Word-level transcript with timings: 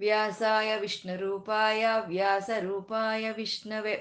व्यासाय 0.00 0.78
विष्णुरूपाय 0.80 1.84
व्यासरूपाय 2.08 3.30
विष्णवे 3.36 3.96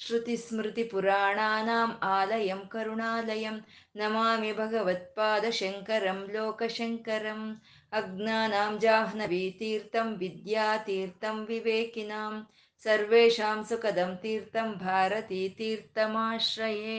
श्रुतिस्मृतिपुराणानाम् 0.00 1.92
आलयं 2.04 2.60
करुणालयं 2.72 3.58
नमामि 4.00 4.52
भगवत्पादशङ्करं 4.60 6.20
लोकशङ्करम् 6.34 7.46
अज्ञानां 8.00 8.72
जाह्नवीतीर्थं 8.84 10.08
विद्यातीर्थं 10.22 11.36
विवेकिनां 11.50 12.32
सर्वेषां 12.84 13.58
सुखदं 13.70 14.10
तीर्थं 14.22 14.68
भारतीतीर्थमाश्रये 14.84 16.98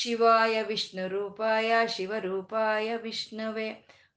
शिवाय 0.00 0.54
विष्णुरूपाय 0.68 1.70
शिवरूपाय 1.96 2.88
विष्णवे 3.02 3.68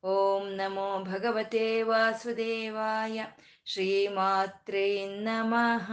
ॐ 0.04 0.48
नमो 0.58 0.88
भगवते 1.04 1.62
वासुदेवाय 1.84 3.26
ಶ್ರೀಮಾತ್ರೇ 3.66 5.06
ನಮಃ. 5.06 5.92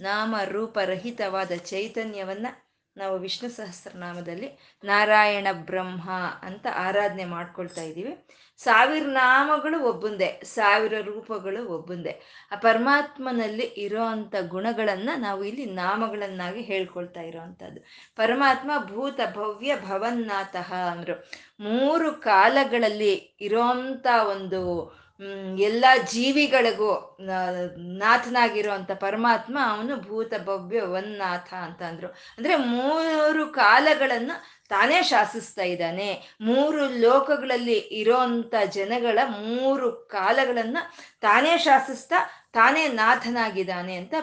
ನಾಮ 0.00 0.34
ರೂಪರಹಿತವಾದ 0.44 1.52
ಚೈತನ್ಯವನ್ನ 1.56 2.46
ನಾವು 2.96 3.18
ವಿಷ್ಣು 3.18 3.50
ಸಹಸ್ರನಾಮದಲ್ಲಿ 3.50 4.78
ನಾರಾಯಣ 4.84 5.46
ಬ್ರಹ್ಮ 5.52 6.10
ಅಂತ 6.42 6.66
ಆರಾಧನೆ 6.74 7.24
ಮಾಡ್ಕೊಳ್ತಾ 7.24 7.82
ಇದ್ದೀವಿ. 7.82 8.26
ಸಾವಿರ 8.56 9.02
ನಾಮಗಳು 9.02 9.84
ಒಬ್ಬಂದೆ, 9.84 10.40
ಸಾವಿರ 10.44 11.00
ರೂಪಗಳು 11.00 11.68
ಒಬ್ಬಂದೆ. 11.68 12.48
ಆ 12.52 12.56
ಪರಮಾತ್ಮನಲ್ಲಿ 12.56 13.62
ಇರೋ 13.62 14.04
ಅಂಥ 14.04 14.34
ಗುಣಗಳನ್ನ 14.48 15.10
ನಾವು 15.16 15.44
ಇಲ್ಲಿ 15.44 15.66
ನಾಮಗಳನ್ನಾಗಿ 15.66 16.60
ಹೇಳ್ಕೊಳ್ತಾ 16.60 17.20
ಇರೋವಂಥದ್ದು 17.20 17.80
ಪರಮಾತ್ಮ 18.16 18.70
ಭೂತ 18.84 19.20
ಭವ್ಯ 19.34 19.76
ಭವನ್ನಾಥಃ 19.76 20.74
ಅಂದರು. 20.74 21.30
ಮೂರು 21.60 22.12
ಕಾಲಗಳಲ್ಲಿ 22.12 23.14
ಇರೋಂಥ 23.40 24.06
ಒಂದು 24.30 25.01
ಎಲ್ಲ 25.58 25.84
ಜೀವಿಗಳಿಗೂ 26.10 27.18
ನಾಥನಾಗಿರುವಂತ 27.98 28.92
ಪರಮಾತ್ಮ 28.92 29.58
ಅವನು 29.70 29.96
ಭೂತ 29.96 30.32
ಭವ್ಯ 30.44 30.80
ವನ್ನಾಥ 30.80 31.54
ಅಂತ 31.54 31.82
ಅಂದ್ರು. 31.82 32.08
ಅಂದ್ರೆ 32.08 32.56
ಮೂರು 32.56 33.46
ಕಾಲಗಳನ್ನು 33.46 34.62
ತಾನೇ 34.68 35.02
ಶಾಸಿಸ್ತಾ 35.02 35.62
ಇದ್ದಾನೆ. 35.62 36.36
ಮೂರು 36.40 36.88
ಲೋಕಗಳಲ್ಲಿ 37.00 37.78
ಇರೋಂಥ 37.78 38.54
ಜನಗಳ 38.70 39.18
ಮೂರು 39.26 39.92
ಕಾಲಗಳನ್ನ 39.92 40.78
ತಾನೇ 41.20 41.58
ಶಾಸಿಸ್ತಾ, 41.58 42.16
ತಾನೇ 42.52 42.88
ನಾಥನಾಗಿದ್ದಾನೆ 42.88 43.94
ಅಂತ 43.94 44.14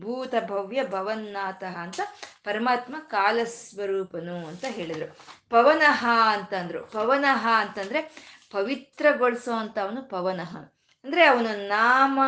ಭೂತ 0.00 0.34
ಭವ್ಯ 0.46 0.82
ಭವನ್ನಾಥ 0.84 1.64
ಅಂತ 1.64 2.00
ಪರಮಾತ್ಮ 2.44 2.96
ಕಾಲಸ್ವರೂಪನು 2.98 4.46
ಅಂತ 4.46 4.64
ಹೇಳಿದ್ರು. 4.68 5.16
ಪವನಃ 5.50 6.06
ಅಂತಂದ್ರು 6.28 6.86
ಪವನಃ 6.86 7.48
ಅಂತಂದ್ರೆ 7.48 8.00
ಪವಿತ್ರಗೊಳಿಸೋ 8.50 9.52
ಅಂತ 9.52 9.78
ಅವನು 9.78 10.08
ಪವನಃ. 10.08 10.56
ಅಂದ್ರೆ 11.04 11.24
ಅವನ 11.24 11.46
ನಾಮ, 11.54 12.20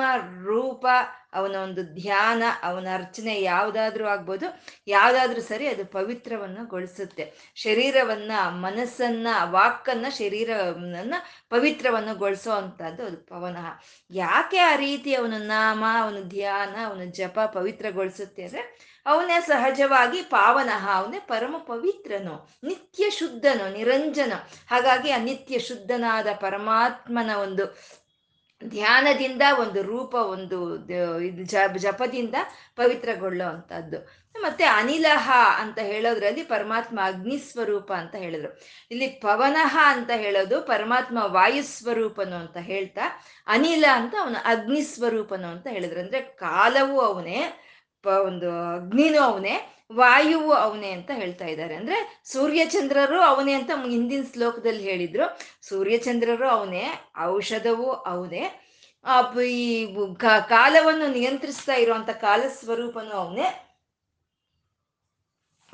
ರೂಪ, 0.44 0.86
ಅವನ 1.33 1.56
ಒಂದು 1.56 1.83
ಧ್ಯಾನ, 1.83 2.42
ಅವನ 2.62 2.89
ಅರ್ಚನೆ 2.95 3.42
ಯಾವುದಾದ್ರೂ 3.42 4.06
ಆಗ್ಬೋದು, 4.06 4.61
ಯಾವುದಾದ್ರೂ 4.86 5.40
ಸರಿ 5.40 5.67
ಅದು 5.67 5.84
ಪವಿತ್ರವನ್ನು 5.84 6.67
ಗೊಳಿಸುತ್ತೆ. 6.67 7.52
ಶರೀರವನ್ನ, 7.55 8.33
ಮನಸ್ಸನ್ನ 8.48 9.27
ವಾಕನ್ನ 9.42 10.07
ಶರೀರವನ್ನ 10.08 11.14
ಪವಿತ್ರವನ್ನು 11.51 12.14
ಗೊಳಿಸೋ 12.14 12.51
ಅಂತದ್ದು 12.51 13.07
ಅದು 13.07 13.17
ಪವನಃ. 13.17 13.67
ಯಾಕೆ 14.11 14.58
ಆ 14.58 14.77
ರೀತಿ 14.77 15.14
ಅವನ 15.14 15.34
ನಾಮ, 15.36 15.84
ಅವನ 16.01 16.17
ಧ್ಯಾನ, 16.20 16.77
ಅವನ 16.86 17.01
ಜಪ 17.11 17.40
ಪವಿತ್ರಗೊಳಿಸುತ್ತೆ 17.40 18.42
ಅಂದ್ರೆ 18.42 18.88
ಅವನೇ 19.07 19.41
ಸಹಜವಾಗಿ 19.41 20.23
ಪಾವನಃ 20.23 20.91
ಅವನೇ 20.92 21.19
ಪರಮ 21.19 21.57
ಪವಿತ್ರನು, 21.59 22.48
ನಿತ್ಯ 22.64 23.11
ಶುದ್ಧನು, 23.11 23.73
ನಿರಂಜನ. 23.73 24.33
ಹಾಗಾಗಿ 24.70 25.11
ಆ 25.11 25.19
ನಿತ್ಯ 25.19 25.59
ಶುದ್ಧನಾದ 25.59 26.27
ಪರಮಾತ್ಮನ 26.41 27.31
ಒಂದು 27.37 27.67
ಧ್ಯಾನದಿಂದ, 28.64 29.42
ಒಂದು 29.61 29.83
ರೂಪ, 29.83 30.14
ಒಂದು 30.14 30.75
ಇದು 31.20 31.79
ಜಪದಿಂದ 31.79 32.35
ಪವಿತ್ರಗೊಳ್ಳೋ 32.77 33.48
ಅಂಥದ್ದು 33.48 34.29
ಮತ್ತೆ 34.41 34.64
ಅನಿಲಹ 34.64 35.31
ಅಂತ 35.61 35.79
ಹೇಳೋದ್ರಲ್ಲಿ 35.79 36.42
ಪರಮಾತ್ಮ 36.42 37.01
ಅಗ್ನಿ 37.03 37.39
ಸ್ವರೂಪ 37.39 37.92
ಅಂತ 37.92 38.14
ಹೇಳಿದ್ರು. 38.14 38.61
ಇಲ್ಲಿ 38.91 39.08
ಪವನಃ 39.08 39.79
ಅಂತ 39.83 40.11
ಹೇಳೋದು 40.14 40.63
ಪರಮಾತ್ಮ 40.63 41.19
ವಾಯು 41.19 41.35
ವಾಯುಸ್ವರೂಪನು 41.35 42.37
ಅಂತ 42.37 42.57
ಹೇಳ್ತಾ, 42.57 43.01
ಅನಿಲ 43.47 43.85
ಅಂತ 43.92 44.14
ಅವನು 44.20 44.39
ಅಗ್ನಿಸ್ವರೂಪನು 44.45 45.47
ಅಂತ 45.47 45.67
ಹೇಳಿದ್ರು. 45.67 46.01
ಅಂದ್ರೆ 46.01 46.20
ಕಾಲವು 46.20 47.01
ಅವನೇ 47.01 47.41
ಒಂದು 48.07 48.75
ಅಗ್ನಿನೂ 48.75 49.20
ಅವನೇ, 49.20 49.75
ವಾಯುವು 49.92 50.53
ಅವನೇ 50.53 50.91
ಅಂತ 50.91 51.11
ಹೇಳ್ತಾ 51.14 51.45
ಇದ್ದಾರೆ. 51.45 51.75
ಅಂದ್ರೆ 51.75 52.23
ಸೂರ್ಯಚಂದ್ರರು 52.25 53.20
ಅವನೇ 53.20 53.53
ಅಂತ 53.53 53.70
ಹಿಂದಿನ 53.91 54.23
ಶ್ಲೋಕದಲ್ಲಿ 54.33 54.83
ಹೇಳಿದ್ರು. 54.83 55.39
ಸೂರ್ಯಚಂದ್ರರು 55.63 56.48
ಅವನೇ, 56.48 56.87
ಔಷಧವು 57.20 57.92
ಅವನೇ. 57.92 58.64
ಈ 59.47 59.87
ಕಾಲವನ್ನು 60.48 61.07
ನಿಯಂತ್ರಿಸ್ತಾ 61.07 61.75
ಇರುವಂತ 61.75 62.11
ಕಾಲ 62.11 62.42
ಸ್ವರೂಪನು 62.48 63.11
ಅವನೇ. 63.11 63.64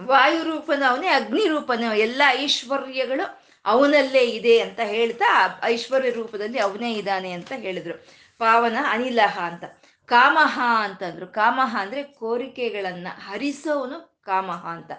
ವಾಯು 0.01 0.43
ರೂಪನು 0.43 0.91
ಅವನೇ, 0.91 1.09
ಅಗ್ನಿ 1.09 1.47
ರೂಪನು, 1.47 1.95
ಎಲ್ಲ 1.95 2.23
ಐಶ್ವರ್ಯಗಳು 2.29 3.45
ಅವನಲ್ಲೇ 3.65 4.25
ಇದೆ 4.25 4.59
ಅಂತ 4.59 4.81
ಹೇಳ್ತಾ 4.81 5.61
ಐಶ್ವರ್ಯ 5.65 6.11
ರೂಪದಲ್ಲಿ 6.11 6.59
ಅವನೇ 6.59 6.93
ಇದ್ದಾನೆ 6.93 7.31
ಅಂತ 7.31 7.53
ಹೇಳಿದ್ರು. 7.57 8.07
ಪಾವನ 8.39 8.77
ಅನಿಲಹ 8.89 9.39
ಅಂತ. 9.43 9.65
ಕಾಮಹ 10.07 10.61
ಅಂತಂದ್ರು. 10.79 11.27
ಕಾಮಹ 11.27 11.77
ಅಂದ್ರೆ 11.81 12.03
ಕೋರಿಕೆಗಳನ್ನ 12.03 13.07
ಹರಿಸೋನು 13.29 14.15
ಕಾಮಹ 14.25 14.67
ಅಂತ. 14.67 14.91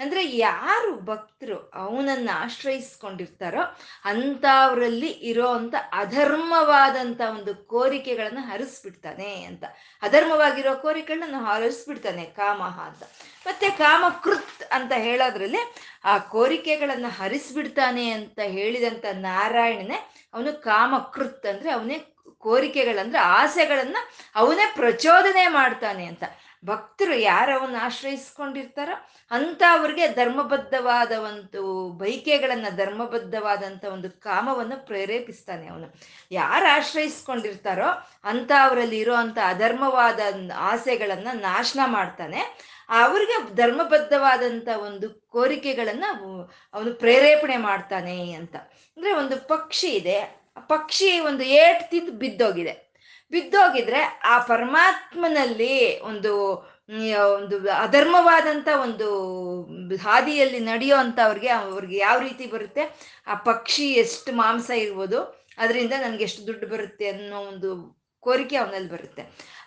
ಅಂದ್ರೆ 0.00 0.36
ಯಾರು 0.36 1.00
ಭಕ್ತರು 1.00 1.70
ಅವನನ್ನ 1.74 2.30
ಆಶ್ರಯಿಸ್ಕೊಂಡಿರ್ತಾರೋ 2.34 3.62
ಅಂಥವ್ರಲ್ಲಿ 4.04 5.06
ಇರೋ 5.06 5.48
ಅಂತ 5.48 5.74
ಅಧರ್ಮವಾದಂತ 5.92 7.20
ಒಂದು 7.30 7.54
ಕೋರಿಕೆಗಳನ್ನ 7.54 8.38
ಹರಿಸ್ಬಿಡ್ತಾನೆ 8.40 9.44
ಅಂತ. 9.44 9.64
ಅಧರ್ಮವಾಗಿರೋ 10.02 10.74
ಕೋರಿಕೆಗಳನ್ನ 10.74 11.34
ಹರಿಸ್ಬಿಡ್ತಾನೆ 11.38 12.24
ಕಾಮಹ 12.24 12.80
ಅಂತ. 12.80 13.02
ಮತ್ತೆ 13.46 13.70
ಕಾಮಕೃತ್ 13.70 14.64
ಅಂತ 14.70 14.92
ಹೇಳೋದ್ರಲ್ಲಿ 14.96 15.58
ಆ 16.04 16.18
ಕೋರಿಕೆಗಳನ್ನ 16.18 17.06
ಹರಿಸ್ಬಿಡ್ತಾನೆ 17.08 18.10
ಅಂತ 18.10 18.40
ಹೇಳಿದಂತ 18.40 19.04
ನಾರಾಯಣನೇ 19.12 20.12
ಅವನು 20.34 20.62
ಕಾಮಕೃತ್ 20.62 21.46
ಅಂದ್ರೆ 21.46 21.70
ಅವನೇ 21.70 21.98
ಕೋರಿಕೆಗಳಂದ್ರೆ 22.44 23.18
ಆಸೆಗಳನ್ನ 23.18 23.96
ಅವನೇ 24.34 24.72
ಪ್ರಚೋದನೆ 24.76 25.48
ಮಾಡ್ತಾನೆ 25.48 26.04
ಅಂತ. 26.04 26.22
ಭಕ್ತರು 26.66 27.14
ಯಾರವನ್ನ 27.14 27.76
ಆಶ್ರಯಿಸ್ಕೊಂಡಿರ್ತಾರೋ? 27.80 29.08
ಅಂತ 29.30 29.62
ಅವ್ರಿಗೆ 29.70 30.08
ಧರ್ಮಬದ್ಧವಾದ 30.08 31.12
ಒಂದು 31.12 31.90
ಬೈಕೆಗಳನ್ನ 31.90 32.66
ಧರ್ಮಬದ್ಧವಾದಂಥ 32.76 33.84
ಒಂದು 33.84 34.20
ಕಾಮವನ್ನು 34.20 34.86
ಪ್ರೇರೇಪಿಸ್ತಾನೆ 34.86 35.66
ಅವನು. 35.68 35.94
ಯಾರು 36.30 36.74
ಆಶ್ರಯಿಸ್ಕೊಂಡಿರ್ತಾರೋ 36.74 38.08
ಅಂತ 38.24 38.52
ಅವರಲ್ಲಿ 38.62 38.98
ಇರೋ 38.98 39.14
ಅಂಥ 39.14 39.38
ಅಧರ್ಮವಾದ 39.44 40.20
ಆಸೆಗಳನ್ನ 40.56 41.28
ನಾಶನ 41.32 41.80
ಮಾಡ್ತಾನೆ. 41.86 42.40
ಅವ್ರಿಗೆ 42.88 43.54
ಧರ್ಮಬದ್ಧವಾದಂಥ 43.54 44.68
ಒಂದು 44.68 45.28
ಕೋರಿಕೆಗಳನ್ನ 45.28 46.04
ಅವನು 46.74 46.94
ಪ್ರೇರೇಪಣೆ 46.94 47.56
ಮಾಡ್ತಾನೆ 47.56 48.32
ಅಂತ. 48.32 48.56
ಅಂದ್ರೆ 48.96 49.12
ಒಂದು 49.12 49.48
ಪಕ್ಷಿ 49.48 49.88
ಇದೆ. 49.88 50.43
ಪಕ್ಷಿ 50.56 51.20
ಒಂದು 51.20 51.44
ಏಟ್ 51.44 51.90
ತಿಂದು 51.90 52.12
ಬಿದ್ದೋಗಿದೆ. 52.12 52.74
ಬಿದ್ದೋಗಿದ್ರೆ 53.32 54.00
ಆ 54.24 54.38
ಪರಮಾತ್ಮನಲ್ಲಿ 54.38 56.02
ಒಂದು 56.02 56.32
ಒಂದು 57.36 57.56
ಅಧರ್ಮವಾದಂಥ 57.72 58.68
ಒಂದು 58.86 59.06
ಹಾದಿಯಲ್ಲಿ 60.02 60.60
ನಡೆಯೋ 60.60 60.96
ಅಂತ 60.96 61.18
ಅವ್ರಿಗೆ 61.24 61.48
ಅವ್ರಿಗೆ 61.48 61.96
ಯಾವ 61.96 62.18
ರೀತಿ 62.20 62.46
ಬರುತ್ತೆ? 62.46 62.82
ಆ 63.26 63.34
ಪಕ್ಷಿ 63.34 63.92
ಎಷ್ಟು 63.92 64.32
ಮಾಂಸ 64.32 64.70
ಇರ್ಬೋದು, 64.70 65.20
ಅದರಿಂದ 65.58 65.92
ನನಗೆ 66.02 66.24
ಎಷ್ಟು 66.24 66.46
ದುಡ್ಡು 66.46 66.66
ಬರುತ್ತೆ 66.66 67.08
ಅನ್ನೋ 67.08 67.38
ಒಂದು 67.52 67.70
ಕೋರಿಕೆ 68.26 68.56
ಅವನಲ್ಲಿ 68.62 68.90
ಬರುತ್ತೆ. 68.94 69.22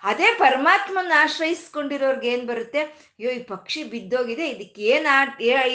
ಅದೇ 0.10 0.28
ಪರಮಾತ್ಮನ 0.42 1.14
ಆಶ್ರಯಿಸ್ಕೊಂಡಿರೋರ್ಗೆ 1.24 2.28
ಏನ್ 2.34 2.44
ಬರುತ್ತೆ? 2.50 2.82
ಅಯ್ಯೋ, 3.18 3.30
ಈ 3.38 3.40
ಪಕ್ಷಿ 3.54 3.82
ಬಿದ್ದೋಗಿದೆ, 3.94 4.46
ಇದಕ್ಕೆ 4.54 4.82
ಏನ್ 4.94 5.08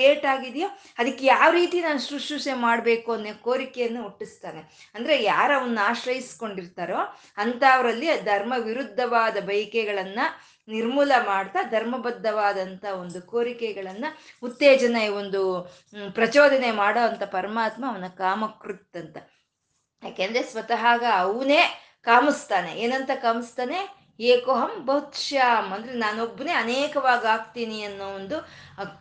ಏಟಾಗಿದೆಯೋ, 0.09 0.69
ಅದಕ್ಕೆ 1.01 1.25
ಯಾವ 1.27 1.49
ರೀತಿ 1.61 1.79
ನಾನು 1.87 2.01
ಶುಶ್ರೂಷೆ 2.09 2.55
ಮಾಡಬೇಕು 2.67 3.11
ಅನ್ನೋ 3.17 3.33
ಕೋರಿಕೆಯನ್ನು 3.49 4.03
ಹುಟ್ಟಿಸ್ತಾನೆ. 4.07 4.63
ಅಂದ್ರೆ 4.95 5.17
ಯಾರು 5.33 5.55
ಅವನ್ನ 5.59 5.81
ಆಶ್ರಯಿಸ್ಕೊಂಡಿರ್ತಾರೋ 5.91 7.01
ಅಂಥವರಲ್ಲಿ 7.45 8.09
ಧರ್ಮ 8.31 8.53
ವಿರುದ್ಧವಾದ 8.69 9.37
ಬಯಕೆಗಳನ್ನ 9.51 10.21
ನಿರ್ಮೂಲ 10.69 11.13
ಮಾಡ್ತಾ 11.27 11.61
ಧರ್ಮಬದ್ಧವಾದಂಥ 11.75 12.85
ಒಂದು 13.03 13.21
ಕೋರಿಕೆಗಳನ್ನು 13.33 14.09
ಉತ್ತೇಜನ 14.49 14.99
ಒಂದು 15.21 15.41
ಪ್ರಚೋದನೆ 16.19 16.71
ಮಾಡೋ 16.83 17.01
ಅಂಥ 17.09 17.25
ಪರಮಾತ್ಮ 17.37 17.85
ಅವನ 17.93 18.09
ಕಾಮಕೃತ್ 18.21 18.99
ಅಂತ 19.03 19.17
ಯಾಕೆಂದ್ರೆ 20.03 20.43
ಸ್ವತಃ 20.53 20.85
ಅವನೇ 21.23 21.63
ಕಾಮಿಸ್ತಾನೆ. 22.03 22.73
ಏನಂತ 22.75 23.11
ಕಾಮಿಸ್ತಾನೆ? 23.15 24.03
ಏಕೋಹಂ 24.21 24.87
ಬಹುಶ್ಯಾಮ್ 24.87 25.73
ಅಂದ್ರೆ 25.73 25.93
ನಾನೊಬ್ಬನೇ 25.93 26.53
ಅನೇಕವಾಗಿ 26.53 27.27
ಆಗ್ತೀನಿ 27.27 27.83
ಅನ್ನೋ 27.83 28.05
ಒಂದು 28.05 28.41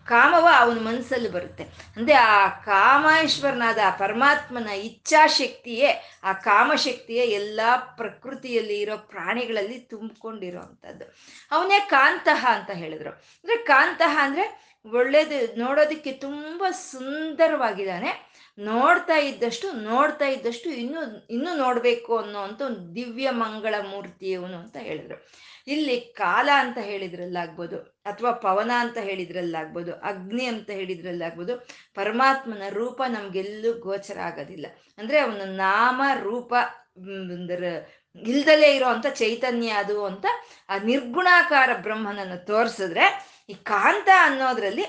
ಕಾಮವ 0.05 0.47
ಅವನ 0.57 0.79
ಮನಸ್ಸಲ್ಲಿ 0.79 1.29
ಬರುತ್ತೆ. 1.29 1.63
ಅಂದ್ರೆ 1.63 2.13
ಆ 2.13 2.47
ಕಾಮೇಶ್ವರನಾದ 2.47 3.77
ಪರಮಾತ್ಮನ 3.99 4.69
ಇಚ್ಛಾಶಕ್ತಿಯೇ, 4.69 5.89
ಆ 6.23 6.33
ಕಾಮಶಕ್ತಿಯೇ 6.33 7.25
ಎಲ್ಲ 7.25 7.61
ಪ್ರಕೃತಿಯಲ್ಲಿ 7.97 8.79
ಇರೋ 8.79 8.97
ಪ್ರಾಣಿಗಳಲ್ಲಿ 8.97 9.79
ತುಂಬಿಕೊಂಡಿರೋ 9.79 10.59
ಅಂಥದ್ದು 10.59 11.05
ಅವನೇ 11.51 11.79
ಕಾಂತಹ 11.79 12.47
ಅಂತ 12.51 12.71
ಹೇಳಿದ್ರು. 12.71 13.09
ಅಂದ್ರೆ 13.09 13.57
ಕಾಂತಹ 13.57 14.19
ಅಂದ್ರೆ 14.21 14.71
ಒಳ್ಳೇದು 14.91 15.59
ನೋಡೋದಕ್ಕೆ 15.59 16.11
ತುಂಬಾ 16.11 16.71
ಸುಂದರವಾಗಿದ್ದಾನೆ. 16.71 18.30
ನೋಡ್ತಾ 18.57 19.15
ಇದ್ದಷ್ಟು 19.15 19.71
ನೋಡ್ತಾ 19.71 20.25
ಇದ್ದಷ್ಟು 20.25 20.69
ಇನ್ನು, 20.69 21.01
ಇನ್ನೂ 21.29 21.55
ನೋಡಬೇಕು 21.55 22.17
ಅನ್ನೋ 22.17 22.39
ಅಂತ 22.39 22.61
ಒಂದು 22.61 22.95
ದಿವ್ಯ 22.95 23.29
ಮಂಗಳ 23.31 23.75
ಮೂರ್ತಿಯವನು 23.91 24.57
ಅಂತ 24.57 24.77
ಹೇಳಿದ್ರು. 24.77 25.17
ಇಲ್ಲಿ 25.67 26.01
ಕಾಲ 26.01 26.49
ಅಂತ 26.63 26.77
ಹೇಳಿದ್ರಲ್ಲಾಗ್ಬೋದು, 26.77 27.77
ಅಥವಾ 28.05 28.31
ಪವನ 28.31 28.71
ಅಂತ 28.79 28.97
ಹೇಳಿದ್ರಲ್ಲಾಗ್ಬೋದು, 28.97 29.91
ಅಗ್ನಿ 29.91 30.45
ಅಂತ 30.45 30.69
ಹೇಳಿದ್ರಲ್ಲಾಗ್ಬೋದು, 30.69 31.55
ಪರಮಾತ್ಮನ 31.95 32.63
ರೂಪ 32.69 33.01
ನಮ್ಗೆಲ್ಲೂ 33.07 33.73
ಗೋಚರ 33.79 34.19
ಆಗೋದಿಲ್ಲ. 34.19 34.67
ಅಂದ್ರೆ 34.97 35.19
ಅವನ 35.19 35.45
ನಾಮ, 35.55 36.01
ರೂಪ 36.23 36.53
ಇಲ್ದಲೇ 38.15 38.69
ಇರೋ 38.75 38.87
ಅಂತ 38.87 39.07
ಚೈತನ್ಯ 39.07 39.71
ಅದು 39.71 40.05
ಅಂತ 40.05 40.25
ಆ 40.69 40.77
ನಿರ್ಗುಣಾಕಾರ 40.77 41.69
ಬ್ರಹ್ಮನನ್ನು 41.81 42.45
ತೋರಿಸಿದ್ರೆ 42.45 43.05
ಈ 43.49 43.53
ಕಾಂತ 43.53 44.09
ಅನ್ನೋದ್ರಲ್ಲಿ 44.21 44.85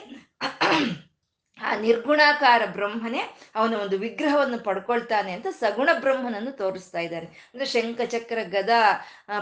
ಆ 1.60 1.75
ನಿರ್ಗುಣಾಕಾರ 1.76 2.62
ಬ್ರಹ್ಮನೇ 2.66 3.22
ಅವನ 3.54 3.75
ಒಂದು 3.75 3.99
ವಿಗ್ರಹವನ್ನು 3.99 4.58
ಪಡ್ಕೊಳ್ತಾನೆ 4.58 5.32
ಅಂತ 5.32 5.46
ಸಗುಣ 5.60 5.88
ಬ್ರಹ್ಮನನ್ನು 5.99 6.52
ತೋರಿಸ್ತಾ 6.52 6.99
ಇದ್ದಾರೆ. 6.99 7.26
ಅಂದ್ರೆ 7.26 7.64
ಶಂಖ, 7.66 8.00
ಚಕ್ರ, 8.00 8.38
ಗದ 8.43 8.70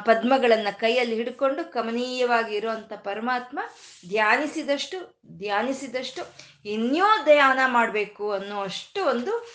ಪದ್ಮಗಳನ್ನ 0.04 0.68
ಕೈಯಲ್ಲಿ 0.70 1.14
ಹಿಡ್ಕೊಂಡು 1.14 1.72
ಕಮನೀಯವಾಗಿ 1.72 2.54
ಇರುವಂತ 2.54 2.92
ಪರಮಾತ್ಮ 2.92 3.58
ಧ್ಯಾನಿಸಿದಷ್ಟು 4.08 5.20
ಧ್ಯಾನಿಸಿದಷ್ಟು 5.38 6.22
ಇನ್ಯೋ 6.64 7.06
ಧ್ಯಾನ 7.24 7.58
ಮಾಡಬೇಕು 7.66 8.32
ಅನ್ನೋ 8.32 8.60
ಅಷ್ಟು 8.60 9.04
ಒಂದು 9.04 9.54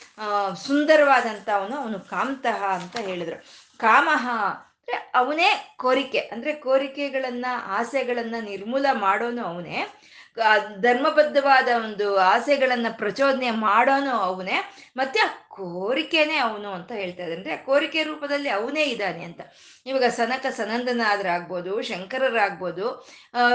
ಸುಂದರವಾದಂಥ 0.56 1.50
ಅವನು 1.50 1.76
ಅವನು 1.76 2.00
ಕಾಮ್ತಃ 2.00 2.64
ಅಂತ 2.64 2.98
ಹೇಳಿದ್ರು. 2.98 3.46
ಕಾಮಹ 3.78 4.30
ಅಂದ್ರೆ 4.52 5.12
ಅವನೇ 5.16 5.74
ಕೋರಿಕೆ. 5.78 6.20
ಅಂದ್ರೆ 6.20 6.54
ಕೋರಿಕೆಗಳನ್ನ, 6.56 7.46
ಆಸೆಗಳನ್ನ 7.68 8.36
ನಿರ್ಮೂಲ 8.42 8.86
ಮಾಡೋನು 8.94 9.46
ಅವನೇ. 9.46 9.88
ಧರ್ಮಬದ್ಧವಾದ 10.82 11.68
ಒಂದು 11.84 12.18
ಆಸೆಗಳನ್ನ 12.18 12.88
ಪ್ರಚೋದನೆ 12.92 13.52
ಮಾಡೋನು 13.52 14.10
ಅವನೇ, 14.10 14.58
ಮತ್ತೆ 14.98 15.20
ಆ 15.20 15.28
ಕೋರಿಕೆನೇ 15.50 16.38
ಅವನು 16.38 16.70
ಅಂತ 16.70 16.92
ಹೇಳ್ತಾ 16.92 17.24
ಇದ್ದಾರೆ 17.24 17.36
ಅಂದ್ರೆ 17.36 17.58
ಕೋರಿಕೆ 17.58 18.04
ರೂಪದಲ್ಲಿ 18.04 18.50
ಅವನೇ 18.50 18.84
ಇದ್ದಾನೆ 18.84 19.24
ಅಂತ. 19.24 19.42
ಇವಾಗ 19.86 20.04
ಸನಕ 20.04 20.46
ಸನಂದನಾದ್ರಾಗ್ಬೋದು, 20.58 21.82
ಶಂಕರರಾಗ್ಬೋದು 21.82 22.88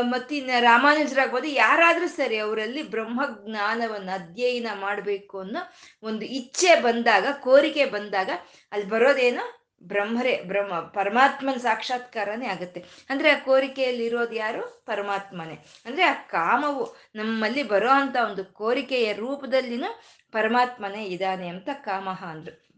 ಮತ್ತಿನ್ನ 0.00 0.50
ರಾಮಾನುಜರಾಗ್ಬೋದು, 0.61 1.47
ಯಾರಾದ್ರೂ 1.47 2.09
ಸರಿ 2.09 2.38
ಅವರಲ್ಲಿ 2.38 2.83
ಬ್ರಹ್ಮ 2.83 3.21
ಜ್ಞಾನವನ್ನು 3.47 4.12
ಅಧ್ಯಯನ 4.12 4.67
ಮಾಡಬೇಕು 4.81 5.41
ಅನ್ನೋ 5.41 5.62
ಒಂದು 6.03 6.25
ಇಚ್ಛೆ 6.25 6.81
ಬಂದಾಗ, 6.81 7.26
ಕೋರಿಕೆ 7.41 7.85
ಬಂದಾಗ, 7.85 8.31
ಅಲ್ಲಿ 8.73 8.88
ಬರೋದೇನು? 8.88 9.60
ಬ್ರಹ್ಮರೇ, 9.82 10.43
ಬ್ರಹ್ಮ, 10.47 10.81
ಪರಮಾತ್ಮನ 10.81 11.59
ಸಾಕ್ಷಾತ್ಕಾರನೇ 11.59 12.47
ಆಗುತ್ತೆ. 12.47 12.85
ಅಂದ್ರೆ 13.11 13.31
ಆ 13.31 13.38
ಕೋರಿಕೆಯಲ್ಲಿ 13.38 14.05
ಇರೋದು 14.05 14.32
ಯಾರು? 14.32 14.82
ಪರಮಾತ್ಮನೇ. 14.87 15.67
ಅಂದ್ರೆ 15.87 16.03
ಆ 16.03 16.12
ಕಾಮವು 16.12 16.97
ನಮ್ಮಲ್ಲಿ 17.15 17.62
ಬರೋ 17.62 17.91
ಅಂತ 17.91 18.17
ಒಂದು 18.25 18.44
ಕೋರಿಕೆಯ 18.44 19.12
ರೂಪದಲ್ಲಿನೂ 19.12 20.00
ಪರಮಾತ್ಮನೇ 20.32 21.05
ಇದ್ದಾನೆ 21.05 21.49
ಅಂತ 21.49 21.69
ಕಾಮಹ 21.73 22.25
ಅಂದ್ರು. 22.25 22.71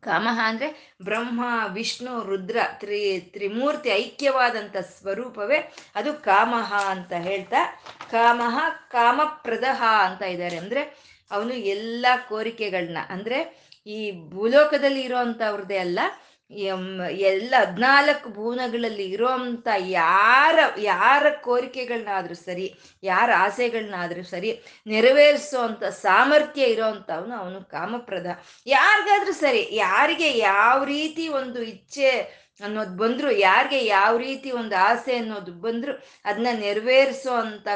ಕಾಮಹ 0.00 0.40
ಅಂದ್ರೆ 0.44 0.96
ಬ್ರಹ್ಮ, 1.02 1.44
ವಿಷ್ಣು, 1.68 2.24
ರುದ್ರ, 2.24 2.56
ತ್ರಿ, 2.72 3.20
ತ್ರಿಮೂರ್ತಿ 3.20 3.88
ಐಕ್ಯವಾದಂಥ 3.88 4.76
ಸ್ವರೂಪವೇ 4.76 5.72
ಅದು 5.94 6.12
ಕಾಮಹ 6.12 6.74
ಅಂತ 6.86 7.12
ಹೇಳ್ತಾ, 7.12 7.82
ಕಾಮಹ 8.10 8.58
ಕಾಮಪ್ರದಹ 8.90 9.82
ಅಂತ 9.82 10.22
ಇದ್ದಾರೆ. 10.22 10.56
ಅಂದ್ರೆ 10.56 10.82
ಅವನು 11.30 11.54
ಎಲ್ಲ 11.54 12.06
ಕೋರಿಕೆಗಳನ್ನ 12.28 12.98
ಅಂದ್ರೆ 13.08 13.68
ಈ 13.86 14.30
ಭೂಲೋಕದಲ್ಲಿ 14.30 15.00
ಇರೋ 15.00 15.16
ಅಂಥವ್ರದ್ದೇ 15.16 15.78
ಅಲ್ಲ 15.78 16.00
ಎಲ್ಲ 16.50 17.54
ಹದ್ನಾಲ್ಕು 17.60 18.28
ಭುವನಗಳಲ್ಲಿ 18.30 19.06
ಇರೋಂತ 19.10 19.68
ಯಾರ 19.78 20.58
ಯಾರ 20.82 21.26
ಕೋರಿಕೆಗಳನ್ನಾದ್ರೂ 21.40 22.34
ಸರಿ, 22.34 22.66
ಯಾರ 23.02 23.30
ಆಸೆಗಳನ್ನಾದ್ರೂ 23.36 24.22
ಸರಿ 24.22 24.50
ನೆರವೇರಿಸುವಂಥ 24.86 25.84
ಸಾಮರ್ಥ್ಯ 25.84 26.62
ಇರೋವಂಥವನು 26.64 27.34
ಅವನು 27.36 27.60
ಕಾಮಪ್ರದ. 27.70 28.26
ಯಾರಿಗಾದ್ರೂ 28.66 29.32
ಸರಿ, 29.32 29.68
ಯಾರಿಗೆ 29.76 30.30
ಯಾವ 30.38 30.84
ರೀತಿ 30.84 31.28
ಒಂದು 31.40 31.62
ಇಚ್ಛೆ 31.62 32.10
ಅನ್ನೋದು 32.60 32.96
ಬಂದ್ರು, 32.96 33.30
ಯಾರಿಗೆ 33.30 33.80
ಯಾವ 33.86 34.16
ರೀತಿ 34.16 34.50
ಒಂದು 34.50 34.76
ಆಸೆ 34.76 35.16
ಅನ್ನೋದು 35.16 35.52
ಬಂದ್ರು 35.60 35.92
ಅದನ್ನ 36.24 36.48
ನೆರವೇರಿಸೋ 36.60 37.34
ಅಂತ 37.34 37.68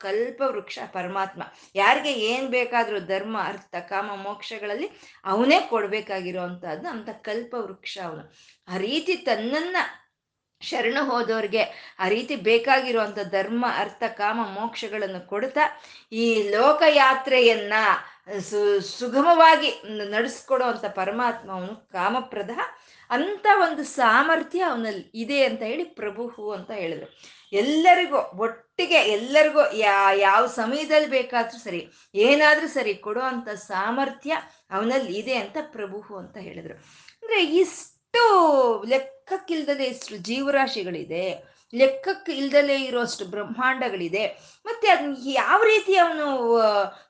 ಕಲ್ಪ 0.00 0.42
ವೃಕ್ಷ 0.46 0.78
ಪರಮಾತ್ಮ. 0.92 1.42
ಯಾರಿಗೆ 1.74 2.12
ಏನ್ 2.12 2.48
ಬೇಕಾದ್ರೂ 2.48 3.00
ಧರ್ಮ, 3.00 3.36
ಅರ್ಥ, 3.44 3.74
ಕಾಮ, 3.88 4.10
ಮೋಕ್ಷಗಳಲ್ಲಿ 4.14 4.90
ಅವನೇ 5.24 5.60
ಕೊಡ್ಬೇಕಾಗಿರೋ 5.60 6.42
ಅಂತ 6.42 7.08
ಕಲ್ಪ 7.08 7.54
ವೃಕ್ಷ 7.58 7.98
ಅವನು. 8.04 8.22
ಆ 8.68 8.76
ರೀತಿ 8.76 9.16
ತನ್ನನ್ನ 9.16 9.76
ಶರಣ 10.62 10.96
ಹೋದವ್ರಿಗೆ 11.00 11.96
ಆ 11.98 12.08
ರೀತಿ 12.08 12.36
ಬೇಕಾಗಿರುವಂತ 12.36 13.18
ಧರ್ಮ, 13.18 13.66
ಅರ್ಥ, 13.76 14.02
ಕಾಮ, 14.08 14.40
ಮೋಕ್ಷಗಳನ್ನು 14.46 15.26
ಕೊಡ್ತಾ 15.26 15.64
ಈ 16.12 16.48
ಲೋಕಯಾತ್ರೆಯನ್ನ 16.50 17.72
ಸು, 18.40 18.80
ಸುಗಮವಾಗಿ 18.80 19.70
ನಡೆಸ್ಕೊಡೋ 20.10 20.64
ಪರಮಾತ್ಮ 20.94 21.52
ಅವನು 21.52 21.88
ಕಾಮಪ್ರದ 21.88 22.50
ಅಂತ 23.10 23.46
ಒಂದು 23.60 23.84
ಸಾಮರ್ಥ್ಯ 23.84 24.62
ಅವನಲ್ಲಿ 24.62 25.10
ಇದೆ 25.14 25.44
ಅಂತ 25.44 25.62
ಹೇಳಿ 25.62 25.84
ಪ್ರಭು 25.84 26.50
ಅಂತ 26.52 26.70
ಹೇಳಿದ್ರು. 26.70 27.08
ಎಲ್ಲರಿಗೂ 27.52 28.18
ಒಟ್ಟಿಗೆ 28.80 29.00
ಎಲ್ಲರಿಗೂ 29.14 29.62
ಯಾ, 29.76 29.94
ಯಾವ 30.26 30.42
ಸಮಯದಲ್ಲಿ 30.58 31.08
ಬೇಕಾದ್ರೂ 31.16 31.58
ಸರಿ, 31.64 31.80
ಏನಾದ್ರೂ 32.26 32.68
ಸರಿ 32.68 32.92
ಕೊಡುವಂತ 33.06 33.48
ಸಾಮರ್ಥ್ಯ 33.64 34.32
ಅವನಲ್ಲಿ 34.70 35.12
ಇದೆ 35.12 35.34
ಅಂತ 35.34 35.56
ಪ್ರಭುಹು 35.74 36.12
ಅಂತ 36.16 36.36
ಹೇಳಿದ್ರು. 36.36 36.74
ಅಂದ್ರೆ 37.16 37.38
ಇಷ್ಟು 37.62 38.22
ಲೆಕ್ಕಕ್ಕಿಲ್ದಲೆ 38.88 39.86
ಇಷ್ಟು 39.86 40.16
ಜೀವರಾಶಿಗಳಿದೆ 40.28 41.24
ಲೆಕ್ಕಕ್ಕೆ 41.72 42.32
ಇಲ್ದಲೇ 42.32 42.76
ಇರೋಷ್ಟು 42.86 43.24
ಬ್ರಹ್ಮಾಂಡಗಳಿದೆ, 43.24 44.24
ಮತ್ತೆ 44.64 44.88
ಅದನ್ನ 44.88 45.14
ಯಾವ 45.34 45.60
ರೀತಿ 45.64 45.92
ಅವನು 45.96 46.26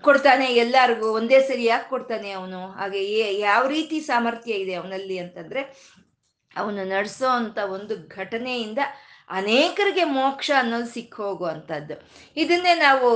ಕೊಡ್ತಾನೆ 0.02 0.48
ಎಲ್ಲರಿಗೂ, 0.64 1.08
ಒಂದೇ 1.12 1.40
ಸರಿ 1.40 1.64
ಯಾಕೆ 1.64 1.88
ಕೊಡ್ತಾನೆ 1.90 2.32
ಅವನು, 2.32 2.60
ಹಾಗೆ 2.72 3.02
ಯಾವ 3.38 3.62
ರೀತಿ 3.66 4.00
ಸಾಮರ್ಥ್ಯ 4.00 4.62
ಇದೆ 4.64 4.74
ಅವನಲ್ಲಿ 4.74 5.18
ಅಂತಂದ್ರೆ, 5.18 5.62
ಅವನು 6.56 6.84
ನಡೆಸೋ 6.84 7.28
ಅಂತ 7.40 7.58
ಒಂದು 7.76 7.96
ಘಟನೆಯಿಂದ 8.08 8.80
ಅನೇಕರಿಗೆ 9.38 10.04
ಮೋಕ್ಷ 10.16 10.50
ಅನ್ನೋದು 10.60 10.88
ಸಿಕ್ಕ 10.94 11.16
ಹೋಗುವಂಥದ್ದು 11.20 11.94
ಇದನ್ನೇ 12.42 12.72
ನಾವು 12.86 13.08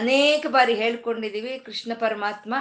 ಅನೇಕ 0.00 0.46
ಬಾರಿ 0.50 0.74
ಹೇಳ್ಕೊಂಡಿದ್ದೀವಿ. 0.82 1.52
ಕೃಷ್ಣ 1.66 1.92
ಪರಮಾತ್ಮ 2.04 2.54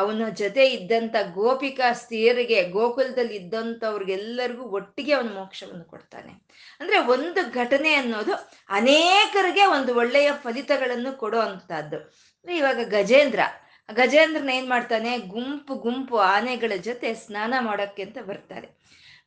ಅವನ 0.00 0.28
ಜೊತೆ 0.40 0.64
ಇದ್ದಂಥ 0.76 1.14
ಗೋಪಿಕಾ 1.34 1.88
ಸ್ತ್ರೀಯರಿಗೆ, 2.00 2.58
ಗೋಕುಲದಲ್ಲಿ 2.76 3.34
ಇದ್ದಂಥವ್ರಿಗೆಲ್ಲರಿಗೂ 3.40 4.64
ಒಟ್ಟಿಗೆ 4.78 5.12
ಅವನು 5.18 5.32
ಮೋಕ್ಷವನ್ನು 5.38 5.84
ಕೊಡ್ತಾನೆ. 5.84 6.32
ಅಂದರೆ 6.80 6.98
ಒಂದು 7.14 7.42
ಘಟನೆ 7.62 7.92
ಅನ್ನೋದು 7.94 8.34
ಅನೇಕರಿಗೆ 8.80 9.66
ಒಂದು 9.76 9.94
ಒಳ್ಳೆಯ 10.02 10.30
ಫಲಿತಗಳನ್ನು 10.44 11.12
ಕೊಡೋ 11.24 11.40
ಅಂಥದ್ದು 11.48 12.00
ಇವಾಗ 12.46 12.80
ಗಜೇಂದ್ರ, 12.96 13.40
ಗಜೇಂದ್ರನ 13.88 14.50
ಏನು 14.58 14.68
ಮಾಡ್ತಾನೆ? 14.68 15.10
ಗುಂಪು 15.34 15.74
ಗುಂಪು 15.84 16.16
ಆನೆಗಳ 16.34 16.72
ಜೊತೆ 16.88 17.08
ಸ್ನಾನ 17.24 17.54
ಮಾಡೋಕ್ಕೆ 17.60 18.02
ಅಂತ 18.06 18.18
ಬರ್ತಾರೆ. 18.30 18.68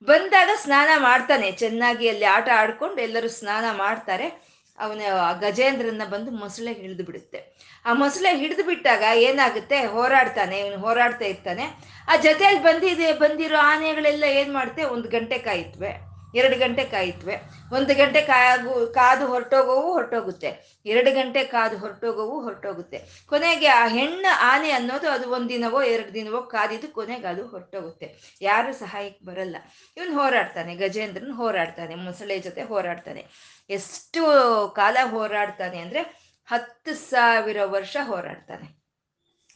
ಬಂದಾಗ 0.05 0.49
ಸ್ನಾನ 0.55 0.89
ಮಾಡ್ತಾನೆ. 0.97 1.51
ಚೆನ್ನಾಗಿ 1.51 2.09
ಅಲ್ಲಿ 2.09 2.25
ಆಟ 2.25 2.49
ಆಡ್ಕೊಂಡು 2.55 3.01
ಎಲ್ಲರೂ 3.01 3.27
ಸ್ನಾನ 3.27 3.65
ಮಾಡ್ತಾರೆ. 3.77 4.27
ಅವನ 4.79 5.01
ಗಜೇಂದ್ರನ್ನ 5.39 6.05
ಬಂದು 6.09 6.31
ಮೊಸಳೆ 6.31 6.73
ಹಿಡಿದು 6.73 7.03
ಬಿಡುತ್ತೆ. 7.03 7.39
ಆ 7.85 7.93
ಮೊಸಳೆ 7.93 8.37
ಹಿಡಿದು 8.37 8.63
ಬಿಟ್ಟಾಗ 8.63 9.03
ಏನಾಗುತ್ತೆ? 9.15 9.85
ಹೋರಾಡ್ತಾನೆ. 9.85 10.59
ಇವನು 10.59 10.81
ಹೋರಾಡ್ತಾ 10.81 11.25
ಇರ್ತಾನೆ. 11.25 11.65
ಆ 12.07 12.15
ಜೊತೆಯಲ್ಲಿ 12.15 12.61
ಬಂದಿದೆ, 12.61 13.13
ಬಂದಿರೋ 13.13 13.57
ಆನೆಗಳೆಲ್ಲ 13.57 14.23
ಏನು 14.23 14.53
ಮಾಡುತ್ತೆ 14.53 14.83
ಒಂದು 14.83 15.09
ಗಂಟೆ 15.09 15.37
ಕಾಯಿತ್ವೆ. 15.37 16.14
ಎರಡು 16.35 16.59
ಗಂಟೆ 16.59 16.83
ಕಾಯಿತ್ವೆ. 16.83 17.35
ಒಂದು 17.73 17.95
ಗಂಟೆ 17.95 18.21
ಕಾಗು, 18.21 18.87
ಕಾದು 18.87 19.27
ಹೊರಟೋಗೋವು, 19.27 19.93
ಹೊರಟೋಗುತ್ತೆ. 19.93 20.79
ಎರಡು 20.85 21.11
ಗಂಟೆ 21.11 21.43
ಕಾದು 21.43 21.77
ಹೊರಟೋಗೋವು, 21.77 22.41
ಹೊರಟೋಗುತ್ತೆ. 22.41 23.01
ಕೊನೆಗೆ 23.25 23.67
ಆ 23.67 23.87
ಹೆಣ್ಣು 23.87 24.39
ಆನೆ 24.39 24.71
ಅನ್ನೋದು 24.71 25.09
ಅದು 25.09 25.29
ಒಂದಿನವೋ, 25.29 25.81
ಎರಡು 25.81 26.13
ದಿನವೋ 26.13 26.41
ಕಾದಿದ್ದು 26.41 26.87
ಕೊನೆಗೆ 26.87 27.27
ಅದು 27.27 27.47
ಹೊರಟೋಗುತ್ತೆ. 27.47 28.15
ಯಾರು 28.41 28.73
ಸಹಾಯಕ್ಕೆ 28.73 29.25
ಬರಲ್ಲ. 29.25 29.55
ಇವನು 29.97 30.13
ಹೋರಾಡ್ತಾನೆ, 30.19 30.75
ಗಜೇಂದ್ರನ್ 30.75 31.31
ಹೋರಾಡ್ತಾನೆ, 31.31 31.95
ಮೊಸಳೆ 31.95 32.39
ಜೊತೆ 32.39 32.63
ಹೋರಾಡ್ತಾನೆ. 32.63 33.25
ಎಷ್ಟು 33.69 34.21
ಕಾಲ 34.75 34.97
ಹೋರಾಡ್ತಾನೆ 35.03 35.77
ಅಂದ್ರೆ 35.79 36.25
ಹತ್ತು 36.45 36.93
ಸಾವಿರ 36.93 37.57
ವರ್ಷ 37.63 37.97
ಹೋರಾಡ್ತಾನೆ. 38.01 38.85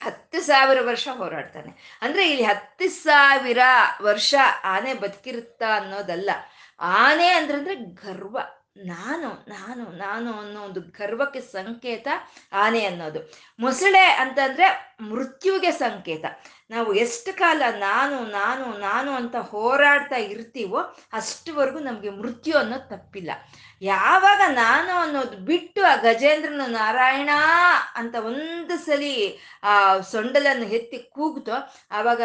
ಹತ್ತು 0.03 0.41
ಸಾವಿರ 0.41 0.77
ವರ್ಷ 0.81 1.07
ಹೋರಾಡ್ತಾನೆ. 1.12 2.00
ಅಂದ್ರೆ 2.01 2.29
ಇಲ್ಲಿ 2.29 2.43
ಹತ್ತು 2.43 2.89
ಸಾವಿರ 2.89 3.57
ವರ್ಷ 4.01 4.36
ಆನೆ 4.63 4.93
ಬದುಕಿರುತ್ತಾ 4.93 5.77
ಅನ್ನೋದಲ್ಲ. 5.77 6.29
ಆನೆ 6.79 7.27
ಅಂದ್ರಂದ್ರೆ 7.27 7.75
ಗರ್ವ. 7.75 8.39
ನಾನು 8.77 9.29
ನಾನು 9.50 9.98
ನಾನು 9.98 10.33
ಅನ್ನೋ 10.33 10.62
ಒಂದು 10.62 10.81
ಗರ್ವಕ್ಕೆ 10.81 11.41
ಸಂಕೇತ 11.41 12.07
ಆನೆ 12.53 12.86
ಅನ್ನೋದು. 12.86 13.33
ಮೊಸಳೆ 13.59 14.00
ಅಂತಂದ್ರೆ 14.00 14.98
ಮೃತ್ಯುವಿಗೆ 15.01 15.71
ಸಂಕೇತ. 15.71 16.25
ನಾವು 16.69 16.93
ಎಷ್ಟು 16.93 17.38
ಕಾಲ 17.38 17.61
ನಾನು 17.77 18.25
ನಾನು 18.25 18.77
ನಾನು 18.77 19.11
ಅಂತ 19.11 19.35
ಹೋರಾಡ್ತಾ 19.35 20.15
ಇರ್ತೀವೋ 20.15 20.79
ಅಷ್ಟುವರೆಗೂ 21.13 21.79
ನಮಗೆ 21.79 22.09
ಮೃತ್ಯು 22.09 22.57
ಅನ್ನೋದು 22.57 22.89
ತಪ್ಪಿಲ್ಲ. 22.89 23.31
ಯಾವಾಗ 23.81 24.41
ನಾನು 24.47 24.93
ಅನ್ನೋದು 24.97 25.38
ಬಿಟ್ಟು 25.38 25.83
ಆ 25.83 25.95
ಗಜೇಂದ್ರನ 25.95 26.61
ನಾರಾಯಣ 26.67 27.29
ಅಂತ 27.95 28.15
ಒಂದು 28.15 28.77
ಸಲಿ 28.77 29.39
ಆ 29.63 29.99
ಸೊಂಡಲನ್ನು 29.99 30.65
ಎತ್ತಿ 30.65 30.97
ಕೂಗ್ತೋ 30.97 31.51
ಆವಾಗ 31.91 32.21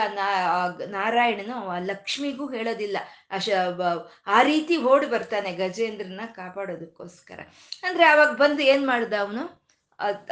ನಾರಾಯಣನು 0.87 1.69
ಆ 1.69 1.79
ಲಕ್ಷ್ಮಿಗೂ 1.79 2.51
ಹೇಳೋದಿಲ್ಲ. 2.51 2.97
ಅಶ 3.31 3.49
ಆ 4.27 4.43
ರೀತಿ 4.43 4.77
ಓಡಿ 4.77 5.07
ಬರ್ತಾನೆ 5.07 5.53
ಗಜೇಂದ್ರನ 5.53 6.21
ಕಾಪಾಡೋದಕ್ಕೋಸ್ಕರ. 6.27 7.41
ಅಂದ್ರೆ 7.83 8.05
ಆವಾಗ 8.05 8.33
ಬಂದು 8.37 8.63
ಏನ್ 8.63 8.87
ಮಾಡ್ದ 8.87 9.13
ಅವನು? 9.21 9.65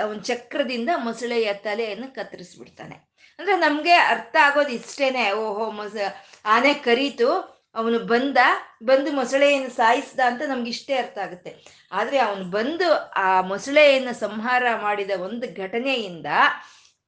ಅವನ 0.02 0.18
ಚಕ್ರದಿಂದ 0.18 0.90
ಮೊಸಳೆಯ 0.96 1.52
ತಲೆಯನ್ನು 1.52 2.14
ಕತ್ತರಿಸ್ಬಿಡ್ತಾನೆ. 2.14 3.11
ಅಂದ್ರೆ 3.38 3.56
ನಮ್ಗೆ 3.56 3.92
ಅರ್ಥ 3.92 4.36
ಆಗೋದು 4.42 4.68
ಇಷ್ಟೇನೆ. 4.68 5.32
ಓಹೋ, 5.32 5.70
ಮೊಸ, 5.70 5.96
ಆನೆ 6.44 6.74
ಕರೀತು, 6.74 7.30
ಅವನು 7.74 7.98
ಬಂದ, 7.98 8.38
ಬಂದು 8.82 9.12
ಮೊಸಳೆಯನ್ನು 9.12 9.70
ಸಾಯಿಸ್ದ 9.70 10.20
ಅಂತ 10.26 10.42
ನಮ್ಗೆ 10.42 10.70
ಇಷ್ಟೇ 10.70 10.94
ಅರ್ಥ 10.94 11.18
ಆಗುತ್ತೆ. 11.18 11.56
ಆದ್ರೆ 11.92 12.18
ಅವನು 12.18 12.44
ಬಂದು 12.44 12.92
ಆ 13.10 13.40
ಮೊಸಳೆಯನ್ನು 13.40 14.14
ಸಂಹಾರ 14.14 14.62
ಮಾಡಿದ 14.82 15.10
ಒಂದು 15.20 15.62
ಘಟನೆಯಿಂದ 15.62 16.26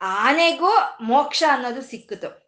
ಆನೆಗೂ 0.01 0.73
ಮೋಕ್ಷ 1.01 1.45
ಅನ್ನೋದು 1.51 1.83
ಸಿಕ್ಕಿತು. 1.83 2.45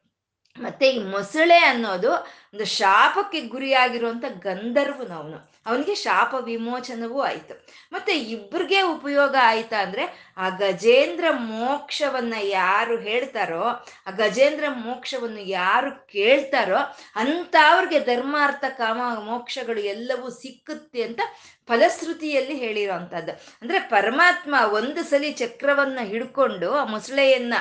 ಮತ್ತೆ 0.58 0.90
ಈ 0.90 0.98
ಮೊಸಳೆ 0.98 1.58
ಅನ್ನೋದು 1.58 2.12
ಒಂದು 2.56 2.68
ಶಾಪಕ್ಕೆ 2.80 3.40
ಗುರಿಯಾಗಿರುವಂತ 3.52 4.24
ಗಂಧರ್ವನವನು 4.44 5.38
ಅವನಿಗೆ 5.66 5.94
ಶಾಪ 5.94 6.34
ವಿಮೋಚನವೂ 6.44 7.18
ಆಯಿತು. 7.20 7.54
ಮತ್ತೆ 7.92 8.12
ಇಬ್ರಿಗೆ 8.34 8.78
ಉಪಯೋಗ 8.96 9.34
ಆಯ್ತಾ 9.42 9.78
ಅಂದ್ರೆ 9.78 10.04
ಆ 10.36 10.46
ಗಜೇಂದ್ರ 10.48 11.24
ಮೋಕ್ಷವನ್ನ 11.30 12.34
ಯಾರು 12.42 12.94
ಹೇಳ್ತಾರೋ, 12.98 13.64
ಆ 14.06 14.12
ಗಜೇಂದ್ರ 14.22 14.64
ಮೋಕ್ಷವನ್ನು 14.84 15.42
ಯಾರು 15.58 15.90
ಕೇಳ್ತಾರೋ 16.06 16.80
ಅಂತ 17.16 17.56
ಅವ್ರಿಗೆ 17.70 18.00
ಧರ್ಮಾರ್ಥ 18.00 18.64
ಕಾಮ, 18.78 19.00
ಮೋಕ್ಷಗಳು 19.24 19.82
ಎಲ್ಲವೂ 19.94 20.30
ಸಿಕ್ಕುತ್ತೆ 20.30 21.02
ಅಂತ 21.02 21.20
ಫಲಶ್ರುತಿಯಲ್ಲಿ 21.68 22.56
ಹೇಳಿರೋಂಥದ್ದು 22.56 23.32
ಅಂದ್ರೆ 23.62 23.78
ಪರಮಾತ್ಮ 23.78 24.54
ಒಂದು 24.72 25.00
ಸಲಿ 25.04 25.30
ಚಕ್ರವನ್ನ 25.32 26.00
ಹಿಡ್ಕೊಂಡು 26.04 26.68
ಆ 26.74 26.84
ಮೊಸಳೆಯನ್ನ 26.84 27.54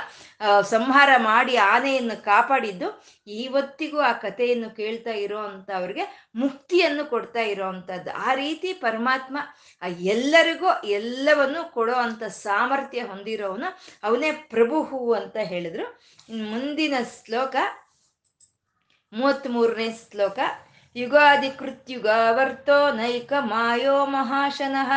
ಸಂಹಾರ 0.69 1.11
ಮಾಡಿ 1.17 1.55
ಆನೆಯನ್ನು 1.73 2.17
ಕಾಪಾಡಿದ್ದು 2.23 2.89
ಇವತ್ತಿಗೂ 3.27 3.99
ಆ 3.99 4.13
ಕಥೆಯನ್ನು 4.13 4.69
ಕೇಳ್ತಾ 4.69 5.11
ಇರೋ 5.11 5.39
ಅವ್ರಿಗೆ 5.73 6.31
ಮುಕ್ತಿಯನ್ನು 6.35 7.05
ಕೊಡ್ತಾ 7.05 7.39
ಇರೋ 7.39 7.73
ಆ 8.15 8.33
ರೀತಿ 8.33 8.73
ಪರಮಾತ್ಮ 8.73 9.37
ಆ 9.81 9.87
ಎಲ್ಲರಿಗೂ 9.87 10.67
ಎಲ್ಲವನ್ನು 10.83 11.71
ಕೊಡೋ 11.71 11.93
ಅಂತ 11.93 12.23
ಸಾಮರ್ಥ್ಯ 12.23 13.01
ಹೊಂದಿರೋವನು 13.01 13.79
ಅವನೇ 14.03 14.31
ಪ್ರಭುಹು 14.31 15.13
ಅಂತ 15.13 15.37
ಹೇಳಿದ್ರು. 15.37 16.01
ಮುಂದಿನ 16.29 16.93
ಶ್ಲೋಕ, 17.25 17.55
ಮೂವತ್ತ್ಮೂರನೇ 19.13 19.89
ಶ್ಲೋಕ, 20.11 20.39
ಯುಗಾದಿ 20.95 21.49
ಕೃತ್ಯುಗಾವರ್ತೋ 21.49 22.91
ನೈಕ 22.91 23.33
ಮಾಯೋ 23.39 24.05
ಮಹಾಶನಃ, 24.05 24.91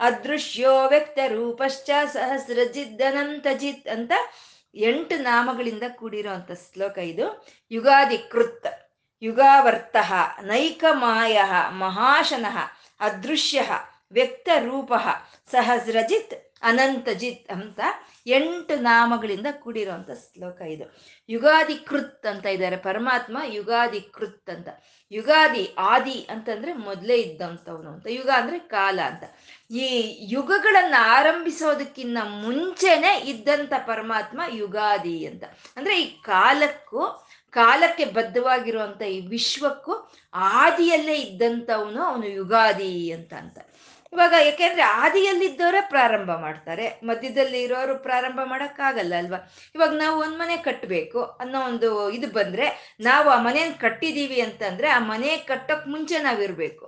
ಅದೃಶ್ಯೋ 0.00 0.88
ವ್ಯಕ್ತ 0.88 1.18
ರೂಪಶ್ಚ 1.28 1.90
ಸಹಸ್ರಜಿದ್ದನಂತಜಿತ್ 2.12 3.88
ಅಂತ 3.88 4.12
ಎಂಟು 4.74 5.22
ನಾಮಗಳಿಂದ 5.22 5.82
ಕೂಡಿರುವಂತ 5.96 6.50
ಶ್ಲೋಕ 6.52 6.98
ಇದು. 6.98 7.44
ಯುಗಾದಿ 7.70 8.18
ಕೃತ್ 8.18 8.66
ಯುಗಾವರ್ತ 9.22 9.96
ನೈಕ 10.42 10.84
ಮಾಯ 10.92 11.42
ಮಹಾಶನಃ, 11.68 12.56
ಅದೃಶ್ಯ 13.00 13.62
ವ್ಯಕ್ತ 14.12 14.48
ರೂಪ 14.58 14.92
ಸಹಸ್ರಜಿತ್, 15.50 16.34
ಅನಂತಜಿತ್ 16.62 17.52
ಅಂತ 17.52 17.80
ಎಂಟು 18.26 18.82
ನಾಮಗಳಿಂದ 18.82 19.46
ಕೂಡಿರುವಂತ 19.60 20.10
ಶ್ಲೋಕ 20.10 20.60
ಇದು. 20.60 20.96
ಯುಗಾದಿ 21.28 21.74
ಕೃತ್ 21.74 22.26
ಅಂತ 22.26 22.46
ಇದ್ದಾರೆ. 22.46 22.76
ಪರಮಾತ್ಮ 22.76 23.38
ಯುಗಾದಿ 23.46 24.00
ಕೃತ್ 24.00 24.50
ಅಂತ. 24.50 24.68
ಯುಗಾದಿ 25.12 25.74
ಆದಿ 25.78 26.26
ಅಂತಂದ್ರೆ 26.30 26.72
ಮೊದಲೇ 26.72 27.16
ಇದ್ದಂಥವನು 27.16 27.90
ಅಂತ. 27.90 28.06
ಯುಗ 28.06 28.30
ಅಂದ್ರೆ 28.34 28.58
ಕಾಲ 28.58 29.00
ಅಂತ. 29.06 29.24
ಈ 29.72 30.16
ಯುಗಗಳನ್ನ 30.20 30.94
ಆರಂಭಿಸೋದಕ್ಕಿಂತ 30.98 32.18
ಮುಂಚೆನೆ 32.24 33.22
ಇದ್ದಂತ 33.30 33.72
ಪರಮಾತ್ಮ 33.86 34.40
ಯುಗಾದಿ 34.48 35.26
ಅಂತ. 35.26 35.44
ಅಂದ್ರೆ 35.76 36.02
ಈ 36.02 36.06
ಕಾಲಕ್ಕೂ, 36.22 37.28
ಕಾಲಕ್ಕೆ 37.50 38.04
ಬದ್ಧವಾಗಿರುವಂತ 38.04 39.02
ಈ 39.02 39.20
ವಿಶ್ವಕ್ಕೂ 39.20 40.12
ಆದಿಯಲ್ಲೇ 40.34 41.14
ಇದ್ದಂಥವನು 41.14 42.02
ಅವನು 42.02 42.28
ಯುಗಾದಿ 42.28 43.10
ಅಂತ 43.10 43.32
ಅಂತ. 43.34 43.58
ಇವಾಗ 44.12 44.34
ಯಾಕೆಂದ್ರೆ 44.40 44.82
ಆದಿಯಲ್ಲಿದ್ದವರೇ 44.98 45.80
ಪ್ರಾರಂಭ 45.90 46.30
ಮಾಡ್ತಾರೆ 46.38 46.86
ಮಧ್ಯದಲ್ಲಿ 47.02 47.62
ಇರೋರು 47.62 47.94
ಪ್ರಾರಂಭ 47.98 48.40
ಮಾಡೋಕ್ಕಾಗಲ್ಲ 48.44 49.14
ಅಲ್ವಾ? 49.14 49.38
ಇವಾಗ 49.74 49.92
ನಾವು 49.96 50.16
ಒಂದ್ 50.20 50.38
ಮನೆ 50.38 50.56
ಕಟ್ಟಬೇಕು 50.62 51.22
ಅನ್ನೋ 51.40 51.60
ಒಂದು 51.62 51.88
ಇದು 52.10 52.28
ಬಂದ್ರೆ 52.32 52.66
ನಾವು 53.00 53.28
ಆ 53.30 53.38
ಮನೇನ 53.42 53.72
ಕಟ್ಟಿದೀವಿ 53.80 54.40
ಅಂತಂದ್ರೆ 54.40 54.88
ಆ 54.88 55.00
ಮನೆ 55.06 55.32
ಕಟ್ಟೋಕ್ 55.48 55.86
ಮುಂಚೆ 55.86 56.18
ನಾವಿರ್ಬೇಕು 56.20 56.84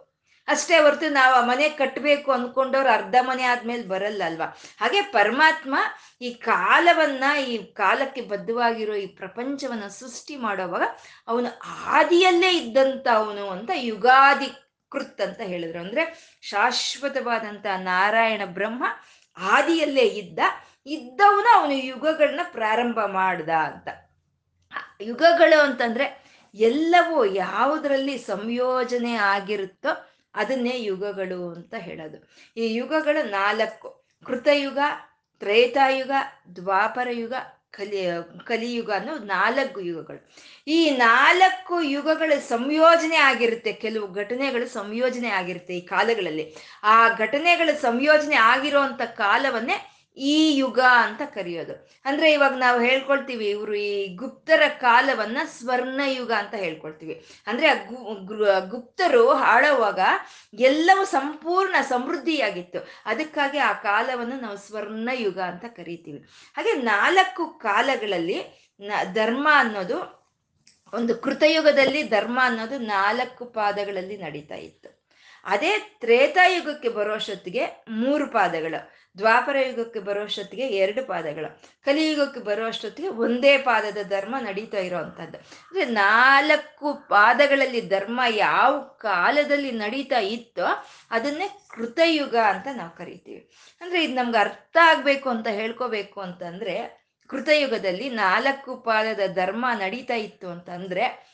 ಅಷ್ಟೇ 0.49 0.77
ಹೊರತು 0.79 1.09
ನಾವು 1.13 1.35
ಆ 1.35 1.47
ಮನೆ 1.47 1.69
ಕಟ್ಟಬೇಕು 1.79 2.29
ಅಂದ್ಕೊಂಡವ್ರು 2.33 2.91
ಅರ್ಧ 2.91 3.17
ಮನೆ 3.23 3.45
ಆದ್ಮೇಲೆ 3.45 3.83
ಬರಲ್ಲ 3.89 4.23
ಅಲ್ವಾ? 4.25 4.47
ಹಾಗೆ 4.79 5.01
ಪರಮಾತ್ಮ 5.13 5.75
ಈ 6.21 6.31
ಕಾಲವನ್ನ, 6.47 7.25
ಈ 7.47 7.57
ಕಾಲಕ್ಕೆ 7.75 8.23
ಬದ್ಧವಾಗಿರೋ 8.31 8.95
ಈ 8.97 9.07
ಪ್ರಪಂಚವನ್ನ 9.19 9.89
ಸೃಷ್ಟಿ 9.99 10.37
ಮಾಡೋವಾಗ 10.39 10.87
ಅವನು 11.29 11.51
ಆದಿಯಲ್ಲೇ 11.93 12.51
ಇದ್ದಂತ 12.61 13.07
ಅವನು 13.19 13.45
ಅಂತ 13.49 13.71
ಯುಗಾದಿ 13.83 14.51
ಕೃತ್ 14.89 15.21
ಅಂತ 15.21 15.41
ಹೇಳಿದ್ರು. 15.41 15.81
ಅಂದ್ರೆ 15.81 16.03
ಶಾಶ್ವತವಾದಂತ 16.43 17.67
ನಾರಾಯಣ 17.77 18.43
ಬ್ರಹ್ಮ 18.45 18.85
ಆದಿಯಲ್ಲೇ 19.37 20.03
ಇದ್ದ, 20.03 20.39
ಇದ್ದವನು 20.87 21.59
ಅವನು 21.59 21.73
ಯುಗಗಳನ್ನ 21.73 22.41
ಪ್ರಾರಂಭ 22.53 22.99
ಮಾಡ್ದ 23.01 23.49
ಅಂತ. 23.49 23.89
ಯುಗಗಳು 25.01 25.61
ಅಂತಂದ್ರೆ 25.61 26.07
ಎಲ್ಲವೂ 26.55 27.25
ಯಾವುದರಲ್ಲಿ 27.25 28.19
ಸಂಯೋಜನೆ 28.19 29.15
ಆಗಿರುತ್ತೋ 29.15 29.89
ಅದನ್ನೇ 30.35 30.83
ಯುಗಗಳು 30.83 31.55
ಅಂತ 31.55 31.75
ಹೇಳೋದು. 31.75 32.19
ಈ 32.57 32.75
ಯುಗಗಳು 32.75 33.31
ನಾಲ್ಕು, 33.31 34.05
ಕೃತಯುಗ, 34.25 34.79
ತ್ರೇತಾಯುಗ 35.39 36.11
ದ್ವಾಪರ 36.57 37.09
ಯುಗ 37.11 37.33
ಕಲಿ 37.71 38.07
ಕಲಿಯುಗ 38.45 38.91
ಅನ್ನೋ 38.91 39.19
ನಾಲ್ಕು 39.19 39.81
ಯುಗಗಳು. 39.81 40.31
ಈ 40.69 40.91
ನಾಲ್ಕು 40.91 41.81
ಯುಗಗಳ 41.81 42.33
ಸಂಯೋಜನೆ 42.39 43.17
ಆಗಿರುತ್ತೆ. 43.17 43.73
ಕೆಲವು 43.73 44.13
ಘಟನೆಗಳು 44.13 44.69
ಸಂಯೋಜನೆ 44.69 45.29
ಆಗಿರುತ್ತೆ 45.29 45.77
ಈ 45.77 45.81
ಕಾಲಗಳಲ್ಲಿ. 45.81 46.55
ಆ 46.85 47.09
ಘಟನೆಗಳ 47.09 47.69
ಸಂಯೋಜನೆ 47.83 48.37
ಆಗಿರುವಂತ 48.37 49.03
ಕಾಲವನ್ನೇ 49.03 49.98
ಈ 50.19 50.57
ಯುಗ 50.57 50.81
ಅಂತ 50.81 51.23
ಕರೆಯೋದು. 51.35 51.89
ಅಂದ್ರೆ 52.05 52.33
ಇವಾಗ 52.33 52.53
ನಾವು 52.53 52.81
ಹೇಳ್ಕೊಳ್ತೀವಿ 52.81 53.51
ಇವರು 53.51 53.75
ಈ 53.75 54.15
ಗುಪ್ತರ 54.15 54.63
ಕಾಲವನ್ನ 54.69 55.39
ಸ್ವರ್ಣ 55.45 56.01
ಯುಗ 56.07 56.33
ಅಂತ 56.33 56.55
ಹೇಳ್ಕೊಳ್ತೀವಿ. 56.55 57.27
ಅಂದ್ರೆ 57.47 57.69
ಆ 57.69 58.59
ಗುಪ್ತರು 58.59 59.35
ಹಾಡುವಾಗ 59.35 60.01
ಎಲ್ಲವೂ 60.55 61.05
ಸಂಪೂರ್ಣ 61.05 61.77
ಸಮೃದ್ಧಿಯಾಗಿತ್ತು. 61.89 62.89
ಅದಕ್ಕಾಗಿ 63.07 63.59
ಆ 63.59 63.73
ಕಾಲವನ್ನು 63.73 64.41
ನಾವು 64.41 64.57
ಸ್ವರ್ಣ 64.57 65.09
ಯುಗ 65.13 65.41
ಅಂತ 65.41 65.65
ಕರಿತೀವಿ. 65.65 66.19
ಹಾಗೆ 66.57 66.73
ನಾಲ್ಕು 66.73 67.47
ಕಾಲಗಳಲ್ಲಿ 67.47 68.69
ಧರ್ಮ 69.13 69.49
ಅನ್ನೋದು 69.53 70.19
ಒಂದು 70.95 71.15
ಕೃತಯುಗದಲ್ಲಿ 71.15 72.03
ಧರ್ಮ 72.03 72.41
ಅನ್ನೋದು 72.43 72.79
ನಾಲ್ಕು 72.79 73.45
ಪಾದಗಳಲ್ಲಿ 73.45 74.17
ನಡೀತಾ 74.17 74.55
ಇತ್ತು. 74.55 74.99
ಅದೇ 75.45 75.97
ತ್ರೇತಾಯುಗಕ್ಕೆ 76.01 76.89
ಬರೋಷ್ಟೊತ್ತಿಗೆ 76.89 77.85
ಮೂರು 77.89 78.27
ಪಾದಗಳು. 78.27 78.98
ದ್ವಾಪರ 79.19 79.57
ಯುಗಕ್ಕೆ 79.57 80.01
ಬರುವಷ್ಟೊತ್ತಿಗೆ 80.01 80.67
ಎರಡು 80.67 81.07
ಪಾದಗಳು. 81.07 81.63
ಕಲಿಯುಗಕ್ಕೆ 81.85 82.41
ಬರುವಷ್ಟೊತ್ತಿಗೆ 82.41 83.09
ಒಂದೇ 83.09 83.59
ಪಾದದ 83.59 83.99
ಧರ್ಮ 84.09 84.37
ನಡೀತಾ 84.39 84.79
ಇರೋವಂಥದ್ದು 84.79 85.39
ಅಂದ್ರೆ 85.39 85.85
ನಾಲ್ಕು 85.85 86.95
ಪಾದಗಳಲ್ಲಿ 87.09 87.81
ಧರ್ಮ 87.89 88.21
ಯಾವ 88.29 88.83
ಕಾಲದಲ್ಲಿ 88.83 89.71
ನಡೀತಾ 89.71 90.19
ಇತ್ತೋ 90.19 90.67
ಅದನ್ನೇ 91.11 91.49
ಕೃತಯುಗ 91.71 92.37
ಅಂತ 92.37 92.69
ನಾವು 92.73 92.91
ಕರಿತೀವಿ. 92.91 93.51
ಅಂದ್ರೆ 93.81 94.05
ಇದು 94.05 94.15
ನಮ್ಗೆ 94.15 94.39
ಅರ್ಥ 94.39 94.77
ಆಗ್ಬೇಕು 94.81 95.31
ಅಂತ 95.31 95.49
ಹೇಳ್ಕೋಬೇಕು 95.49 96.21
ಅಂತಂದ್ರೆ 96.21 97.09
ಕೃತಯುಗದಲ್ಲಿ 97.29 98.11
ನಾಲ್ಕು 98.11 98.77
ಪಾದದ 98.77 99.21
ಧರ್ಮ 99.35 99.67
ನಡೀತಾ 99.79 100.15
ಇತ್ತು 100.15 100.49
ಅಂತಂದ್ರೆ 100.49 101.29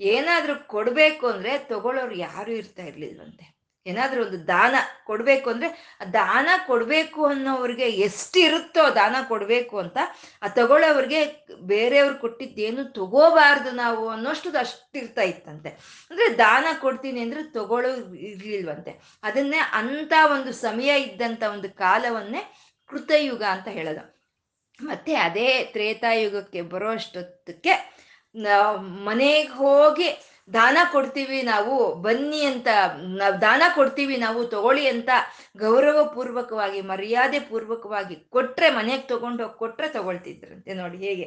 ಏನಾದ್ರೂ 0.00 0.54
ಕೊಡ್ಬೇಕು 0.54 1.26
ಅಂದ್ರೆ 1.26 1.58
ತಗೊಳ್ಳೋರು 1.58 2.14
ಯಾರು 2.14 2.52
ಇರ್ತಾ 2.52 2.82
ಇರ್ಲಿಲ್ವಂತೆ. 2.82 3.59
ಏನಾದ್ರೂ 3.86 4.24
ಒಂದು 4.24 4.46
ದಾನ 4.46 4.74
ಕೊಡ್ಬೇಕು 5.04 5.50
ಅಂದ್ರೆ 5.50 5.96
ದಾನ 6.12 6.48
ಕೊಡ್ಬೇಕು 6.66 7.26
ಅನ್ನೋವ್ರಿಗೆ 7.26 7.84
ಎಷ್ಟಿರುತ್ತೋ 7.84 8.94
ದಾನ 8.94 9.16
ಕೊಡ್ಬೇಕು 9.28 9.78
ಅಂತ 9.78 9.98
ಆ 10.42 10.48
ತಗೊಳ್ಳೋವ್ರಿಗೆ 10.48 11.20
ಬೇರೆಯವ್ರು 11.62 12.14
ಕೊಟ್ಟಿದ್ದೇನು 12.14 12.84
ತಗೋಬಾರ್ದು 12.92 13.70
ನಾವು 13.70 14.08
ಅನ್ನೋಷ್ಟು 14.08 14.58
ಅಷ್ಟಿರ್ತಾ 14.58 15.22
ಇತ್ತಂತೆ. 15.22 15.68
ಅಂದ್ರೆ 16.10 16.38
ದಾನ 16.38 16.66
ಕೊಡ್ತೀನಿ 16.80 17.20
ಅಂದ್ರೆ 17.20 17.42
ತಗೊಳ್ಳೋ 17.42 17.90
ಇರ್ಲಿಲ್ವಂತೆ. 18.14 19.18
ಅದನ್ನೇ 19.22 19.60
ಅಂತ 19.72 20.12
ಒಂದು 20.32 20.52
ಸಮಯ 20.52 21.00
ಇದ್ದಂತ 21.02 21.42
ಒಂದು 21.42 21.70
ಕಾಲವನ್ನೇ 21.70 22.42
ಕೃತಯುಗ 22.90 23.42
ಅಂತ 23.42 23.68
ಹೇಳೋದು. 23.68 24.04
ಮತ್ತೆ 24.82 25.14
ಅದೇ 25.14 25.64
ತ್ರೇತಾಯುಗಕ್ಕೆ 25.64 26.62
ಬರೋ 26.62 26.90
ಅಷ್ಟೊತ್ತಕ್ಕೆ 26.90 27.72
ಮನೆಗೆ 29.04 29.48
ಹೋಗಿ 29.48 30.08
ದಾನ 30.52 30.78
ಕೊಡ್ತೀವಿ 30.92 31.42
ನಾವು, 31.42 31.94
ಬನ್ನಿ 32.02 32.40
ಅಂತ, 32.44 32.68
ನಾವು 33.16 33.40
ದಾನ 33.40 33.62
ಕೊಡ್ತೀವಿ 33.74 34.16
ನಾವು, 34.16 34.44
ತಗೊಳ್ಳಿ 34.44 34.88
ಅಂತ 34.88 35.10
ಗೌರವ 35.56 35.98
ಪೂರ್ವಕವಾಗಿ 36.14 36.80
ಮರ್ಯಾದೆ 36.80 37.40
ಪೂರ್ವಕವಾಗಿ 37.40 38.16
ಕೊಟ್ರೆ, 38.30 38.70
ಮನೆಗೆ 38.70 39.06
ತಗೊಂಡೋಗಿ 39.08 39.58
ಕೊಟ್ರೆ 39.58 39.88
ತಗೊಳ್ತಿದ್ರಂತೆ 39.88 40.74
ನೋಡಿ 40.74 40.98
ಹೇಗೆ. 40.98 41.26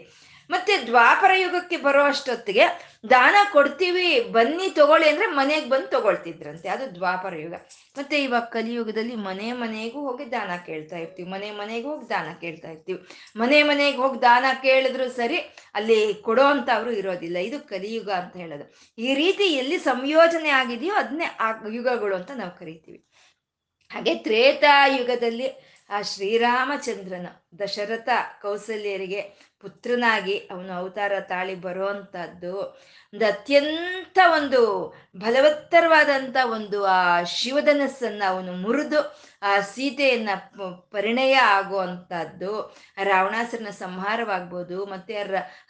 ಮತ್ತೆ 0.49 0.85
ದ್ವಾಪರ 0.85 1.31
ಯುಗಕ್ಕೆ 1.35 1.77
ಬರೋ 1.77 2.03
ಅಷ್ಟೊತ್ತಿಗೆ 2.03 2.93
ದಾನ 3.09 3.35
ಕೊಡ್ತೀವಿ, 3.51 4.19
ಬನ್ನಿ 4.19 4.69
ತಗೊಳ್ಳಿ 4.69 5.09
ಅಂದ್ರೆ 5.09 5.25
ಮನೆಗೆ 5.27 5.69
ಬಂದು 5.69 5.87
ತಗೊಳ್ತಿದ್ರಂತೆ. 5.87 6.69
ಅದು 6.69 6.95
ದ್ವಾಪರ 6.95 7.35
ಯುಗ. 7.35 7.53
ಮತ್ತೆ 7.97 8.23
ಇವಾಗ 8.23 8.43
ಕಲಿಯುಗದಲ್ಲಿ 8.43 9.15
ಮನೆ 9.15 9.53
ಮನೆಗೂ 9.53 10.01
ಹೋಗಿ 10.01 10.31
ದಾನ 10.31 10.51
ಕೇಳ್ತಾ 10.65 10.97
ಇರ್ತೀವಿ. 10.97 11.29
ಮನೆ 11.29 11.51
ಮನೆಗೂ 11.51 11.89
ಹೋಗಿ 11.89 12.09
ದಾನ 12.09 12.33
ಕೇಳ್ತಾ 12.41 12.69
ಇರ್ತೀವಿ. 12.69 13.07
ಮನೆ 13.35 13.63
ಮನೆಗೆ 13.63 13.97
ಹೋಗಿ 13.97 14.21
ದಾನ 14.21 14.45
ಕೇಳಿದ್ರು 14.61 15.09
ಸರಿ 15.09 15.37
ಅಲ್ಲಿ 15.73 16.13
ಕೊಡೋ 16.13 16.43
ಅಂತ 16.43 16.69
ಅವರು 16.75 16.91
ಇರೋದಿಲ್ಲ. 16.91 17.37
ಇದು 17.37 17.59
ಕಲಿಯುಗ 17.67 18.09
ಅಂತ 18.09 18.37
ಹೇಳೋದು. 18.37 18.93
ಈ 18.97 19.13
ರೀತಿ 19.13 19.43
ಎಲ್ಲಿ 19.43 19.77
ಸಂಯೋಜನೆ 19.77 20.49
ಆಗಿದೆಯೋ 20.49 20.93
ಅದನ್ನೇ 20.93 21.25
ಆ 21.39 21.53
ಯುಗಗಳು 21.73 22.15
ಅಂತ 22.15 22.31
ನಾವು 22.35 22.51
ಕರಿತೀವಿ. 22.51 23.07
ಹಾಗೆ 23.91 24.15
ತ್ರೇತಾಯುಗದಲ್ಲಿ 24.15 25.73
ಆ 25.89 26.01
ಶ್ರೀರಾಮಚಂದ್ರನ 26.01 27.27
ದಶರಥ 27.63 28.09
ಕೌಸಲ್ಯರಿಗೆ 28.41 29.52
ಪುತ್ರನಾಗಿ 29.63 30.37
ಅವನು 30.37 30.73
ಅವತಾರ 30.73 31.11
ತಾಳಿ 31.19 31.55
ಬರುವಂತಹದ್ದು. 31.55 32.59
ಒಂದು 33.13 33.25
ಅತ್ಯಂತ 33.25 34.19
ಒಂದು 34.33 34.93
ಬಲವತ್ತರವಾದಂಥ 35.15 36.37
ಒಂದು, 36.51 36.85
ಆ, 36.85 37.23
ಶಿವಧನಸ್ಸನ್ನ 37.23 38.23
ಅವನು 38.27 38.53
ಮುರಿದು, 38.53 39.21
ಆ, 39.41 39.59
ಸೀತೆಯನ್ನ 39.59 40.29
ಪರಿಣಯ 40.91 41.33
ಆಗುವಂತಹದ್ದು. 41.33 42.77
ರಾವಣಾಸರನ 43.03 43.69
ಸಂಹಾರವಾಗ್ಬೋದು, 43.69 44.85
ಮತ್ತೆ 44.85 45.23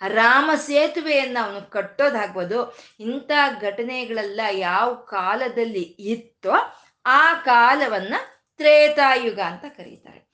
ರಾಮ 0.07 0.51
ಸೇತುವೆಯನ್ನ 0.55 1.38
ಅವನು 1.41 1.69
ಕಟ್ಟೋದಾಗ್ಬೋದು. 1.69 2.77
ಇಂಥ 3.00 3.31
ಘಟನೆಗಳೆಲ್ಲ 3.62 4.41
ಯಾವ 4.51 4.93
ಕಾಲದಲ್ಲಿ 4.93 5.81
ಇತ್ತೋ 5.81 6.51
ಆ 7.05 7.33
ಕಾಲವನ್ನ 7.33 8.13
ತ್ರೇತಾಯುಗ 8.57 9.39
ಅಂತ 9.39 9.65
ಕರೀತಾರೆ. 9.77 10.33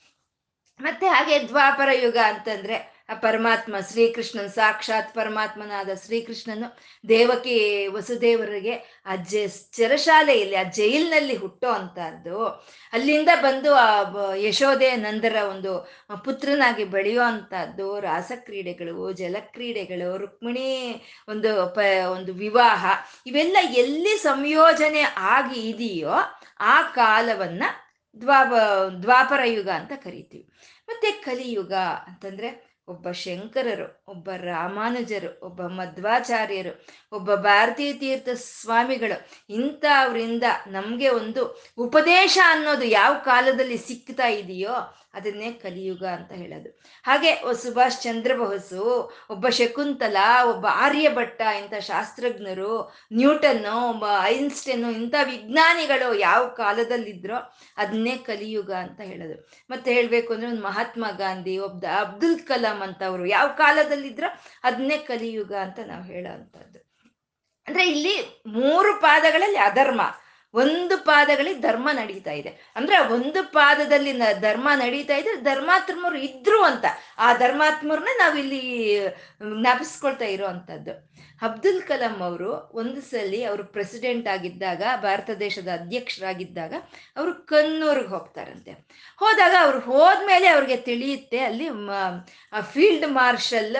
ಮತ್ತೆ 0.82 1.08
ಹಾಗೆ 1.08 1.48
ದ್ವಾಪರ 1.48 1.90
ಯುಗ 1.94 2.18
ಅಂತಂದ್ರೆ 2.26 2.99
ಆ 3.10 3.14
ಪರಮಾತ್ಮ 3.14 3.76
ಶ್ರೀಕೃಷ್ಣನ್ 3.92 4.50
ಸಾಕ್ಷಾತ್ 4.50 5.16
ಪರಮಾತ್ಮನಾದ 5.16 5.90
ಶ್ರೀಕೃಷ್ಣನು 6.06 6.68
ದೇವಕಿ 7.10 7.88
ವಸುದೇವರಿಗೆ 7.88 9.04
ಆ 9.06 9.16
ಜೆ 9.16 9.48
ಚರಶಾಲೆಯಲ್ಲಿ 9.48 10.56
ಆ 10.56 10.64
ಜೈಲ್ನಲ್ಲಿ 10.64 11.36
ಹುಟ್ಟೋ 11.36 11.70
ಅಂತದ್ದು 11.70 12.48
ಅಲ್ಲಿಂದ 12.94 13.30
ಬಂದು 13.42 13.74
ಆ 13.74 13.90
ಯಶೋದೆ 14.36 14.96
ನಂದರ 14.96 15.36
ಒಂದು 15.50 15.90
ಪುತ್ರನಾಗಿ 16.26 16.84
ಬೆಳೆಯೋ 16.84 17.22
ಅಂತದ್ದು 17.22 18.00
ರಾಸಕ್ರೀಡೆಗಳು, 18.00 19.14
ಜಲಕ್ರೀಡೆಗಳು, 19.14 20.18
ರುಕ್ಮಿಣಿ 20.18 20.70
ಒಂದು 21.28 21.74
ಪ 21.76 21.80
ಒಂದು 22.12 22.34
ವಿವಾಹ 22.34 22.86
ಇವೆಲ್ಲ 23.28 23.58
ಎಲ್ಲಿ 23.78 24.18
ಸಂಯೋಜನೆ 24.18 25.02
ಆಗಿ 25.18 25.70
ಇದೆಯೋ 25.70 26.16
ಆ 26.60 26.82
ಕಾಲವನ್ನ 26.82 27.64
ದ್ವಾಪ 28.22 28.54
ದ್ವಾಪರ 29.02 29.42
ಯುಗ 29.46 29.70
ಅಂತ 29.70 29.92
ಕರಿತೀವಿ. 29.96 30.50
ಮತ್ತೆ 30.88 31.12
ಕಲಿಯುಗ 31.12 31.74
ಅಂತಂದ್ರೆ 32.08 32.69
ಒಬ್ಬ 32.90 33.12
ಶಂಕರರು, 33.12 33.88
ಒಬ್ಬ 34.08 34.30
ರಾಮಾನುಜರು, 34.44 35.40
ಒಬ್ಬ 35.46 35.62
ಮಧ್ವಾಚಾರ್ಯರು, 35.62 36.74
ಒಬ್ಬ 37.12 37.36
ಭಾರತೀಯ 37.36 37.94
ತೀರ್ಥ 37.94 38.30
ಸ್ವಾಮಿಗಳು 38.34 39.18
ಅವರಿಂದ 39.98 40.44
ನಮಗೆ 40.68 41.10
ಒಂದು 41.10 41.44
ಉಪದೇಶ 41.78 42.38
ಅನ್ನೋದು 42.48 42.86
ಯಾವ 42.92 43.14
ಕಾಲದಲ್ಲಿ 43.24 43.78
ಸಿಕ್ತಾ 43.78 44.28
ಇದೆಯೋ 44.28 44.76
ಅದನ್ನೇ 45.14 45.52
ಕಲಿಯುಗ 45.52 46.06
ಅಂತ 46.06 46.32
ಹೇಳೋದು. 46.32 46.80
ಹಾಗೆ 47.04 47.42
ಸುಭಾಷ್ 47.54 48.02
ಚಂದ್ರ 48.02 48.36
ಬೋಸು, 48.36 49.14
ಒಬ್ಬ 49.30 49.50
ಶಕುಂತಲ, 49.50 50.18
ಒಬ್ಬ 50.50 50.66
ಆರ್ಯಭಟ್ಟ 50.72 51.42
ಇಂಥ 51.42 51.74
ಶಾಸ್ತ್ರಜ್ಞರು, 51.74 52.94
ನ್ಯೂಟನ್ನು, 53.14 53.90
ಒಬ್ಬ 53.90 54.06
ಐನ್ಸ್ಟೈನು 54.24 54.92
ಇಂಥ 54.92 55.16
ವಿಜ್ಞಾನಿಗಳು 55.24 56.14
ಯಾವ 56.14 56.48
ಕಾಲದಲ್ಲಿದ್ರೋ 56.48 57.36
ಅದನ್ನೇ 57.78 58.18
ಕಲಿಯುಗ 58.18 58.72
ಅಂತ 58.72 59.02
ಹೇಳೋದು. 59.02 59.50
ಮತ್ತೆ 59.70 59.94
ಹೇಳಬೇಕು 59.94 60.34
ಅಂದ್ರೆ 60.34 60.52
ಒಂದು 60.52 60.64
ಮಹಾತ್ಮ 60.64 61.06
ಗಾಂಧಿ, 61.18 61.58
ಒಬ್ಬ 61.58 61.86
ಅಬ್ದುಲ್ 62.00 62.40
ಕಲಾಂ 62.40 62.82
ಅಂತವರು 62.82 63.26
ಯಾವ 63.26 63.48
ಕಾಲದಲ್ಲಿದ್ರೋ 63.48 64.28
ಅದನ್ನೇ 64.64 64.98
ಕಲಿಯುಗ 64.98 65.54
ಅಂತ 65.54 65.80
ನಾವು 65.86 66.04
ಹೇಳೋ 66.04 66.34
ಅಂಥದ್ದು 66.34 66.90
ಅಂದ್ರೆ 67.68 67.90
ಇಲ್ಲಿ 67.90 68.44
ಮೂರು 68.48 69.02
ಪಾದಗಳಲ್ಲಿ 69.02 69.58
ಅಧರ್ಮ. 69.58 70.02
ಒಂದು 70.54 70.98
ಪಾದಗಳಿಗೆ 70.98 71.60
ಧರ್ಮ 71.60 71.90
ನಡೀತಾ 71.92 72.32
ಇದೆ. 72.32 72.74
ಅಂದ್ರೆ 72.76 72.98
ಒಂದು 73.14 73.44
ಪಾದದಲ್ಲಿ 73.54 74.14
ಧರ್ಮ 74.40 74.70
ನಡೀತಾ 74.76 75.16
ಇದ್ರೆ 75.16 75.36
ಧರ್ಮಾತ್ಮರು 75.42 76.18
ಇದ್ರು 76.18 76.62
ಅಂತ. 76.64 76.86
ಆ 77.18 77.34
ಧರ್ಮಾತ್ಮರನ್ನ 77.34 78.08
ನಾವಿಲ್ಲಿ 78.18 78.62
ಜ್ಞಾಪಿಸ್ಕೊಳ್ತಾ 79.62 80.26
ಇರೋ 80.26 80.46
ಅಂಥದ್ದು 80.46 81.10
ಅಬ್ದುಲ್ 81.42 81.82
ಕಲಾಂ 81.82 82.24
ಅವರು 82.24 82.72
ಒಂದು 82.74 83.02
ಸಲ 83.02 83.44
ಅವರು 83.50 83.64
ಪ್ರೆಸಿಡೆಂಟ್ 83.64 84.28
ಆಗಿದ್ದಾಗ, 84.28 84.84
ಭಾರತ 84.96 85.30
ದೇಶದ 85.30 85.68
ಅಧ್ಯಕ್ಷರಾಗಿದ್ದಾಗ, 85.74 86.74
ಅವರು 87.18 87.34
ಕನ್ನೂರ್ಗೆ 87.34 88.08
ಹೋಗ್ತಾರಂತೆ. 88.08 88.72
ಹೋದಾಗ 89.18 89.56
ಅವ್ರು 89.62 89.80
ಹೋದ್ಮೇಲೆ 89.80 90.48
ಅವ್ರಿಗೆ 90.48 90.78
ತಿಳಿಯುತ್ತೆ 90.78 91.40
ಅಲ್ಲಿ 91.40 91.70
ಫೀಲ್ಡ್ 92.74 93.08
ಮಾರ್ಷಲ್ 93.12 93.76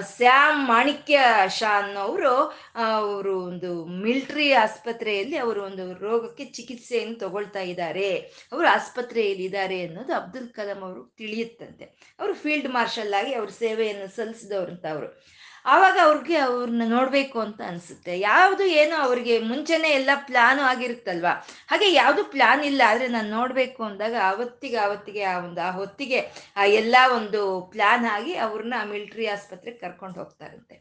ಸ್ಯಾಮ್ 0.00 0.68
ಮಾಣಿಕ್ಯ 0.68 1.18
ಶಾ 1.48 1.82
ಅನ್ನೋರು 1.82 2.36
ಅವರು 2.74 3.40
ಒಂದು 3.40 3.84
ಮಿಲ್ಟ್ರಿ 3.84 4.52
ಆಸ್ಪತ್ರೆಯಲ್ಲಿ 4.52 5.36
ಅವರು 5.36 5.62
ಒಂದು 5.62 5.98
ರೋಗಕ್ಕೆ 5.98 6.44
ಚಿಕಿತ್ಸೆಯನ್ನು 6.44 7.18
ತಗೊಳ್ತಾ 7.18 7.60
ಇದ್ದಾರೆ. 7.60 8.16
ಅವರು 8.52 8.66
ಆಸ್ಪತ್ರೆಯಲ್ಲಿ 8.68 9.44
ಇದ್ದಾರೆ 9.44 9.86
ಅನ್ನೋದು 9.86 10.14
ಅಬ್ದುಲ್ 10.14 10.48
ಕಲಾಂ 10.48 10.80
ಅವರು 10.82 11.14
ತಿಳಿಯುತ್ತಂತೆ. 11.16 11.84
ಅವರು 12.20 12.34
ಫೀಲ್ಡ್ 12.34 12.68
ಮಾರ್ಷಲ್ 12.68 13.14
ಆಗಿ 13.14 13.34
ಅವ್ರ 13.34 13.48
ಸೇವೆಯನ್ನು 13.48 14.16
ಸಲ್ಲಿಸಿದವ್ರಂತ 14.16 14.86
ಅವರು. 14.86 15.26
ಆವಾಗ 15.72 15.96
ಅವ್ರಿಗೆ 16.06 16.36
ಅವ್ರನ್ನ 16.46 16.84
ನೋಡಬೇಕು 16.94 17.38
ಅಂತ 17.44 17.60
ಅನಿಸುತ್ತೆ. 17.70 18.12
ಯಾವುದು 18.28 18.64
ಏನೋ 18.80 18.96
ಅವ್ರಿಗೆ 19.06 19.34
ಮುಂಚೆನೆ 19.50 19.88
ಎಲ್ಲ 19.98 20.10
ಪ್ಲಾನು 20.28 20.62
ಆಗಿರುತ್ತಲ್ವಾ? 20.72 21.32
ಹಾಗೆ 21.70 21.88
ಯಾವುದು 21.92 22.24
ಪ್ಲಾನ್ 22.34 22.62
ಇಲ್ಲ, 22.70 22.82
ಆದರೆ 22.90 23.08
ನಾನು 23.16 23.30
ನೋಡಬೇಕು 23.38 23.82
ಅಂದಾಗ 23.88 24.16
ಅವತ್ತಿಗೆ 24.32 24.78
ಅವತ್ತಿಗೆ 24.86 25.24
ಆ 25.32 25.36
ಒಂದು, 25.46 25.60
ಆ 25.68 25.70
ಹೊತ್ತಿಗೆ 25.80 26.20
ಆ 26.56 26.66
ಎಲ್ಲ 26.80 26.96
ಒಂದು 27.18 27.42
ಪ್ಲಾನ್ 27.72 28.06
ಆಗಿ 28.16 28.34
ಅವ್ರನ್ನ 28.46 28.78
ಮಿಲ್ಟ್ರಿ 28.92 29.26
ಆಸ್ಪತ್ರೆಗೆ 29.36 29.80
ಕರ್ಕೊಂಡು 29.84 30.18
ಹೋಗ್ತಾರಂತೆ. 30.20 30.76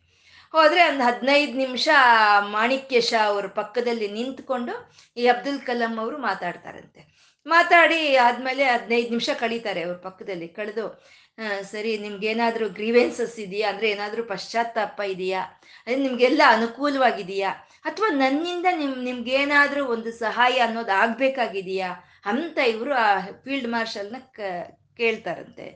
ಹೋದ್ರೆ 0.53 0.81
ಒಂದು 0.89 1.03
ಹದಿನೈದು 1.03 1.55
ನಿಮಿಷ 1.63 1.87
ಮಾಣಿಕ್ಯ 2.55 2.99
ಶಾ 3.09 3.21
ಅವ್ರ 3.31 3.47
ಪಕ್ಕದಲ್ಲಿ 3.59 4.07
ನಿಂತ್ಕೊಂಡು 4.17 4.73
ಈ 5.17 5.25
ಅಬ್ದುಲ್ 5.33 5.59
ಕಲಾಂ 5.69 5.95
ಅವರು 6.03 6.17
ಮಾತಾಡ್ತಾರಂತೆ. 6.29 7.01
ಮಾತಾಡಿ 7.45 7.99
ಆದ್ಮೇಲೆ 8.27 8.63
ಹದಿನೈದು 8.65 9.09
ನಿಮಿಷ 9.13 9.29
ಕಳೀತಾರೆ 9.41 9.81
ಅವ್ರ 9.87 9.97
ಪಕ್ಕದಲ್ಲಿ, 10.05 10.47
ಕಳೆದು 10.57 10.85
ಸರಿ. 11.63 11.97
ನಿಮ್ಗೇನಾದರೂ 11.97 12.69
ಗ್ರೀವೆನ್ಸಸ್ 12.69 13.39
ಇದೆಯಾ? 13.39 13.69
ಅಂದರೆ 13.69 13.89
ಏನಾದರೂ 13.89 14.23
ಪಶ್ಚಾತ್ತಾಪ 14.23 14.99
ಇದೆಯಾ? 15.07 15.41
ಅದೇ 15.87 15.95
ನಿಮ್ಗೆಲ್ಲ 15.95 16.41
ಅನುಕೂಲವಾಗಿದೆಯಾ? 16.47 17.49
ಅಥವಾ 17.85 18.09
ನನ್ನಿಂದ 18.09 18.65
ನಿಮ್ 18.77 19.03
ನಿಮ್ಗೇನಾದರೂ 19.03 19.85
ಒಂದು 19.85 20.11
ಸಹಾಯ 20.11 20.59
ಅನ್ನೋದು 20.59 20.93
ಆಗಬೇಕಾಗಿದೆಯಾ? 20.97 21.89
ಅಂತ 22.25 22.57
ಇವರು 22.67 22.93
ಆ 22.95 23.07
ಫೀಲ್ಡ್ 23.43 23.67
ಮಾರ್ಷಲ್ನ 23.67 24.15
ಕ 24.33 24.39
ಕೇಳ್ತಾರಂತೆ 24.99 25.67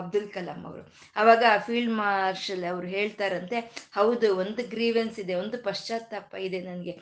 ಅಬ್ದುಲ್ 0.00 0.28
ಕಲಾಂ 0.34 0.60
ಅವರು. 0.68 0.82
ಅವಾಗ 1.20 1.44
ಫೀಲ್ಡ್ 1.64 1.94
ಮಾರ್ಷಲ್ 1.96 2.64
ಅವರು 2.70 2.86
ಹೇಳ್ತಾರಂತೆ, 2.94 3.58
ಹೌದು, 3.96 4.28
ಒಂದು 4.42 4.62
ಗ್ರೀವೆನ್ಸ್ 4.74 5.18
ಇದೆ, 5.22 5.34
ಒಂದು 5.42 5.56
ಪಶ್ಚಾತ್ತಾಪ 5.66 6.32
ಇದೆ 6.46 6.60
ನನಗೆ. 6.68 6.94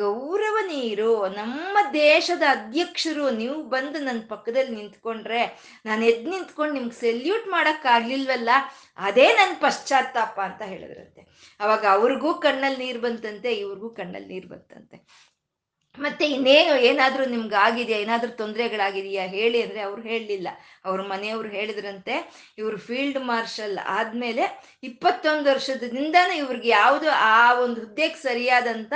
ಗೌರವ 0.00 0.56
ನೀರು, 0.72 1.10
ನಮ್ಮ 1.40 1.76
ದೇಶದ 1.92 2.44
ಅಧ್ಯಕ್ಷರು, 2.56 3.26
ನೀವು 3.40 3.56
ಬಂದು 3.74 3.98
ನನ್ನ 4.08 4.22
ಪಕ್ಕದಲ್ಲಿ 4.32 4.74
ನಿಂತ್ಕೊಂಡ್ರೆ, 4.76 5.42
ನಾನು 5.86 6.02
ಎದ್ದು 6.12 6.28
ನಿಂತ್ಕೊಂಡು 6.34 6.74
ನಿಮ್ಗೆ 6.78 6.96
ಸೆಲ್ಯೂಟ್ 7.04 7.46
ಮಾಡೋಕ್ಕಾಗ್ಲಿಲ್ವಲ್ಲ, 7.56 8.50
ಅದೇ 9.08 9.28
ನನ್ನ 9.40 9.54
ಪಶ್ಚಾತ್ತಾಪ 9.66 10.36
ಅಂತ 10.48 10.62
ಹೇಳಿದ್ರಂತೆ. 10.72 11.22
ಅವಾಗ 11.60 11.84
ಅವ್ರಿಗೂ 11.96 12.32
ಕಣ್ಣಲ್ಲಿ 12.46 12.80
ನೀರು 12.84 13.02
ಬಂತಂತೆ, 13.06 13.52
ಇವ್ರಿಗೂ 13.64 13.90
ಕಣ್ಣಲ್ಲಿ 14.00 14.30
ನೀರು 14.34 14.50
ಬಂತಂತೆ. 14.54 14.98
ಮತ್ತೆ 15.98 16.24
ಇನ್ನೇನು 16.26 16.74
ಏನಾದರೂ 16.80 17.24
ನಿಮ್ಗೆ 17.24 17.54
ಆಗಿದೆಯಾ 17.54 17.98
ಏನಾದರೂ 17.98 18.30
ತೊಂದರೆಗಳಾಗಿದೆಯಾ 18.30 19.24
ಹೇಳಿ 19.26 19.62
ಅಂದರೆ 19.62 19.80
ಅವ್ರು 19.80 20.02
ಹೇಳಲಿಲ್ಲ. 20.02 20.48
ಅವ್ರ 20.84 21.00
ಮನೆಯವ್ರು 21.02 21.48
ಹೇಳಿದ್ರಂತೆ, 21.48 22.14
ಇವರು 22.58 22.76
ಫೀಲ್ಡ್ 22.76 23.20
ಮಾರ್ಷಲ್ 23.24 23.78
ಆದಮೇಲೆ 23.78 24.44
ಇಪ್ಪತ್ತೊಂದು 24.82 25.46
ವರ್ಷದಿಂದಾನೇ 25.50 26.36
ಇವ್ರಿಗೆ 26.36 26.68
ಯಾವುದು 26.68 27.10
ಆ 27.10 27.60
ಒಂದು 27.64 27.80
ಹುದ್ದೆಗೆ 27.80 28.14
ಸರಿಯಾದಂಥ 28.14 28.92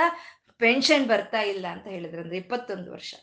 ಪೆನ್ಷನ್ 0.59 1.05
ಬರ್ತಾ 1.05 1.41
ಇಲ್ಲ 1.41 1.65
ಅಂತ 1.71 1.87
ಹೇಳಿದ್ರಂದ್ರೆ 1.87 2.37
ಇಪ್ಪತ್ತೊಂದು 2.37 2.91
ವರ್ಷ. 2.91 3.13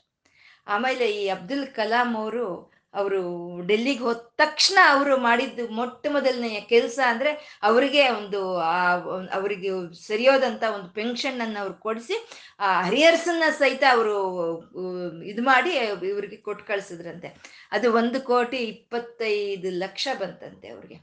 ಆಮೇಲೆ 0.66 1.06
ಈ 1.12 1.28
ಅಬ್ದುಲ್ 1.28 1.66
ಕಲಾಂ 1.66 2.16
ಅವರು 2.16 2.73
ಅವರು 3.00 3.20
ಡೆಲ್ಲಿಗೆ 3.68 4.02
ಹೋದ 4.07 4.20
ತಕ್ಷಣ 4.42 4.78
ಅವರು 4.94 5.14
ಮಾಡಿದ್ದು 5.26 5.64
ಮೊಟ್ಟ 5.78 6.07
ಮೊದಲನೆಯ 6.16 6.59
ಕೆಲಸ 6.72 6.98
ಅಂದರೆ 7.12 7.30
ಅವರಿಗೆ 7.68 8.02
ಒಂದು 8.18 8.40
ಅವರಿಗೆ 9.37 9.70
ಸರಿಯೋದಂಥ 10.09 10.62
ಒಂದು 10.76 10.88
ಪೆನ್ಷನ್ 10.98 11.40
ಅನ್ನು 11.40 11.59
ಅವ್ರು 11.62 11.74
ಕೊಡಿಸಿ, 11.87 12.16
ಆ 12.61 12.68
ಹರಿಯರ್ಸನ್ನ 12.88 13.48
ಸಹಿತ 13.61 13.85
ಅವರು 13.96 14.16
ಇದು 15.33 15.44
ಮಾಡಿ 15.52 15.72
ಇವ್ರಿಗೆ 16.12 16.38
ಕೊಟ್ಟು 16.48 16.64
ಕಳಿಸಿದ್ರಂತೆ. 16.72 17.30
ಅದು 17.72 17.87
ಒಂದು 18.00 18.20
ಕೋಟಿ 18.33 18.61
ಇಪ್ಪತ್ತೈದು 18.74 19.70
ಲಕ್ಷ 19.85 20.09
ಬಂತಂತೆ 20.22 20.68
ಅವ್ರಿಗೆ. 20.76 20.98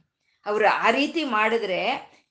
ಅವರು 0.46 0.68
ಆ 0.86 0.90
ರೀತಿ 1.00 1.22
ಮಾಡಿದ್ರೆ 1.38 1.82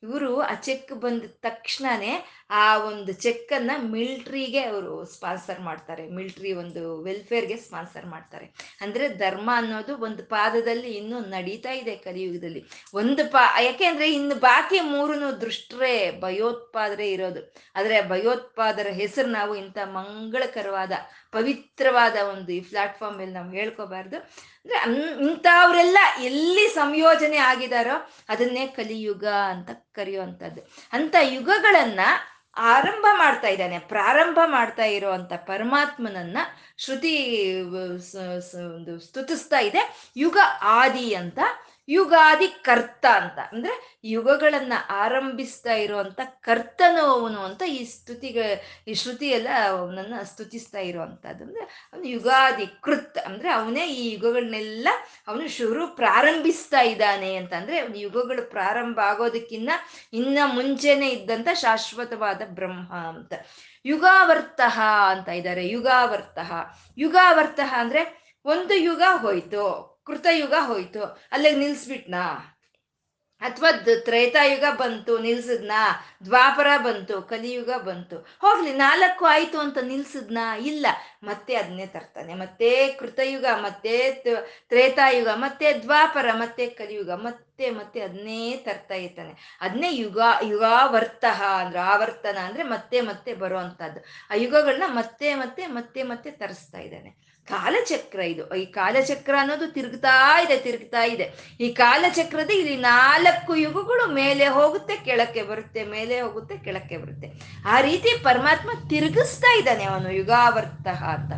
ಇವರು 0.03 0.41
ಆ 0.41 0.55
ಚೆಕ್ 0.55 0.93
ಬಂದ 0.93 1.23
ತಕ್ಷಣನೇ 1.43 2.13
ಆ 2.51 2.79
ಒಂದು 2.79 3.13
ಚೆಕ್ಕನ್ನು 3.13 3.75
ಮಿಲ್ಟ್ರಿಗೆ 3.91 4.63
ಅವರು 4.63 5.05
ಸ್ಪಾನ್ಸರ್ 5.05 5.61
ಮಾಡ್ತಾರೆ. 5.61 6.11
ಮಿಲ್ಟ್ರಿ 6.11 6.53
ಒಂದು 6.53 7.03
ವೆಲ್ಫೇರ್ಗೆ 7.03 7.57
ಸ್ಪಾನ್ಸರ್ 7.57 8.07
ಮಾಡ್ತಾರೆ. 8.07 8.47
ಅಂದ್ರೆ 8.81 9.09
ಧರ್ಮ 9.09 9.51
ಅನ್ನೋದು 9.55 9.97
ಒಂದು 9.97 10.23
ಪಾದದಲ್ಲಿ 10.25 10.91
ಇನ್ನೂ 10.91 11.21
ನಡೀತಾ 11.21 11.73
ಇದೆ 11.73 11.97
ಕಲಿಯುಗದಲ್ಲಿ. 11.97 12.63
ಒಂದು 12.95 13.31
ಪಾ 13.31 13.61
ಯಾಕೆಂದ್ರೆ 13.61 14.13
ಇನ್ನು 14.13 14.35
ಬಾಕಿ 14.35 14.81
ಮೂರನು 14.81 15.41
ದೃಷ್ಟರೇ 15.41 16.11
ಭಯೋತ್ಪಾದರೆ 16.21 17.13
ಇರೋದು. 17.13 17.43
ಆದರೆ 17.77 18.09
ಭಯೋತ್ಪಾದರ 18.09 18.87
ಹೆಸರು 18.87 19.29
ನಾವು 19.29 19.55
ಇಂಥ 19.55 19.79
ಮಂಗಳಕರವಾದ, 19.85 20.93
ಪವಿತ್ರವಾದ 21.33 22.17
ಒಂದು 22.33 22.53
ಈ 22.53 22.61
ಪ್ಲಾಟ್ಫಾರ್ಮ್ 22.61 23.19
ಮೇಲೆ 23.19 23.33
ನಾವು 23.33 23.51
ಹೇಳ್ಕೋಬಾರ್ದು. 23.51 24.19
ಅಂದ್ರೆ 24.64 24.79
ಅಂತವ್ರೆಲ್ಲ 24.81 25.99
ಎಲ್ಲಿ 26.23 26.66
ಸಂಯೋಜನೆ 26.75 27.37
ಆಗಿದಾರೋ 27.37 27.96
ಅದನ್ನೇ 28.29 28.66
ಕಲಿಯುಗ 28.66 29.25
ಅಂತ 29.27 29.70
ಕರೆಯುವಂಥದ್ದು. 29.92 30.61
ಅಂತ 30.92 31.16
ಯುಗಗಳನ್ನ 31.23 32.01
ಆರಂಭ 32.57 33.07
ಮಾಡ್ತಾ 33.12 33.49
ಇದ್ದಾನೆ, 33.49 33.79
ಪ್ರಾರಂಭ 33.79 34.38
ಮಾಡ್ತಾ 34.46 34.85
ಇರುವಂತ 34.85 35.33
ಪರಮಾತ್ಮನನ್ನ 35.33 36.38
ಶ್ರುತಿ 36.79 37.14
ಒಂದು 37.62 39.01
ಸ್ತುತಿಸ್ತಾ 39.01 39.61
ಇದೆ. 39.61 40.12
ಯುಗ 40.16 40.38
ಆದಿ 40.62 41.14
ಅಂತ 41.14 41.38
ಯುಗಾದಿ 41.90 42.46
ಕರ್ತ 42.46 43.07
ಅಂತ. 43.12 43.38
ಅಂದ್ರೆ 43.53 44.00
ಯುಗಗಳನ್ನ 44.05 44.72
ಆರಂಭಿಸ್ತಾ 44.90 45.72
ಇರುವಂತ 45.72 46.20
ಕರ್ತನು 46.24 47.03
ಅವನು 47.03 47.40
ಅಂತ 47.40 47.62
ಈ 47.62 47.85
ಸ್ತುತಿಗ, 47.85 48.38
ಈ 48.88 48.94
ಶ್ರುತಿಯೆಲ್ಲ 48.94 49.48
ಅವನನ್ನ 49.68 50.14
ಸ್ತುತಿಸ್ತಾ 50.22 50.79
ಇರುವಂತದ್ದು 50.79 51.44
ಅಂದ್ರೆ 51.44 51.90
ಅವನು 51.92 52.05
ಯುಗಾದಿ 52.05 52.66
ಕೃತ್. 52.66 53.18
ಅಂದ್ರೆ 53.18 53.50
ಅವನೇ 53.50 53.87
ಈ 53.87 54.12
ಯುಗಗಳನ್ನೆಲ್ಲ 54.12 54.88
ಅವನು 55.29 55.48
ಶುರು 55.48 55.87
ಪ್ರಾರಂಭಿಸ್ತಾ 55.87 56.81
ಇದ್ದಾನೆ 56.81 57.35
ಅಂತ. 57.37 57.53
ಅಂದ್ರೆ 57.53 58.00
ಯುಗಗಳು 58.00 58.50
ಪ್ರಾರಂಭ 58.50 59.00
ಆಗೋದಕ್ಕಿನ್ನ 59.05 59.70
ಇನ್ನ 60.12 60.38
ಮುಂಚೆನೆ 60.44 61.09
ಇದ್ದಂತ 61.09 61.48
ಶಾಶ್ವತವಾದ 61.55 62.42
ಬ್ರಹ್ಮ 62.46 62.94
ಅಂತ. 62.94 63.33
ಯುಗಾವರ್ತಃ 63.85 64.81
ಅಂತ 65.11 65.29
ಇದ್ದಾರೆ. 65.29 65.68
ಯುಗಾವರ್ತಃ. 65.68 66.53
ಯುಗಾವರ್ತಃ 66.98 67.74
ಅಂದ್ರೆ 67.74 68.20
ಒಂದು 68.44 68.74
ಯುಗ 68.74 69.03
ಹೋಯ್ತು. 69.16 69.89
ಕೃತಯುಗ 70.05 70.55
ಹೋಯ್ತು. 70.67 71.05
ಅಲ್ಲಿಗೆ 71.33 71.57
ನಿಲ್ಸ್ಬಿಟ್ನಾ? 71.57 72.57
ಅಥವಾ 73.41 73.69
ತ್ರೇತಾಯುಗ 74.01 74.65
ಬಂತು, 74.73 75.19
ನಿಲ್ಸಿದ್ನಾ? 75.19 76.07
ದ್ವಾಪರ 76.25 76.67
ಬಂತು, 76.77 77.23
ಕಲಿಯುಗ 77.23 77.71
ಬಂತು. 77.71 78.17
ಹೋಗ್ಲಿ, 78.17 78.73
ನಾಲ್ಕು 78.73 79.25
ಆಯ್ತು 79.25 79.59
ಅಂತ 79.59 79.79
ನಿಲ್ಸಿದ್ನಾ? 79.79 80.57
ಇಲ್ಲ. 80.57 80.87
ಮತ್ತೆ 81.23 81.55
ಅದನ್ನೇ 81.55 81.87
ತರ್ತಾನೆ. 81.87 82.35
ಮತ್ತೆ 82.35 82.93
ಕೃತಯುಗ, 82.93 83.47
ಮತ್ತೆ 83.55 84.13
ತ್ರೇತಾಯುಗ, 84.69 85.29
ಮತ್ತೆ 85.35 85.73
ದ್ವಾಪರ, 85.73 86.27
ಮತ್ತೆ 86.33 86.67
ಕಲಿಯುಗ, 86.67 87.11
ಮತ್ತೆ 87.11 87.71
ಮತ್ತೆ 87.71 88.01
ಅದನ್ನೇ 88.01 88.57
ತರ್ತಾ 88.57 88.95
ಇರ್ತಾನೆ. 88.95 89.59
ಅದನ್ನೇ 89.61 89.95
ಯುಗ, 89.95 90.19
ಯುಗಾವರ್ತಃ 90.43 91.43
ಅಂದ್ರೆ 91.43 91.79
ಆವರ್ತನ 91.79 92.39
ಅಂದ್ರೆ 92.39 92.63
ಮತ್ತೆ 92.63 93.01
ಮತ್ತೆ 93.01 93.35
ಬರುವಂತಹದ್ದು 93.35 94.01
ಆ 94.31 94.35
ಯುಗಗಳನ್ನ 94.35 94.83
ಮತ್ತೆ 94.87 95.35
ಮತ್ತೆ 95.35 95.67
ಮತ್ತೆ 95.67 96.03
ಮತ್ತೆ 96.03 96.31
ತರಿಸ್ತಾ 96.31 96.79
ಇದ್ದಾನೆ. 96.79 97.30
ಕಾಲಚಕ್ರ 97.48 98.20
ಇದು. 98.33 98.44
ಈ 98.55 98.64
ಕಾಲಚಕ್ರ 98.79 99.35
ಅನ್ನೋದು 99.40 99.66
ತಿರುಗ್ತಾ 99.76 100.14
ಇದೆ 100.44 100.57
ತಿರುಗ್ತಾ 100.66 101.03
ಇದೆ. 101.14 101.26
ಈ 101.61 101.68
ಕಾಲಚಕ್ರದ 101.83 102.50
ಇಲ್ಲಿ 102.61 102.76
ನಾಲ್ಕು 102.76 103.53
ಯುಗಗಳು 103.66 104.05
ಮೇಲೆ 104.14 104.46
ಹೋಗುತ್ತೆ, 104.59 104.96
ಕೆಳಕ್ಕೆ 105.09 105.42
ಬರುತ್ತೆ, 105.42 105.85
ಮೇಲೆ 105.85 106.20
ಹೋಗುತ್ತೆ, 106.20 106.57
ಕೆಳಕ್ಕೆ 106.66 106.96
ಬರುತ್ತೆ. 106.96 107.29
ಆ 107.74 107.81
ರೀತಿ 107.81 108.12
ಪರಮಾತ್ಮ 108.29 108.70
ತಿರುಗಿಸ್ತಾ 108.92 109.53
ಇದ್ದಾನೆ 109.61 109.85
ಅವನು 109.85 110.11
ಯುಗಾವರ್ತಃ 110.20 111.03
ಅಂತ. 111.16 111.33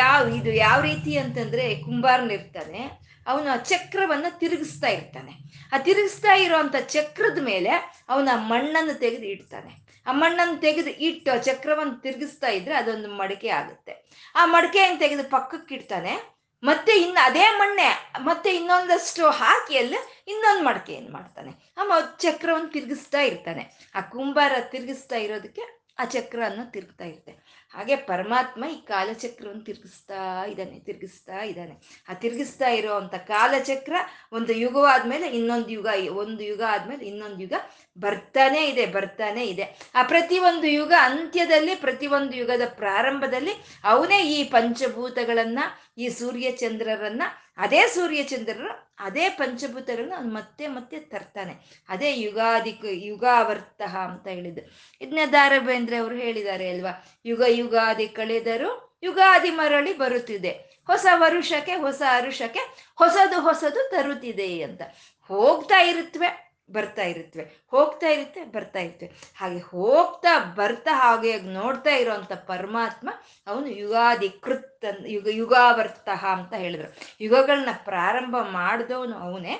ಯಾವ 0.00 0.22
ಇದು 0.38 0.50
ಯಾವ 0.66 0.78
ರೀತಿ 0.90 1.12
ಅಂತಂದ್ರೆ 1.16 1.66
ಕುಂಬಾರನಿರ್ತಾನೆ 1.84 2.82
ಅವನು 3.28 3.68
ಚಕ್ರವನ್ನ 3.68 4.26
ತಿರುಗಿಸ್ತಾ 4.28 4.88
ಇರ್ತಾನೆ. 4.88 5.32
ಆ 5.72 5.78
ತಿರುಗಿಸ್ತಾ 5.78 6.34
ಇರೋಂಥ 6.34 6.76
ಚಕ್ರದ 6.76 7.38
ಮೇಲೆ 7.42 7.70
ಅವನ 8.08 8.28
ಮಣ್ಣನ್ನು 8.34 8.94
ತೆಗೆದು 8.98 9.24
ಇಡ್ತಾನೆ. 9.24 9.88
ಆ 10.06 10.12
ಮಣ್ಣನ್ನು 10.12 10.60
ತೆಗೆದು 10.60 10.90
ಇಟ್ಟು 10.90 11.32
ಆ 11.32 11.36
ಚಕ್ರವನ್ನು 11.36 11.96
ತಿರುಗಿಸ್ತಾ 12.02 12.48
ಇದ್ರೆ 12.48 12.74
ಅದೊಂದು 12.74 13.08
ಮಡಿಕೆ 13.08 13.48
ಆಗುತ್ತೆ. 13.48 14.10
ಆ 14.36 14.46
ಮಡಿಕೆಯನ್ನು 14.46 14.98
ತೆಗೆದು 14.98 15.30
ಪಕ್ಕಕ್ಕೆ 15.30 15.74
ಇಡ್ತಾನೆ. 15.74 16.38
ಮತ್ತೆ 16.62 16.92
ಇನ್ನು 16.92 17.24
ಅದೇ 17.24 17.50
ಮಣ್ಣೆ, 17.56 17.88
ಮತ್ತೆ 18.18 18.50
ಇನ್ನೊಂದಷ್ಟು 18.56 19.30
ಹಾಕಿ 19.30 19.78
ಅಲ್ಲ 19.78 19.94
ಇನ್ನೊಂದು 20.28 20.64
ಮಡಕೆಯನ್ನು 20.64 21.12
ಮಾಡ್ತಾನೆ. 21.12 21.72
ಆ 21.78 22.00
ಚಕ್ರವನ್ನು 22.18 22.68
ತಿರುಗಿಸ್ತಾ 22.68 23.20
ಇರ್ತಾನೆ. 23.20 23.90
ಆ 23.94 24.00
ಕುಂಬಾರ 24.00 24.52
ತಿರುಗಿಸ್ತಾ 24.60 25.16
ಇರೋದಕ್ಕೆ 25.16 25.77
ಆ 25.98 26.04
ಚಕ್ರ 26.04 26.40
ಅನ್ನೋ 26.44 26.64
ತಿರುಗ್ತಾ 26.70 27.04
ಇರುತ್ತೆ. 27.04 27.32
ಹಾಗೆ 27.74 27.96
ಪರಮಾತ್ಮ 27.96 28.64
ಈ 28.64 28.76
ಕಾಲಚಕ್ರವನ್ನು 28.84 29.64
ತಿರುಗಿಸ್ತಾ 29.64 30.44
ಇದ್ದಾನೆ 30.44 30.78
ತಿರುಗಿಸ್ತಾ 30.80 31.40
ಇದ್ದಾನೆ. 31.42 32.04
ಆ 32.08 32.14
ತಿರುಗಿಸ್ತಾ 32.14 32.68
ಇರುವಂತ 32.68 33.14
ಕಾಲಚಕ್ರ 33.14 33.94
ಒಂದು 34.32 34.52
ಯುಗವಾದ್ಮೇಲೆ 34.52 35.28
ಇನ್ನೊಂದು 35.28 35.68
ಯುಗ, 35.68 35.88
ಒಂದು 36.12 36.44
ಯುಗ 36.44 36.62
ಆದ್ಮೇಲೆ 36.68 37.04
ಇನ್ನೊಂದು 37.06 37.40
ಯುಗ 37.40 37.52
ಬರ್ತಾನೆ 37.98 38.66
ಇದೆ 38.66 38.86
ಬರ್ತಾನೆ 38.86 39.46
ಇದೆ. 39.46 39.90
ಆ 39.94 40.02
ಪ್ರತಿಯೊಂದು 40.02 40.66
ಯುಗ 40.66 40.92
ಅಂತ್ಯದಲ್ಲಿ, 41.00 41.74
ಪ್ರತಿಯೊಂದು 41.74 42.36
ಯುಗದ 42.36 42.62
ಪ್ರಾರಂಭದಲ್ಲಿ 42.66 43.54
ಅವನೇ 43.84 44.20
ಈ 44.22 44.44
ಪಂಚಭೂತಗಳನ್ನ, 44.44 45.58
ಈ 45.98 46.08
ಸೂರ್ಯ 46.08 46.50
ಚಂದ್ರರನ್ನ 46.50 47.22
ಅದೇ 47.58 47.86
ಸೂರ್ಯ 47.86 48.22
ಚಂದ್ರರು 48.22 48.94
ಅದೇ 48.98 49.28
ಪಂಚಭೂತಗಳನ್ನ 49.28 50.12
ಅವ್ನು 50.16 50.34
ಮತ್ತೆ 50.34 50.66
ಮತ್ತೆ 50.66 50.98
ತರ್ತಾನೆ. 50.98 51.54
ಅದೇ 51.88 52.16
ಯುಗಾದಿ 52.16 52.80
ಯುಗಾವರ್ತ 52.92 53.82
ಅಂತ 53.82 54.26
ಹೇಳಿದ್ದು. 54.26 54.60
ಇದನ್ನ 55.00 55.30
ದಾರಬೇಂದ್ರೆ 55.32 55.96
ಅವರು 55.96 56.14
ಹೇಳಿದ್ದಾರೆ 56.14 56.70
ಅಲ್ವಾ? 56.70 57.20
ಯುಗ 57.24 57.42
ಯುಗಾದಿ 57.48 58.08
ಕಳೆದರು 58.08 58.98
ಯುಗಾದಿ 59.02 59.50
ಮರಳಿ 59.50 59.98
ಬರುತ್ತಿದೆ. 59.98 60.50
ಹೊಸ 60.86 61.06
ವರುಷಕ್ಕೆ, 61.14 61.74
ಹೊಸ 61.74 62.02
ಅರುಷಕ್ಕೆ 62.10 62.92
ಹೊಸದು 62.96 63.40
ಹೊಸದು 63.40 63.90
ತರುತ್ತಿದೆ 63.90 64.62
ಅಂತ. 64.62 64.82
ಹೋಗ್ತಾ 65.22 65.80
ಇರುತ್ತವೆ 65.80 66.47
ಬರ್ತಾ 66.72 67.02
ಇರುತ್ತವೆ 67.02 67.44
ಹೋಗ್ತಾ 67.70 68.08
ಇರುತ್ತೆ, 68.08 68.44
ಬರ್ತಾ 68.44 68.78
ಇರ್ತವೆ. 68.78 69.10
ಹಾಗೆ 69.36 69.58
ಹೋಗ್ತಾ 69.58 70.38
ಬರ್ತಾ 70.38 70.92
ಹಾಗೆ 70.94 71.32
ನೋಡ್ತಾ 71.40 71.90
ಇರೋಂಥ 71.90 72.32
ಪರಮಾತ್ಮ 72.32 73.08
ಅವನು 73.46 73.66
ಯುಗಾದಿ 73.66 74.28
ಕೃತ್ 74.28 74.86
ಯುಗ 75.06 75.28
ಯುಗಾವರ್ತಃ 75.32 76.24
ಅಂತ 76.26 76.54
ಹೇಳಿದ್ರು. 76.54 76.88
ಯುಗಗಳನ್ನ 77.20 77.68
ಪ್ರಾರಂಭ 77.84 78.36
ಮಾಡಿದವನು 78.42 79.18
ಅವನೇ. 79.18 79.56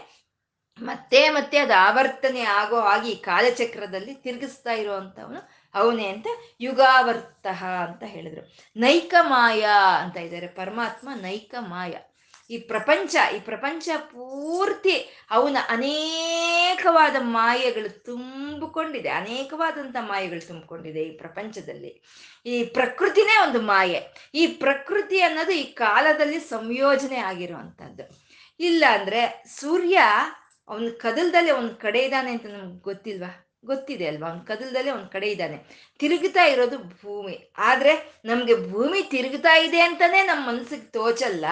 ಮತ್ತೆ 0.78 1.28
ಮತ್ತೆ 1.28 1.58
ಅದು 1.58 1.74
ಆವರ್ತನೆ 1.74 2.42
ಆಗೋ 2.42 2.80
ಹಾಗೆ 2.80 3.14
ಕಾಲಚಕ್ರದಲ್ಲಿ 3.14 4.14
ತಿರುಗಿಸ್ತಾ 4.14 4.72
ಇರುವಂಥವನು 4.72 5.40
ಅವನೇ 5.74 6.06
ಅಂತ 6.06 6.26
ಯುಗಾವರ್ತಃ 6.60 7.64
ಅಂತ 7.86 8.02
ಹೇಳಿದ್ರು. 8.04 8.42
ನೈಕ 8.76 9.14
ಮಾಯ 9.20 9.64
ಅಂತ 10.02 10.16
ಇದ್ದಾರೆ 10.16 10.46
ಪರಮಾತ್ಮ, 10.46 11.08
ನೈಕ 11.22 11.54
ಮಾಯ. 11.60 11.94
ಈ 12.50 12.58
ಪ್ರಪಂಚ 12.58 13.16
ಈ 13.36 13.38
ಪ್ರಪಂಚ 13.40 13.88
ಪೂರ್ತಿ 14.12 14.94
ಅವನ 15.30 15.56
ಅನೇಕವಾದ 16.78 17.16
ಮಾಯೆಗಳು 17.20 18.04
ತುಂಬಿಕೊಂಡಿದೆ. 18.04 19.08
ಅನೇಕವಾದಂಥ 19.08 19.96
ಮಾಯೆಗಳು 20.00 20.46
ತುಂಬಿಕೊಂಡಿದೆ 20.46 21.02
ಈ 21.02 21.16
ಪ್ರಪಂಚದಲ್ಲಿ. 21.16 22.02
ಈ 22.46 22.64
ಪ್ರಕೃತಿನೇ 22.64 23.36
ಒಂದು 23.48 23.60
ಮಾಯೆ. 23.60 24.30
ಈ 24.34 24.46
ಪ್ರಕೃತಿ 24.46 25.20
ಅನ್ನೋದು 25.20 25.52
ಈ 25.52 25.64
ಕಾಲದಲ್ಲಿ 25.64 26.40
ಸಂಯೋಜನೆ 26.40 27.16
ಆಗಿರುವಂಥದ್ದು 27.16 28.04
ಇಲ್ಲ 28.60 28.84
ಅಂದ್ರೆ 28.92 29.44
ಸೂರ್ಯ 29.46 29.98
ಅವನ 30.68 30.88
ಕದಲ್ದಲ್ಲಿ 30.96 31.50
ಒಂದು 31.50 31.74
ಕಡೆ 31.74 32.00
ಇದ್ದಾನೆ 32.00 32.30
ಅಂತ 32.30 32.46
ನಮ್ಗೆ 32.46 32.80
ಗೊತ್ತಿಲ್ವಾ? 32.80 33.47
ಗೊತ್ತಿದೆ 33.64 34.06
ಅಲ್ವಾ? 34.06 34.28
ಅವ್ನು 34.28 34.44
ಕದಲ್ದಲ್ಲೇ 34.44 34.90
ಒಂದು 34.90 35.08
ಕಡೆ 35.08 35.30
ಇದ್ದಾನೆ. 35.30 35.88
ತಿರುಗುತ್ತಾ 35.98 36.44
ಇರೋದು 36.44 36.78
ಭೂಮಿ. 36.78 37.52
ಆದ್ರೆ 37.58 38.20
ನಮಗೆ 38.24 38.70
ಭೂಮಿ 38.70 39.02
ತಿರುಗುತ್ತಾ 39.02 39.56
ಇದೆ 39.56 39.80
ಅಂತಾನೆ 39.80 40.22
ನಮ್ಮ 40.22 40.50
ಮನಸ್ಸಿಗೆ 40.50 40.82
ತೋಚಲ್ಲ. 40.82 41.44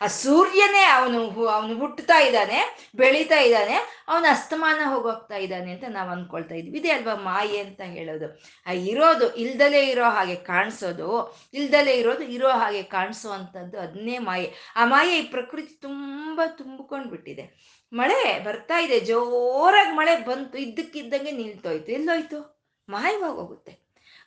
ಆ 0.00 0.06
ಸೂರ್ಯನೇ 0.06 0.84
ಅವನು 0.84 1.46
ಅವನು 1.46 1.78
ಹುಟ್ಟುತ್ತಾ 1.78 2.20
ಇದ್ದಾನೆ, 2.20 2.90
ಬೆಳೀತಾ 2.94 3.40
ಇದ್ದಾನೆ, 3.40 4.04
ಅವನು 4.08 4.30
ಅಸ್ತಮಾನ 4.30 4.80
ಹೋಗೋಗ್ತಾ 4.84 5.36
ಇದ್ದಾನೆ 5.36 5.72
ಅಂತ 5.72 5.84
ನಾವು 5.88 6.10
ಅಂದ್ಕೊಳ್ತಾ 6.10 6.54
ಇದ್ವಿ. 6.54 6.78
ಇದೆ 6.78 6.90
ಅಲ್ವಾ 6.90 7.14
ಮಾಯೆ 7.14 7.58
ಅಂತ 7.58 7.80
ಹೇಳೋದು. 7.80 8.40
ಆ 8.66 8.70
ಇರೋದು 8.72 9.36
ಇಲ್ದಲೇ 9.36 9.86
ಇರೋ 9.86 10.04
ಹಾಗೆ 10.04 10.34
ಕಾಣಿಸೋದು, 10.34 11.36
ಇಲ್ದಲೇ 11.54 11.92
ಇರೋದು 11.92 12.22
ಇರೋ 12.22 12.48
ಹಾಗೆ 12.48 12.82
ಕಾಣಿಸೋ 12.82 13.30
ಅಂಥದ್ದು 13.30 13.80
ಅದನ್ನೇ 13.80 14.18
ಮಾಯೆ. 14.18 14.72
ಆ 14.76 14.84
ಮಾಯೆ 14.84 15.18
ಈ 15.18 15.22
ಪ್ರಕೃತಿ 15.22 15.78
ತುಂಬಾ 15.80 16.46
ತುಂಬಿಕೊಂಡ್ಬಿಟ್ಟಿದೆ. 16.46 17.77
ಮಳೆ 17.92 18.44
ಬರ್ತಾ 18.44 18.80
ಇದೆ, 18.80 19.00
ಜೋರಾಗಿ 19.00 19.90
ಮಳೆ 19.90 20.24
ಬಂತು, 20.24 20.58
ಇದ್ದಕ್ಕಿದ್ದಂಗೆ 20.58 21.30
ನಿಲ್ತೋಯ್ತು. 21.30 21.92
ಎಲ್ಲೋಯ್ತು? 21.92 22.58
ಮಾಯವಾಗೋಗುತ್ತೆ 22.88 23.72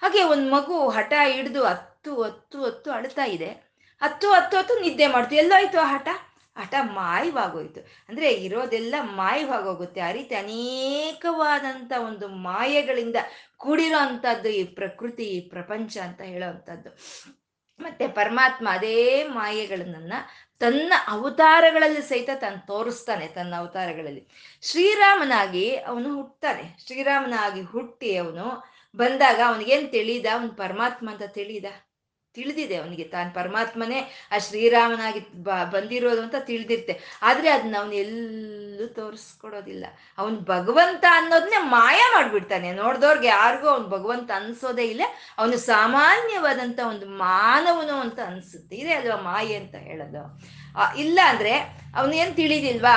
ಹಾಗೆ 0.02 0.24
ಒಂದು 0.24 0.52
ಮಗು 0.52 0.90
ಹಠ 0.90 1.14
ಹಿಡಿದು 1.28 1.64
ಹತ್ತು 1.64 2.24
ಹತ್ತು 2.24 2.66
ಹತ್ತು 2.66 2.92
ಅಳ್ತಾ 2.92 3.26
ಇದೆ. 3.26 3.50
ಹತ್ತು 4.02 4.32
ಹತ್ತು 4.32 4.58
ಹತ್ತು 4.58 4.80
ನಿದ್ದೆ 4.80 5.08
ಮಾಡ್ತು. 5.08 5.36
ಎಲ್ಲೋಯ್ತು 5.36 5.80
ಆ 5.80 5.86
ಹಠ? 5.86 6.08
ಹಠ 6.58 6.74
ಮಾಯವಾಗೋಯ್ತು. 6.82 7.82
ಅಂದ್ರೆ 8.10 8.32
ಇರೋದೆಲ್ಲ 8.32 8.96
ಮಾಯವಾಗೋಗುತ್ತೆ 9.02 10.02
ಆ 10.02 10.12
ರೀತಿ 10.12 10.36
ಅನೇಕವಾದಂಥ 10.36 11.92
ಒಂದು 12.06 12.28
ಮಾಯೆಗಳಿಂದ 12.28 13.16
ಕೂಡಿರೋ 13.58 13.98
ಅಂಥದ್ದು 13.98 14.50
ಈ 14.50 14.64
ಪ್ರಕೃತಿ, 14.64 15.24
ಈ 15.24 15.50
ಪ್ರಪಂಚ 15.50 15.98
ಅಂತ 15.98 16.22
ಹೇಳೋ 16.22 16.50
ಅಂಥದ್ದು. 16.50 16.90
ಮತ್ತೆ 17.80 18.08
ಪರಮಾತ್ಮ 18.08 18.68
ಅದೇ 18.72 19.24
ಮಾಯೆಗಳನ್ನ 19.24 20.14
ತನ್ನ 20.62 20.94
ಅವತಾರಗಳಲ್ಲಿ 21.08 22.02
ಸಹಿತ 22.02 22.30
ತಾನು 22.42 22.60
ತೋರಿಸ್ತಾನೆ, 22.68 23.28
ತನ್ನ 23.28 23.54
ಅವತಾರಗಳಲ್ಲಿ. 23.56 24.24
ಶ್ರೀರಾಮನಾಗಿ 24.62 25.66
ಅವನು 25.76 26.10
ಹುಟ್ಟುತ್ತಾನೆ 26.16 26.66
ಶ್ರೀರಾಮನಾಗಿ 26.86 27.62
ಹುಟ್ಟಿ 27.64 28.12
ಅವನು 28.18 28.48
ಬಂದಾಗ 28.96 29.40
ಅವನಿಗೇನು 29.48 29.88
ತಿಳಿದ? 29.92 30.28
ಅವನು 30.34 30.52
ಪರಮಾತ್ಮ 30.54 31.10
ಅಂತ 31.12 31.24
ತಿಳಿದ? 31.24 31.68
ತಿಳಿದಿದೆ 32.34 32.76
ಅವನಿಗೆ. 32.76 33.04
ತಾನು 33.04 33.34
ಪರಮಾತ್ಮನೇ, 33.34 34.00
ಆ 34.32 34.38
ಶ್ರೀರಾಮನಾಗಿ 34.38 35.20
ಬ, 35.20 35.50
ಬಂದಿರೋದು 35.72 36.22
ಅಂತ 36.22 36.36
ತಿಳಿದಿರ್ತೆ 36.40 37.00
ಆದ್ರೆ 37.22 37.50
ಅದನ್ನ 37.50 37.76
ಅವನು 37.80 37.94
ಎಲ್ಲೂ 37.94 38.88
ತೋರಿಸ್ಕೊಡೋದಿಲ್ಲ. 38.88 39.86
ಅವನು 40.18 40.40
ಭಗವಂತ 40.40 41.06
ಅನ್ನೋದನ್ನೇ 41.12 41.60
ಮಾಯ 41.64 42.00
ಮಾಡ್ಬಿಡ್ತಾನೆ. 42.14 42.72
ನೋಡ್ದವ್ರಿಗೆ 42.74 43.28
ಯಾರಿಗೂ 43.28 43.68
ಅವನು 43.68 43.88
ಭಗವಂತ 43.88 44.32
ಅನ್ಸೋದೇ 44.36 44.84
ಇಲ್ಲ. 44.84 45.02
ಅವನು 45.38 45.58
ಸಾಮಾನ್ಯವಾದಂತ 45.58 46.80
ಒಂದು 46.90 47.06
ಮಾನವನು 47.06 47.94
ಅಂತ 47.94 48.20
ಅನ್ಸುತ್ತೆ. 48.26 48.76
ಇದೆ 48.76 48.94
ಅಲ್ವಾ 48.94 49.18
ಮಾಯೆ 49.22 49.56
ಅಂತ 49.56 49.76
ಹೇಳೋದು? 49.76 50.22
ಇಲ್ಲ 50.98 51.20
ಅಂದ್ರೆ 51.28 51.54
ಅವನೇನು 51.96 52.36
ತಿಳಿದಿಲ್ವಾ? 52.36 52.96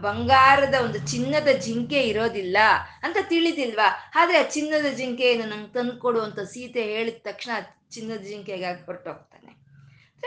ಬಂಗಾರದ 0.00 0.74
ಒಂದು 0.84 0.98
ಚಿನ್ನದ 0.98 1.48
ಜಿಂಕೆ 1.48 2.00
ಇರೋದಿಲ್ಲ 2.02 2.58
ಅಂತ 3.02 3.16
ತಿಳಿದಿಲ್ವಾ? 3.28 3.88
ಆದ್ರೆ 4.14 4.38
ಆ 4.38 4.46
ಚಿನ್ನದ 4.48 4.86
ಜಿಂಕೆಯನ್ನು 4.92 5.46
ನಂಗೆ 5.46 5.72
ತಂದ್ಕೊಡು 5.72 6.20
ಅಂತ 6.20 6.40
ಸೀತೆ 6.40 6.82
ಹೇಳಿದ 6.82 7.18
ತಕ್ಷಣ 7.24 7.52
ಚಿನ್ನದ 7.90 8.16
ಜಿಂಕೆಗಾಗಿ 8.16 8.86
ಹೊರಟೋಗ್ತಾನೆ. 8.86 9.58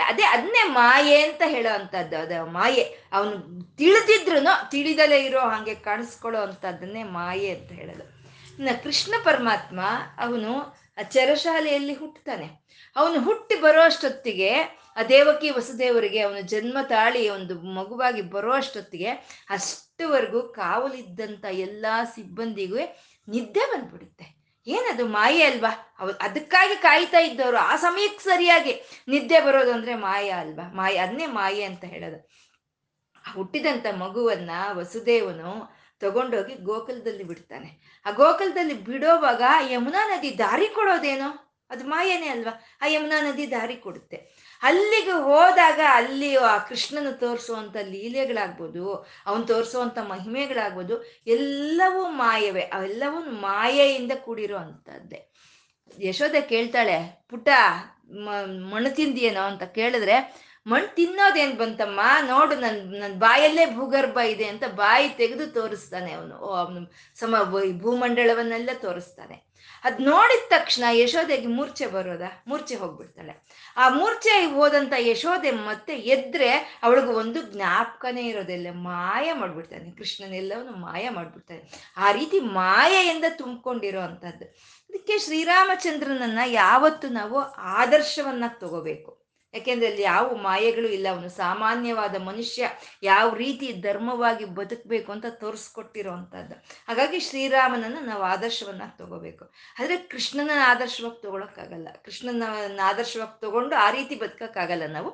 ಅದೇ 0.05 0.23
ಅದನ್ನೇ 0.23 0.63
ಮಾಯೆ 0.67 1.21
ಅಂತ 1.21 1.41
ಹೇಳೋ 1.45 1.75
ಅಂಥದ್ದು. 1.75 2.17
ಅದು 2.17 2.45
ಮಾಯೆ. 2.45 2.83
ಅವನು 3.11 3.61
ತಿಳಿದಿದ್ರು 3.75 4.71
ತಿಳಿದಲೇ 4.71 5.25
ಇರೋ 5.25 5.39
ಹಾಗೆ 5.39 5.75
ಕಾಣಿಸ್ಕೊಳ್ಳೋ 5.75 6.41
ಅಂಥದ್ದನ್ನೇ 6.41 7.03
ಮಾಯೆ 7.03 7.49
ಅಂತ 7.49 7.71
ಹೇಳೋದು. 7.71 8.21
ಇನ್ನು 8.55 8.83
ಕೃಷ್ಣ 8.83 9.13
ಪರಮಾತ್ಮ 9.23 9.79
ಅವನು 10.17 10.81
ಚರಶಾಲೆಯಲ್ಲಿ 11.11 11.93
ಹುಟ್ಟುತ್ತಾನೆ. 11.93 12.61
ಅವನು 12.95 13.21
ಹುಟ್ಟಿ 13.21 13.55
ಬರೋ 13.55 13.81
ಅಷ್ಟೊತ್ತಿಗೆ 13.81 14.53
ಆ 14.95 15.03
ದೇವಕಿ 15.09 15.49
ವಸುದೇವರಿಗೆ 15.49 16.19
ಅವನು 16.19 16.41
ಜನ್ಮ 16.41 16.77
ತಾಳಿ 16.89 17.29
ಒಂದು 17.29 17.61
ಮಗುವಾಗಿ 17.61 18.21
ಬರೋ 18.21 18.53
ಅಷ್ಟೊತ್ತಿಗೆ 18.53 19.07
ಅಷ್ಟುವರೆಗೂ 19.49 20.41
ಕಾವಲಿದ್ದಂಥ 20.41 21.45
ಎಲ್ಲ 21.45 21.85
ಸಿಬ್ಬಂದಿಗೂ 22.15 22.77
ನಿದ್ದೆ 23.27 23.59
ಬಂದ್ಬಿಡುತ್ತೆ. 23.59 24.40
ಏನದು 24.67 25.05
ಮಾಯೆ 25.05 25.43
ಅಲ್ವಾ? 25.43 25.95
ಅವ್ರು 25.99 26.17
ಅದಕ್ಕಾಗಿ 26.17 26.75
ಕಾಯ್ತಾ 26.75 27.19
ಇದ್ದವರು. 27.19 27.57
ಆ 27.57 27.75
ಸಮಯಕ್ಕೆ 27.75 28.23
ಸರಿಯಾಗಿ 28.23 29.03
ನಿದ್ದೆ 29.07 29.39
ಬರೋದು 29.39 29.73
ಅಂದ್ರೆ 29.73 29.95
ಮಾಯ 29.95 30.29
ಅಲ್ವಾ? 30.29 30.73
ಮಾಯ, 30.73 30.97
ಅದನ್ನೇ 30.97 31.25
ಮಾಯೆ 31.25 31.63
ಅಂತ 31.63 31.83
ಹೇಳೋದು. 31.83 32.29
ಹುಟ್ಟಿದಂತ 33.35 33.85
ಮಗುವನ್ನ 33.97 34.51
ವಸುದೇವನು 34.71 35.81
ತಗೊಂಡೋಗಿ 35.99 36.53
ಗೋಕುಲದಲ್ಲಿ 36.53 37.23
ಬಿಡ್ತಾನೆ. 37.23 38.01
ಆ 38.05 38.11
ಗೋಕುಲದಲ್ಲಿ 38.11 38.73
ಬಿಡೋವಾಗ 38.73 39.43
ಯಮುನಾ 39.69 40.17
ನದಿ 40.17 40.37
ದಾರಿ 40.37 40.67
ಕೊಡೋದೇನೋ? 40.67 41.57
ಅದು 41.69 41.83
ಮಾಯನೇ 41.83 42.27
ಅಲ್ವಾ? 42.27 42.61
ಆ 42.81 42.85
ಯಮುನಾ 42.85 43.21
ನದಿ 43.21 43.51
ದಾರಿ 43.51 43.75
ಕೊಡುತ್ತೆ. 43.75 44.29
ಅಲ್ಲಿಗೆ 44.63 45.11
ಹೋದಾಗ 45.11 45.79
ಅಲ್ಲಿ 45.89 46.35
ಆ 46.35 46.57
ಕೃಷ್ಣನ 46.57 47.11
ತೋರಿಸುವಂಥ 47.11 47.77
ಲೀಲೆಗಳಾಗ್ಬೋದು, 47.77 49.07
ಅವನು 49.25 49.45
ತೋರಿಸುವಂಥ 49.45 49.97
ಮಹಿಮೆಗಳಾಗ್ಬೋದು, 49.97 51.03
ಎಲ್ಲವೂ 51.27 52.07
ಮಾಯವೇ, 52.07 52.61
ಅವೆಲ್ಲವೂ 52.61 53.19
ಮಾಯೆಯಿಂದ 53.19 54.11
ಕೂಡಿರೋ 54.25 54.57
ಯಶೋಧ 55.99 56.35
ಕೇಳ್ತಾಳೆ 56.49 57.25
ಪುಟ 57.29 57.49
ಮಣ್ಣು 58.13 58.95
ತಿಂದಿಯೇನೋ 58.95 59.41
ಅಂತ 59.41 59.63
ಕೇಳಿದ್ರೆ, 59.63 60.47
ಮಣ್ಣು 60.67 60.95
ತಿನ್ನೋದೇನು 60.95 61.55
ಬಂತಮ್ಮ? 61.55 61.99
ನೋಡು 62.27 62.55
ನನ್ನ 62.55 62.99
ನನ್ನ 62.99 63.13
ಬಾಯಲ್ಲೇ 63.17 63.75
ಭೂಗರ್ಭ 63.75 64.17
ಇದೆ 64.17 64.45
ಅಂತ 64.45 64.63
ಬಾಯಿ 64.65 65.09
ತೆಗೆದು 65.09 65.47
ತೋರಿಸ್ತಾನೆ 65.47 66.11
ಅವನು. 66.11 66.35
ಅವನು 66.35 66.91
ಸಮ, 67.19 67.35
ಭೂಮಂಡಲವನ್ನೆಲ್ಲ 67.81 68.69
ತೋರಿಸ್ತಾನೆ. 68.73 69.50
ಅದ್ 69.83 70.01
ನೋಡಿದ 70.01 70.49
ತಕ್ಷಣ 70.49 70.83
ಯಶೋದೆಗೆ 70.91 71.47
ಮೂರ್ಛೆ 71.47 71.87
ಬರೋದ, 71.87 72.21
ಮೂರ್ಛೆ 72.47 72.75
ಹೋಗ್ಬಿಡ್ತಾಳೆ. 72.75 73.43
ಆ 73.77 73.89
ಮೂರ್ಛೆ 73.89 74.45
ಹೋದಂತ 74.45 74.93
ಯಶೋದೆ 74.97 75.51
ಮತ್ತೆ 75.51 75.93
ಎದ್ರೆ 75.93 76.79
ಅವಳಿಗೆ 76.83 77.07
ಒಂದು 77.07 77.41
ಜ್ಞಾಪಕನೇ 77.41 78.27
ಇರೋದಿಲ್ಲ 78.27 78.67
ಮಾಯ 78.71 79.33
ಮಾಡ್ಬಿಡ್ತಾನೆ. 79.33 79.91
ಕೃಷ್ಣನೆಲ್ಲವನು 79.91 80.71
ಮಾಯ 80.71 81.09
ಮಾಡ್ಬಿಡ್ತಾನೆ. 81.09 81.93
ಆ 81.97 82.11
ರೀತಿ 82.11 82.39
ಮಾಯೆಯಿಂದ 82.39 83.25
ತುಂಬಿಕೊಂಡಿರೋ 83.29 84.01
ಅಂಥದ್ದು 84.01 84.45
ಅದಕ್ಕೆ 84.89 85.19
ಶ್ರೀರಾಮಚಂದ್ರನನ್ನ 85.19 86.39
ಯಾವತ್ತು 86.45 87.09
ನಾವು 87.09 87.39
ಆದರ್ಶವನ್ನ 87.55 88.43
ತಗೋಬೇಕು. 88.47 89.20
ಯಾಕೆಂದ್ರೆ 89.53 89.87
ಅಲ್ಲಿ 89.87 90.01
ಯಾವ 90.01 90.35
ಮಾಯೆಗಳು 90.35 90.87
ಇಲ್ಲ. 90.87 91.07
ಅವನು 91.11 91.29
ಸಾಮಾನ್ಯವಾದ 91.29 92.15
ಮನುಷ್ಯ. 92.15 92.69
ಯಾವ 93.03 93.33
ರೀತಿ 93.33 93.73
ಧರ್ಮವಾಗಿ 93.73 94.45
ಬದುಕಬೇಕು 94.45 95.11
ಅಂತ 95.11 95.25
ತೋರಿಸ್ಕೊಟ್ಟಿರೋ 95.29 96.11
ಅಂಥದ್ದು 96.11 96.55
ಹಾಗಾಗಿ 96.87 97.19
ಶ್ರೀರಾಮನನ್ನ 97.19 97.97
ನಾವು 98.01 98.23
ಆದರ್ಶವನ್ನಾಗಿ 98.23 98.97
ತಗೋಬೇಕು. 98.97 99.45
ಆದರೆ 99.79 99.97
ಕೃಷ್ಣನ 99.97 100.51
ಆದರ್ಶವಾಗಿ 100.65 101.21
ತಗೊಳಕ್ಕಾಗಲ್ಲ. 101.23 101.87
ಕೃಷ್ಣನ 102.05 102.79
ಆದರ್ಶವಾಗಿ 102.83 103.41
ತಗೊಂಡು 103.41 103.75
ಆ 103.75 103.91
ರೀತಿ 103.91 104.15
ಬದುಕಕ್ಕಾಗಲ್ಲ 104.15 104.83
ನಾವು. 104.87 105.11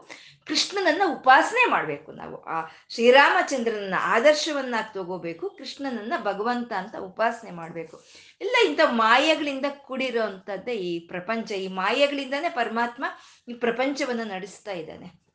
ಕೃಷ್ಣನನ್ನ 0.48 1.02
ಉಪಾಸನೆ 1.16 1.70
ಮಾಡಬೇಕು 1.70 2.12
ನಾವು. 2.12 2.44
ಆ 2.44 2.66
ಶ್ರೀರಾಮಚಂದ್ರನನ್ನ 2.90 3.96
ಆದರ್ಶವನ್ನಾಗಿ 4.00 4.94
ತಗೋಬೇಕು. 4.94 5.50
ಕೃಷ್ಣನನ್ನ 5.50 6.14
ಭಗವಂತ 6.24 6.74
ಅಂತ 6.74 6.96
ಉಪಾಸನೆ 6.96 7.52
ಮಾಡಬೇಕು. 7.52 8.04
ಇಲ್ಲ 8.42 8.56
ಇಂಥ 8.66 8.80
ಮಾಯೆಗಳಿಂದ 8.90 9.66
ಕೂಡಿರೋ 9.78 10.22
ಅಂಥದ್ದೇ 10.22 10.74
ಈ 10.74 11.08
ಪ್ರಪಂಚ. 11.08 11.52
ಈ 11.52 11.68
ಮಾಯೆಗಳಿಂದಾನೇ 11.68 12.50
ಪರಮಾತ್ಮ 12.50 13.06
ಈ 13.48 13.54
ಪ್ರಪಂಚವನ್ನು 13.54 14.24
ನಡೆಸ್ತಾ 14.24 14.72
ಇದ್ದಾನೆ. 14.72 15.28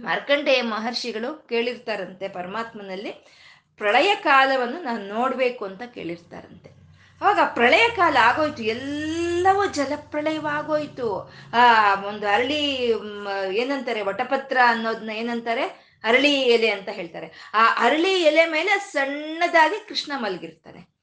ಮಾರ್ಕಂಡೇಯ 0.00 0.62
ಮಹರ್ಷಿಗಳು 0.62 1.46
ಕೇಳಿರ್ತಾರಂತೆ 1.48 2.28
ಪರಮಾತ್ಮನಲ್ಲಿ, 2.28 3.12
ಪ್ರಳಯ 3.76 4.14
ಕಾಲವನ್ನು 4.14 4.82
ನಾನು 4.82 5.08
ನೋಡಬೇಕು 5.08 5.64
ಅಂತ 5.64 5.82
ಕೇಳಿರ್ತಾರಂತೆ. 5.94 6.70
ಅವಾಗ 7.20 7.38
ಪ್ರಳಯ 7.54 7.88
ಕಾಲ 7.96 8.16
ಆಗೋಯ್ತು, 8.20 8.62
ಎಲ್ಲವೂ 8.62 9.66
ಜಲಪ್ರಳಯವಾಗೋಯ್ತು. 9.66 11.34
ಆ, 11.54 11.94
ಒಂದು 11.94 12.28
ಅರಳಿ 12.28 12.92
ಏನಂತಾರೆ, 13.52 14.02
ವಟಪತ್ರ 14.02 14.58
ಅನ್ನೋದನ್ನ 14.66 15.10
ಏನಂತಾರೆ? 15.10 15.62
ಅರಳಿ 16.04 16.32
ಎಲೆ 16.40 16.70
ಅಂತ 16.70 16.88
ಹೇಳ್ತಾರೆ. 16.88 17.50
ಆ 17.54 17.74
ಅರಳಿ 17.78 18.22
ಎಲೆ 18.22 18.46
ಮೇಲೆ 18.46 18.78
ಸಣ್ಣದಾಗಿ 18.78 19.88
ಕೃಷ್ಣ 19.88 20.12
ಮಲಗಿರ್ತಾನೆ. 20.16 20.95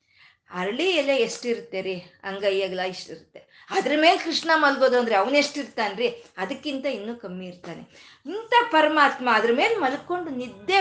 ಅರಳಿ 0.51 0.91
ಎಲೆ 0.91 1.15
ಎಷ್ಟಿರುತ್ತೆ 1.15 1.81
ರೀ? 1.81 1.95
ಅಂಗೈಯಾಗಲ 2.23 2.79
ಇಷ್ಟಿರುತ್ತೆ. 2.79 3.53
ಅದ್ರ 3.69 3.91
ಮೇಲೆ 4.01 4.17
ಕೃಷ್ಣ 4.17 4.51
ಮಲ್ಗೋದು 4.55 4.99
ಅಂದ್ರೆ 4.99 5.15
ಅವನೆಷ್ಟಿರ್ತಾನ್ರಿ 5.15 6.07
ಅದಕ್ಕಿಂತ 6.37 6.85
ಇನ್ನೂ 6.85 7.15
ಕಮ್ಮಿ 7.15 7.45
ಇರ್ತಾನೆ. 7.45 7.81
ಇಂಥ 8.25 8.53
ಪರಮಾತ್ಮ 8.71 9.29
ಅದ್ರ 9.33 9.51
ಮೇಲೆ 9.53 9.75
ಮಲ್ಕೊಂಡು 9.75 10.29
ನಿದ್ದೆ 10.29 10.75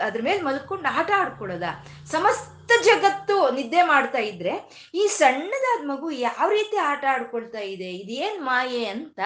ಅದ್ರ 0.00 0.20
ಮೇಲೆ 0.22 0.40
ಮಲ್ಕೊಂಡು 0.40 0.88
ಆಟ 0.88 1.10
ಆಡ್ಕೊಳ್ಳೋದ. 1.16 1.62
ಸಮಸ್ತ 2.06 2.72
ಜಗತ್ತು 2.84 3.50
ನಿದ್ದೆ 3.50 3.82
ಮಾಡ್ತಾ 3.82 4.18
ಇದ್ರೆ 4.18 4.70
ಈ 4.94 5.06
ಸಣ್ಣದಾದ 5.06 5.86
ಮಗು 5.86 6.10
ಯಾವ 6.10 6.50
ರೀತಿ 6.50 6.76
ಆಟ 6.76 7.04
ಆಡ್ಕೊಳ್ತಾ 7.08 7.58
ಇದೆ? 7.58 7.90
ಇದೇನ್ 7.90 8.42
ಮಾಯೆ 8.44 8.84
ಅಂತ 8.84 9.20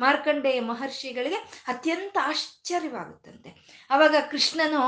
ಮಾರ್ಕಂಡೇಯ 0.00 0.60
ಮಹರ್ಷಿಗಳಿಗೆ 0.60 1.34
ಅತ್ಯಂತ 1.68 2.18
ಆಶ್ಚರ್ಯವಾಗುತ್ತಂತೆ. 2.22 3.59
ಅವಾಗ 3.90 4.16
ಕೃಷ್ಣನು 4.30 4.82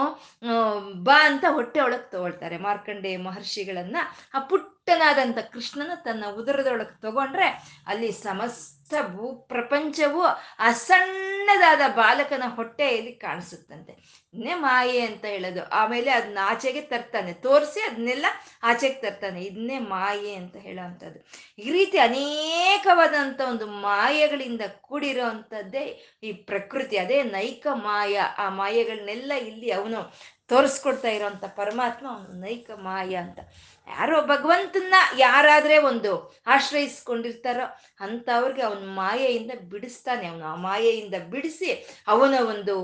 ಬಾ 1.04 1.16
ಅಂತ 1.26 1.44
ಹೊಟ್ಟೆ 1.50 1.80
ಒಳಗೆ 1.80 2.10
ತಗೊಳ್ತಾರೆ. 2.10 2.58
ಮಾರ್ಕಂಡೇಯ 2.58 3.16
ಮಹರ್ಷಿಗಳನ್ನ 3.16 3.96
ಆ 4.34 4.38
ಪುಟ್ಟನಾದಂಥ 4.38 5.38
ಕೃಷ್ಣನ 5.52 5.94
ತನ್ನ 5.94 6.24
ಉದರದೊಳಗೆ 6.32 7.00
ತಗೊಂಡ್ರೆ 7.00 7.48
ಅಲ್ಲಿ 7.86 8.12
ಸಮಸ್ತ 8.12 8.71
ಭೂ 9.00 9.32
ಪ್ರಪಂಚವು 9.34 10.22
ಆ 10.58 10.72
ಸಣ್ಣದಾದ 10.72 11.80
ಬಾಲಕನ 11.94 12.42
ಹೊಟ್ಟೆಯಲ್ಲಿ 12.46 13.12
ಕಾಣಿಸುತ್ತಂತೆ. 13.12 13.92
ಇನ್ನೇ 14.34 14.54
ಮಾಯೆ 14.54 15.00
ಅಂತ 15.00 15.24
ಹೇಳೋದು. 15.24 15.68
ಆಮೇಲೆ 15.68 16.10
ಅದನ್ನ 16.10 16.38
ಆಚೆಗೆ 16.42 16.80
ತರ್ತಾನೆ. 16.80 17.32
ತೋರಿಸಿ 17.32 17.80
ಅದನ್ನೆಲ್ಲ 17.80 18.26
ಆಚೆಗೆ 18.62 18.94
ತರ್ತಾನೆ. 18.94 19.42
ಇದನ್ನೇ 19.42 19.78
ಮಾಯೆ 19.78 20.34
ಅಂತ 20.34 20.56
ಹೇಳೋ 20.56 20.84
ಅಂಥದ್ದು 20.84 21.26
ಈ 21.58 21.70
ರೀತಿ 21.70 21.98
ಅನೇಕವಾದಂಥ 21.98 23.40
ಒಂದು 23.40 23.66
ಮಾಯೆಗಳಿಂದ 23.66 24.60
ಕೂಡಿರೋ 24.80 25.26
ಅಂಥದ್ದೇ 25.26 26.02
ಈ 26.22 26.32
ಪ್ರಕೃತಿ. 26.32 26.96
ಅದೇ 26.96 27.22
ನೈಕ 27.22 27.66
ಮಾಯ. 27.72 28.20
ಆ 28.38 28.48
ಮಾಯೆಗಳನ್ನೆಲ್ಲ 28.48 29.32
ಇಲ್ಲಿ 29.32 29.70
ಅವನು 29.70 30.12
ತೋರಿಸ್ಕೊಡ್ತಾ 30.48 31.08
ಇರೋಂಥ 31.08 31.44
ಪರಮಾತ್ಮ 31.44 32.06
ಅವನು 32.08 32.40
ನೈಕ 32.40 32.70
ಮಾಯ 32.74 33.14
ಅಂತ. 33.14 33.40
ಯಾರೋ 33.88 34.22
ಭಗವಂತನ 34.26 34.94
ಯಾರಾದ್ರೆ 35.18 35.78
ಒಂದು 35.78 36.40
ಆಶ್ರಯಿಸ್ಕೊಂಡಿರ್ತಾರೋ 36.46 37.64
ಅಂಥವ್ರಿಗೆ 38.00 38.62
ಅವನ 38.62 38.82
ಮಾಯೆಯಿಂದ 38.94 39.50
ಬಿಡಿಸ್ತಾನೆ. 39.70 40.26
ಅವನು 40.26 40.44
ಆ 40.44 40.54
ಮಾಯೆಯಿಂದ 40.54 41.14
ಬಿಡಿಸಿ 41.30 41.70
ಅವನ 42.08 42.34
ಒಂದು 42.48 42.74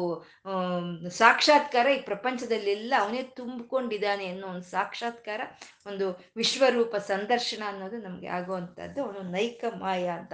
ಸಾಕ್ಷಾತ್ಕಾರ 1.10 1.86
ಈ 1.86 2.00
ಪ್ರಪಂಚದಲ್ಲೆಲ್ಲ 2.00 2.94
ಅವನೇ 2.98 3.22
ತುಂಬಿಕೊಂಡಿದ್ದಾನೆ 3.22 4.26
ಅನ್ನೋ 4.28 4.48
ಒಂದು 4.48 4.62
ಸಾಕ್ಷಾತ್ಕಾರ, 4.62 5.40
ಒಂದು 5.86 6.24
ವಿಶ್ವರೂಪ 6.36 6.96
ಸಂದರ್ಶನ 6.96 7.62
ಅನ್ನೋದು 7.66 7.96
ನಮಗೆ 7.96 8.26
ಆಗುವಂಥದ್ದು. 8.28 9.04
ಅವನು 9.04 9.22
ನೈಕ 9.22 9.64
ಮಾಯ 9.78 10.08
ಅಂತ. 10.08 10.32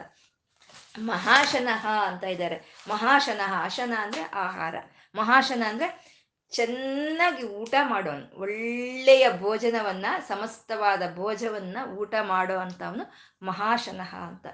ಮಹಾಶನಃ 0.99 1.87
ಅಂತ 1.87 2.25
ಇದ್ದಾರೆ. 2.25 2.57
ಮಹಾಶನಃ 2.89 3.65
ಅಶನ 3.65 3.93
ಅಂದ್ರೆ 3.99 4.23
ಆಹಾರ. 4.23 4.75
ಮಹಾಶನ 5.15 5.63
ಅಂದ್ರೆ 5.69 6.14
ಚೆನ್ನಾಗಿ 6.55 7.43
ಊಟ 7.43 7.75
ಮಾಡೋನು. 7.83 8.41
ಒಳ್ಳೆಯ 8.41 9.29
ಭೋಜನವನ್ನ, 9.39 10.07
ಸಮಸ್ತವಾದ 10.29 11.03
ಭೋಜವನ್ನ 11.15 11.77
ಊಟ 11.99 12.15
ಮಾಡೋ 12.23 12.57
ಅಂತವನು 12.59 13.05
ಮಹಾಶನಃ 13.47 14.15
ಅಂತ. 14.17 14.47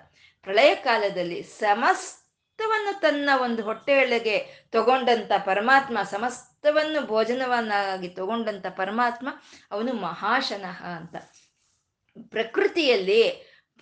ಪ್ರಳಯ 0.42 0.74
ಕಾಲದಲ್ಲಿ 0.74 1.42
ಸಮಸ್ತವನ್ನು 1.42 3.00
ತನ್ನ 3.00 3.30
ಒಂದು 3.42 3.62
ಹೊಟ್ಟೆಯೊಳಗೆ 3.62 4.68
ತಗೊಂಡಂತ 4.72 5.32
ಪರಮಾತ್ಮ, 5.44 5.98
ಸಮಸ್ತವನ್ನು 6.02 7.06
ಭೋಜನವನ್ನಾಗಿ 7.06 8.08
ತಗೊಂಡಂತ 8.08 8.66
ಪರಮಾತ್ಮ 8.66 9.28
ಅವನು 9.70 9.92
ಮಹಾಶನಃ 9.92 10.84
ಅಂತ. 10.84 11.16
ಪ್ರಕೃತಿಯಲ್ಲಿ 12.30 13.22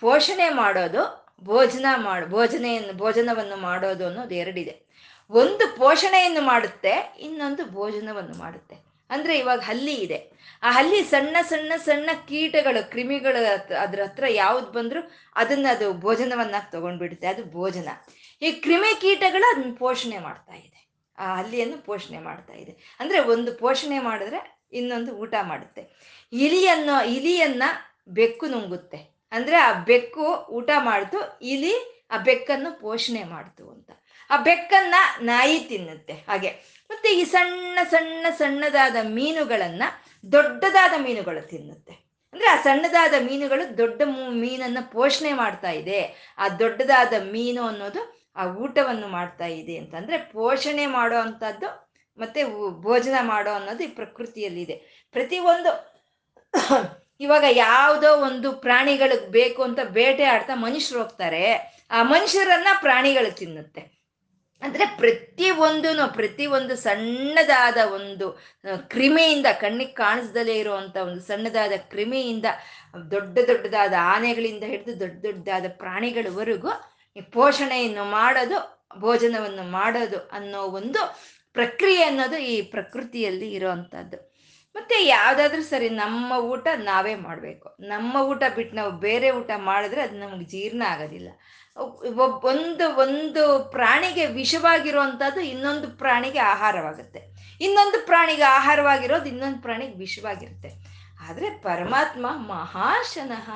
ಪೋಷಣೆ 0.00 0.48
ಮಾಡೋದು, 0.50 1.02
ಭೋಜನ 1.40 1.87
ಮಾಡ, 1.96 2.24
ಭೋಜನೆಯನ್ನು, 2.24 2.92
ಭೋಜನವನ್ನು 2.92 3.57
ಮಾಡೋದು 3.57 4.07
ಅನ್ನೋದು 4.07 4.35
ಎರಡಿದೆ. 4.35 4.88
ಒಂದು 5.31 5.77
ಪೋಷಣೆಯನ್ನು 5.77 6.41
ಮಾಡುತ್ತೆ, 6.41 7.17
ಇನ್ನೊಂದು 7.21 7.64
ಭೋಜನವನ್ನು 7.71 8.38
ಮಾಡುತ್ತೆ. 8.38 8.77
ಅಂದ್ರೆ 9.11 9.38
ಇವಾಗ 9.38 9.61
ಹಲ್ಲಿ 9.61 9.95
ಇದೆ. 9.95 10.31
ಆ 10.62 10.71
ಹಲ್ಲಿ 10.71 11.03
ಸಣ್ಣ 11.03 11.37
ಸಣ್ಣ 11.43 11.73
ಸಣ್ಣ 11.77 12.11
ಕೀಟಗಳು, 12.29 12.91
ಕ್ರಿಮಿಗಳು 12.91 13.75
ಅದ್ರ 13.83 14.01
ಹತ್ರ 14.03 14.25
ಯಾವ್ದು 14.29 14.73
ಬಂದ್ರು 14.73 15.11
ಅದನ್ನ 15.37 15.67
ಅದು 15.71 15.93
ಭೋಜನವನ್ನಾಗಿ 15.93 16.73
ತಗೊಂಡ್ಬಿಡುತ್ತೆ. 16.73 17.27
ಅದು 17.27 17.51
ಭೋಜನ. 17.51 17.88
ಈ 18.43 18.53
ಕ್ರಿಮಿ 18.53 19.01
ಕೀಟಗಳು 19.01 19.57
ಅದನ್ನ 19.57 19.75
ಪೋಷಣೆ 19.79 20.19
ಮಾಡ್ತಾ 20.19 20.53
ಇದೆ. 20.53 20.88
ಆ 21.19 21.37
ಹಲ್ಲಿಯನ್ನು 21.37 21.79
ಪೋಷಣೆ 21.79 22.19
ಮಾಡ್ತಾ 22.19 22.53
ಇದೆ. 22.53 22.97
ಅಂದ್ರೆ 23.01 23.19
ಒಂದು 23.21 23.55
ಪೋಷಣೆ 23.55 23.99
ಮಾಡಿದ್ರೆ 23.99 24.59
ಇನ್ನೊಂದು 24.73 25.12
ಊಟ 25.12 25.35
ಮಾಡುತ್ತೆ. 25.43 25.83
ಇಲಿಯನ್ನು, 26.33 27.07
ಇಲಿಯನ್ನ 27.07 27.62
ಬೆಕ್ಕು 28.09 28.47
ನುಂಗುತ್ತೆ. 28.47 29.19
ಅಂದ್ರೆ 29.33 29.57
ಆ 29.57 29.73
ಬೆಕ್ಕು 29.73 30.47
ಊಟ 30.51 30.71
ಮಾಡ್ತು 30.79 31.38
ಇಲಿ 31.43 32.07
ಆ 32.11 32.17
ಬೆಕ್ಕನ್ನು 32.17 32.81
ಪೋಷಣೆ 32.81 33.25
ಮಾಡ್ತು 33.25 33.71
ಅಂತ. 33.71 33.91
ಆ 34.31 34.37
ಬೆಕ್ಕನ್ನ 34.37 34.95
ನಾಯಿ 35.21 35.61
ತಿನ್ನುತ್ತೆ. 35.61 36.12
ಹಾಗೆ. 36.12 36.49
ಮತ್ತೆ 36.91 37.09
ಈ 37.09 37.25
ಸಣ್ಣ 37.25 37.79
ಸಣ್ಣ, 37.91 38.27
ಸಣ್ಣದಾದ 38.38 38.97
ಮೀನುಗಳನ್ನ 39.03 39.83
ದೊಡ್ಡದಾದ 40.33 40.93
ಮೀನುಗಳು 41.03 41.49
ತಿನ್ನುತ್ತೆ. 41.49 41.93
ಅಂದ್ರೆ 42.33 42.49
ಆ 42.49 42.57
ಸಣ್ಣದಾದ 42.57 43.14
ಮೀನುಗಳು 43.21 43.79
ದೊಡ್ಡ 43.79 44.03
ಮೀನನ್ನ 44.31 44.79
ಪೋಷಣೆ 44.93 45.33
ಮಾಡ್ತಾ 45.33 45.71
ಇದೆ. 45.71 46.35
ಆ 46.38 46.49
ದೊಡ್ಡದಾದ 46.49 47.12
ಮೀನು 47.31 47.62
ಅನ್ನೋದು 47.62 48.19
ಆ 48.37 48.47
ಊಟವನ್ನು 48.47 49.09
ಮಾಡ್ತಾ 49.09 49.47
ಇದೆ 49.47 49.77
ಅಂತ 49.77 49.95
ಅಂದ್ರೆ 49.95 50.19
ಪೋಷಣೆ 50.19 50.87
ಮಾಡೋ 50.87 51.17
ಅಂಥದ್ದು 51.17 51.88
ಮತ್ತೆ 52.19 52.45
ಭೋಜನ 52.81 53.14
ಮಾಡೋ 53.23 53.51
ಅನ್ನೋದು 53.51 53.85
ಈ 53.85 53.87
ಪ್ರಕೃತಿಯಲ್ಲಿದೆ 53.87 55.07
ಪ್ರತಿಯೊಂದು 55.12 55.99
ಇವಾಗ 57.21 57.45
ಯಾವುದೋ 57.51 58.17
ಒಂದು 58.17 58.53
ಪ್ರಾಣಿಗಳಿಗೆ 58.53 59.27
ಬೇಕು 59.27 59.62
ಅಂತ 59.62 59.81
ಬೇಟೆ 59.81 60.25
ಆಡ್ತಾ 60.25 60.55
ಮನುಷ್ಯರು 60.55 61.03
ಹೋಗ್ತಾರೆ. 61.03 61.55
ಆ 61.91 62.03
ಮನುಷ್ಯರನ್ನ 62.03 62.67
ಪ್ರಾಣಿಗಳು 62.81 63.37
ತಿನ್ನುತ್ತೆ. 63.37 63.97
ಅಂದ್ರೆ 64.62 64.85
ಪ್ರತಿ 65.01 65.29
ಪ್ರತಿಯೊಂದು 65.38 66.05
ಪ್ರತಿ 66.12 66.44
ಒಂದು 66.47 66.75
ಸಣ್ಣದಾದ 66.77 67.79
ಒಂದು 67.92 68.27
ಕ್ರಿಮಿಯಿಂದ, 68.90 69.47
ಕಣ್ಣಿಗೆ 69.61 69.92
ಕಾಣಿಸ್ದಲೇ 69.92 70.55
ಇರುವಂತ 70.55 70.97
ಒಂದು 70.97 71.21
ಸಣ್ಣದಾದ 71.21 71.75
ಕ್ರಿಮಿಯಿಂದ, 71.90 72.47
ದೊಡ್ಡ 73.11 73.37
ದೊಡ್ಡದಾದ 73.51 73.94
ಆನೆಗಳಿಂದ 74.14 74.64
ಹಿಡಿದು 74.64 74.94
ದೊಡ್ಡ 75.01 75.16
ದೊಡ್ಡದಾದ 75.27 75.66
ಪ್ರಾಣಿಗಳವರೆಗೂ 75.77 76.73
ಪೋಷಣೆಯನ್ನು 77.33 78.05
ಮಾಡೋದು, 78.11 78.59
ಭೋಜನವನ್ನು 78.99 79.64
ಮಾಡೋದು 79.71 80.18
ಅನ್ನೋ 80.33 80.62
ಒಂದು 80.81 81.01
ಪ್ರಕ್ರಿಯೆ 81.57 82.03
ಅನ್ನೋದು 82.03 82.38
ಈ 82.53 82.57
ಪ್ರಕೃತಿಯಲ್ಲಿ 82.75 83.51
ಇರೋವಂಥದ್ದು 83.53 84.18
ಮತ್ತೆ 84.75 84.97
ಯಾವ್ದಾದ್ರು 85.07 85.62
ಸರಿ 85.62 85.88
ನಮ್ಮ 85.88 86.33
ಊಟ 86.51 86.66
ನಾವೇ 86.83 87.14
ಮಾಡಬೇಕು. 87.14 87.68
ನಮ್ಮ 87.88 88.16
ಊಟ 88.31 88.42
ಬಿಟ್ಟು 88.57 88.75
ನಾವು 88.77 88.92
ಬೇರೆ 89.07 89.29
ಊಟ 89.31 89.51
ಮಾಡಿದ್ರೆ 89.57 90.01
ಅದು 90.03 90.16
ನಮ್ಗೆ 90.18 90.44
ಜೀರ್ಣ 90.44 90.83
ಆಗೋದಿಲ್ಲ. 90.87 91.31
ಒಂದು 92.43 92.88
ಒಂದು 92.88 93.69
ಪ್ರಾಣಿಗೆ 93.71 94.27
ವಿಷವಾಗಿರುವಂಥದ್ದು 94.27 95.41
ಇನ್ನೊಂದು 95.41 95.88
ಪ್ರಾಣಿಗೆ 95.99 96.38
ಆಹಾರವಾಗುತ್ತೆ. 96.38 97.21
ಇನ್ನೊಂದು 97.61 98.07
ಪ್ರಾಣಿಗೆ 98.07 98.43
ಆಹಾರವಾಗಿರೋದು 98.43 99.27
ಇನ್ನೊಂದು 99.27 99.59
ಪ್ರಾಣಿಗೆ 99.59 99.93
ವಿಷವಾಗಿರುತ್ತೆ. 99.93 100.99
ಆದರೆ 101.21 101.51
ಪರಮಾತ್ಮ 101.51 102.27
ಮಹಾಶನಃ 102.31 103.51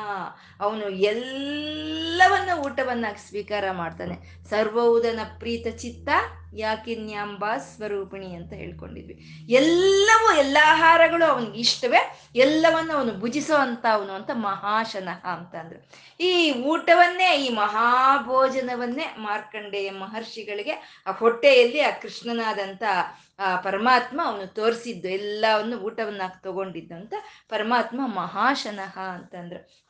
ಅವನು 0.61 0.89
ಎಲ್ಲವನ್ನ 0.89 2.51
ಊಟವನ್ನ 2.59 3.07
ಸ್ವೀಕಾರ 3.29 3.65
ಮಾಡ್ತಾನೆ. 3.71 4.45
ಸರ್ವೋದನ 4.51 5.21
ಪ್ರೀತ 5.39 5.67
ಚಿತ್ತ 5.77 6.09
ಯಾಕಿನ್ಯಾಂಬ 6.53 7.45
ಸ್ವರೂಪಿಣಿ 7.57 8.35
ಅಂತ 8.35 8.53
ಹೇಳ್ಕೊಂಡಿದ್ವಿ. 8.53 9.47
ಎಲ್ಲವೂ, 9.49 10.39
ಎಲ್ಲ 10.39 10.57
ಆಹಾರಗಳು 10.65 11.25
ಅವನಿಗೆ 11.25 11.59
ಇಷ್ಟವೇ, 11.59 12.31
ಎಲ್ಲವನ್ನು 12.37 12.93
ಅವನು 12.93 13.13
ಭುಜಿಸೋ 13.13 13.57
ಅಂತ 13.57 13.87
ಅವನು 13.93 14.13
ಅಂತ 14.13 14.31
ಮಹಾಶನಃ 14.35 15.27
ಅಂತ 15.27 15.55
ಅಂದ್ರು. 15.55 15.91
ಈ 16.21 16.63
ಊಟವನ್ನೇ, 16.63 17.45
ಈ 17.45 17.49
ಮಹಾಭೋಜನವನ್ನೇ 17.49 19.15
ಮಾರ್ಕಂಡೇಯ 19.19 19.91
ಮಹರ್ಷಿಗಳಿಗೆ, 19.91 21.05
ಆ 21.07 21.13
ಹೊಟ್ಟೆಯಲ್ಲಿ 21.13 21.81
ಆ 21.81 21.91
ಕೃಷ್ಣನಾದಂಥ, 21.91 22.83
ಆ 23.39 23.57
ಪರಮಾತ್ಮ 23.57 24.21
ಅವನು 24.25 24.47
ತೋರಿಸಿದ್ದು, 24.47 25.09
ಎಲ್ಲವನ್ನು 25.09 25.79
ಊಟವನ್ನ 25.79 26.23
ತಗೊಂಡಿದ್ದು 26.43 26.95
ಅಂತ 26.95 27.15
ಪರಮಾತ್ಮ 27.49 28.01
ಮಹಾಶನಃ 28.07 28.99
ಅಂತಂದ್ರು 28.99 29.83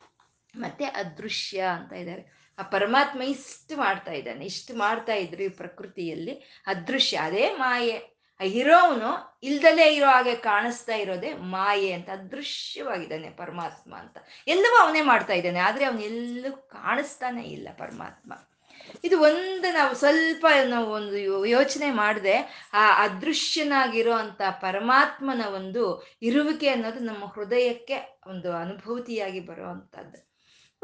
ಮತ್ತೆ 0.55 0.85
ಅದೃಶ್ಯ 0.85 1.59
ಅಂತ 1.59 1.93
ಇದ್ದಾರೆ. 1.93 2.42
ಆ 2.59 2.61
ಪರಮಾತ್ಮ 2.61 3.21
ಇಷ್ಟು 3.21 3.77
ಮಾಡ್ತಾ 3.77 4.11
ಇದ್ದಾನೆ, 4.11 4.45
ಇಷ್ಟು 4.45 4.75
ಮಾಡ್ತಾ 4.75 5.13
ಇದ್ರು 5.13 5.43
ಈ 5.43 5.47
ಪ್ರಕೃತಿಯಲ್ಲಿ, 5.47 6.63
ಅದೃಶ್ಯ. 6.67 7.17
ಅದೇ 7.17 7.49
ಮಾಯೆ. 7.49 8.13
ಆ 8.39 8.43
ಇರೋವನು 8.43 9.39
ಇಲ್ದಲೇ 9.43 9.95
ಇರೋ 9.95 10.07
ಹಾಗೆ 10.07 10.35
ಕಾಣಿಸ್ತಾ 10.35 10.95
ಇರೋದೇ 10.95 11.33
ಮಾಯೆ 11.33 11.93
ಅಂತ, 11.93 12.09
ಅದೃಶ್ಯವಾಗಿದ್ದಾನೆ 12.09 13.29
ಪರಮಾತ್ಮ 13.29 13.95
ಅಂತ. 13.95 14.17
ಎಲ್ಲವೂ 14.47 14.83
ಅವನೇ 14.83 15.01
ಮಾಡ್ತಾ 15.01 15.33
ಇದ್ದಾನೆ, 15.33 15.59
ಆದರೆ 15.59 15.85
ಅವನೆಲ್ಲೂ 15.85 16.51
ಕಾಣಿಸ್ತಾನೆ 16.51 17.43
ಇಲ್ಲ 17.43 17.67
ಪರಮಾತ್ಮ. 17.77 18.33
ಇದು 19.03 19.19
ಒಂದು 19.19 19.73
ನಾವು 19.73 19.95
ಸ್ವಲ್ಪ 19.95 20.45
ನಾವು 20.65 20.91
ಒಂದು 20.91 21.17
ಯೋಚನೆ 21.45 21.91
ಮಾಡದೆ, 21.91 22.67
ಆ 22.73 23.03
ಅದೃಶ್ಯನಾಗಿರೋ 23.03 24.13
ಅಂತ 24.13 24.41
ಪರಮಾತ್ಮನ 24.61 25.45
ಒಂದು 25.45 26.09
ಇರುವಿಕೆ 26.21 26.67
ಅನ್ನೋದು 26.67 26.99
ನಮ್ಮ 26.99 27.25
ಹೃದಯಕ್ಕೆ 27.25 28.21
ಒಂದು 28.27 28.51
ಅನುಭೂತಿಯಾಗಿ 28.53 29.39
ಬರೋ 29.39 29.65
ಅಂಥದ್ದು 29.65 30.32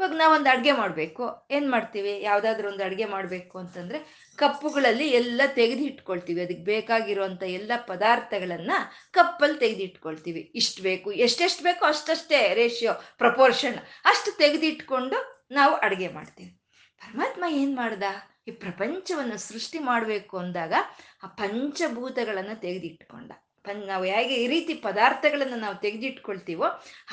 ಇವಾಗ 0.00 0.14
ನಾವೊಂದು 0.16 0.48
ಅಡುಗೆ 0.50 0.72
ಮಾಡಬೇಕು. 0.72 1.24
ಏನು 1.50 1.70
ಮಾಡ್ತೀವಿ? 1.70 2.20
ಯಾವುದಾದ್ರೂ 2.22 2.68
ಒಂದು 2.68 2.84
ಅಡುಗೆ 2.84 3.04
ಮಾಡಬೇಕು 3.04 3.58
ಅಂತಂದರೆ 3.58 3.98
ಕಪ್ಪುಗಳಲ್ಲಿ 4.38 5.06
ಎಲ್ಲ 5.10 5.40
ತೆಗೆದು 5.54 5.82
ಇಟ್ಕೊಳ್ತೀವಿ. 5.82 6.40
ಅದಕ್ಕೆ 6.40 6.64
ಬೇಕಾಗಿರುವಂಥ 6.64 7.42
ಎಲ್ಲ 7.42 7.72
ಪದಾರ್ಥಗಳನ್ನು 7.86 8.78
ಕಪ್ಪಲ್ಲಿ 9.12 9.58
ತೆಗೆದು 9.58 9.82
ಇಟ್ಕೊಳ್ತೀವಿ. 9.82 10.52
ಇಷ್ಟು 10.54 10.82
ಬೇಕು, 10.82 11.12
ಎಷ್ಟೆಷ್ಟು 11.12 11.64
ಬೇಕೋ 11.64 11.84
ಅಷ್ಟಷ್ಟೇ 11.86 12.54
ರೇಷಿಯೋ, 12.54 12.92
ಪ್ರಪೋರ್ಷನ್ 13.18 13.76
ಅಷ್ಟು 14.04 14.32
ತೆಗೆದಿಟ್ಕೊಂಡು 14.38 15.48
ನಾವು 15.50 15.74
ಅಡುಗೆ 15.74 16.08
ಮಾಡ್ತೀವಿ. 16.08 16.50
ಪರಮಾತ್ಮ 17.00 17.44
ಏನು 17.50 17.76
ಮಾಡ್ದ? 17.76 18.02
ಈ 18.48 18.50
ಪ್ರಪಂಚವನ್ನು 18.50 19.38
ಸೃಷ್ಟಿ 19.38 19.78
ಮಾಡಬೇಕು 19.78 20.38
ಅಂದಾಗ 20.38 20.74
ಆ 21.24 21.26
ಪಂಚಭೂತಗಳನ್ನು 21.26 22.60
ತೆಗೆದಿಟ್ಕೊಂಡ 22.60 23.32
ಪನ್, 23.64 23.80
ನಾವು 23.86 24.04
ಹೇಗೆ 24.04 24.34
ಈ 24.34 24.46
ರೀತಿ 24.46 24.74
ಪದಾರ್ಥಗಳನ್ನು 24.74 25.56
ನಾವು 25.56 25.74
ತೆಗೆದಿಟ್ಕೊಳ್ತೀವೋ 25.74 26.66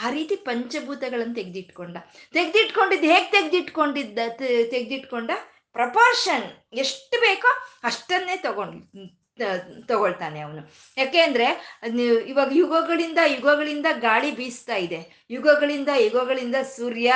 ಆ 0.04 0.10
ರೀತಿ 0.10 0.36
ಪಂಚಭೂತಗಳನ್ನು 0.36 1.36
ತೆಗೆದಿಟ್ಕೊಂಡ. 1.36 1.98
ತೆಗೆದಿಟ್ಕೊಂಡಿದ್ದು 2.34 3.08
ಹೇಗೆ 3.08 3.30
ತೆಗೆದಿಟ್ಕೊಂಡಿದ್ದ 3.32 4.20
ತೆಗೆದಿಟ್ಕೊಂಡ? 4.72 5.32
ಪ್ರಪೋರ್ಷನ್. 5.74 6.48
ಎಷ್ಟು 6.74 7.20
ಬೇಕೋ 7.20 7.50
ಅಷ್ಟನ್ನೇ 7.84 8.36
ತಗೊಂಡ್ 8.36 8.82
ತಗೊಳ್ತಾನೆ 9.88 10.40
ಅವನು. 10.40 10.62
ಯಾಕೆಂದ್ರೆ 10.98 11.46
ಅಂದ್ರೆ 11.84 12.06
ಇವಾಗ 12.06 12.52
ಯುಗಗಳಿಂದ 12.56 13.20
ಯುಗಗಳಿಂದ 13.28 13.86
ಗಾಳಿ 14.00 14.32
ಬೀಸ್ತಾ 14.32 14.76
ಇದೆ. 14.76 15.00
ಯುಗಗಳಿಂದ 15.30 15.90
ಯುಗಗಳಿಂದ 16.00 16.56
ಸೂರ್ಯ 16.56 17.14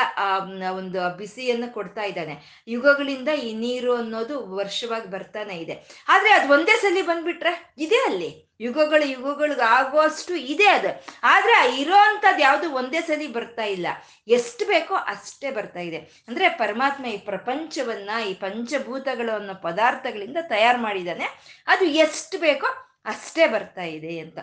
ಒಂದು 0.78 1.18
ಬಿಸಿಯನ್ನು 1.18 1.74
ಕೊಡ್ತಾ 1.74 2.04
ಇದ್ದಾನೆ. 2.04 2.64
ಯುಗಗಳಿಂದ 2.68 3.28
ಈ 3.28 3.54
ನೀರು 3.54 3.96
ಅನ್ನೋದು 3.96 4.56
ವರ್ಷವಾಗಿ 4.56 5.10
ಬರ್ತಾನೆ 5.12 5.58
ಇದೆ. 5.58 5.78
ಆದ್ರೆ 6.08 6.32
ಅದು 6.32 6.54
ಒಂದೇ 6.54 6.76
ಸಲ 6.82 7.04
ಬಂದ್ಬಿಟ್ರೆ 7.06 7.74
ಇದೆ 7.78 7.96
ಅಲ್ಲಿ. 7.96 8.51
ಯುಗಗಳು 8.62 9.06
ಯುಗಗಳಿಗೆ 9.06 9.62
ಆಗುವಷ್ಟು 9.62 10.36
ಇದೆ 10.36 10.68
ಅದು. 10.68 11.06
ಆದ್ರೆ 11.24 11.82
ಇರೋ 11.82 11.96
ಅಂಥದ್ದು 11.96 12.42
ಯಾವುದು 12.42 12.72
ಒಂದೇ 12.72 13.02
ಸಲಿ 13.02 13.28
ಬರ್ತಾ 13.28 13.64
ಇಲ್ಲ. 13.64 13.88
ಎಷ್ಟು 14.28 14.66
ಬೇಕೋ 14.66 14.96
ಅಷ್ಟೇ 14.96 15.52
ಬರ್ತಾ 15.52 15.80
ಇದೆ. 15.80 15.98
ಅಂದ್ರೆ 15.98 16.50
ಪರಮಾತ್ಮ 16.50 17.06
ಈ 17.06 17.18
ಪ್ರಪಂಚವನ್ನ, 17.18 18.10
ಈ 18.30 18.34
ಪಂಚಭೂತಗಳು 18.34 19.36
ಅನ್ನೋ 19.36 19.54
ಪದಾರ್ಥಗಳಿಂದ 19.54 20.38
ತಯಾರು 20.42 20.78
ಮಾಡಿದ್ದಾನೆ. 20.78 21.26
ಅದು 21.68 21.86
ಎಷ್ಟು 21.86 22.40
ಬೇಕೋ 22.40 22.68
ಅಷ್ಟೇ 23.06 23.48
ಬರ್ತಾ 23.48 23.84
ಇದೆ 23.84 24.20
ಅಂತ. 24.20 24.40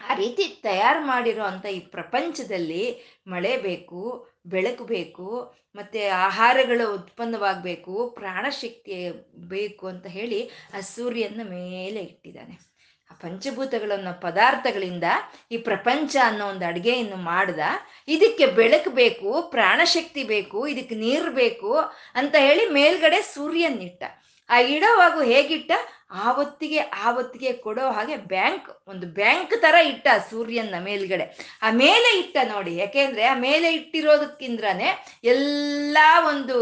ಆ 0.00 0.14
ರೀತಿ 0.14 0.48
ತಯಾರು 0.62 1.06
ಮಾಡಿರೋ 1.06 1.42
ಅಂತ 1.42 1.66
ಈ 1.66 1.78
ಪ್ರಪಂಚದಲ್ಲಿ 1.78 2.84
ಮಳೆ 3.26 3.56
ಬೇಕು, 3.56 4.28
ಬೆಳಕು 4.46 4.84
ಬೇಕು, 4.84 5.56
ಮತ್ತೆ 5.74 6.08
ಆಹಾರಗಳು 6.08 6.94
ಉತ್ಪನ್ನವಾಗಬೇಕು 6.94 8.10
ಪ್ರಾಣಶಕ್ತಿ 8.10 9.10
ಬೇಕು 9.36 9.86
ಅಂತ 9.86 10.06
ಹೇಳಿ 10.06 10.50
ಆ 10.76 10.80
ಸೂರ್ಯನ 10.80 11.40
ಮೇಲೆ 11.44 12.00
ಇಟ್ಟಿದ್ದಾನೆ. 12.00 12.69
ಆ 13.10 13.14
ಪಂಚಭೂತಗಳನ್ನ 13.14 14.10
ಪದಾರ್ಥಗಳಿಂದ 14.20 15.04
ಈ 15.50 15.56
ಪ್ರಪಂಚ 15.56 16.16
ಅನ್ನೋ 16.24 16.46
ಒಂದು 16.46 16.64
ಅಡುಗೆಯನ್ನು 16.66 17.16
ಮಾಡ್ದ. 17.16 17.60
ಇದಕ್ಕೆ 18.08 18.46
ಬೆಳಕು 18.46 18.90
ಬೇಕು, 18.90 19.30
ಪ್ರಾಣಶಕ್ತಿ 19.50 20.24
ಬೇಕು, 20.24 20.66
ಇದಕ್ಕೆ 20.66 20.94
ನೀರು 20.94 21.30
ಬೇಕು 21.32 21.72
ಅಂತ 22.14 22.34
ಹೇಳಿ 22.38 22.66
ಮೇಲ್ಗಡೆ 22.70 23.22
ಸೂರ್ಯನಿಟ್ಟ 23.22 24.02
ಆ 24.50 24.58
ಇಡೋವಾಗು 24.58 25.20
ಹೇಗಿಟ್ಟ? 25.22 25.72
ಆವತ್ತಿಗೆ 26.10 26.78
ಆವತ್ತಿಗೆ 26.78 27.52
ಕೊಡೋ 27.52 27.90
ಹಾಗೆ 27.90 28.16
ಬ್ಯಾಂಕ್, 28.16 28.68
ಒಂದು 28.88 29.06
ಬ್ಯಾಂಕ್ 29.06 29.62
ತರ 29.62 29.74
ಇಟ್ಟ 29.74 30.08
ಸೂರ್ಯನ 30.30 30.74
ಮೇಲ್ಗಡೆ. 30.78 31.48
ಆ 31.62 31.70
ಮೇಲೆ 31.70 32.18
ಇಟ್ಟ 32.18 32.36
ನೋಡಿ, 32.54 32.76
ಯಾಕೆಂದ್ರೆ 32.76 33.24
ಆ 33.24 33.34
ಮೇಲೆ 33.34 33.74
ಇಟ್ಟಿರೋದಕ್ಕಿಂದ್ರಾನೆ 33.74 35.18
ಎಲ್ಲಾ 35.24 36.28
ಒಂದು 36.28 36.56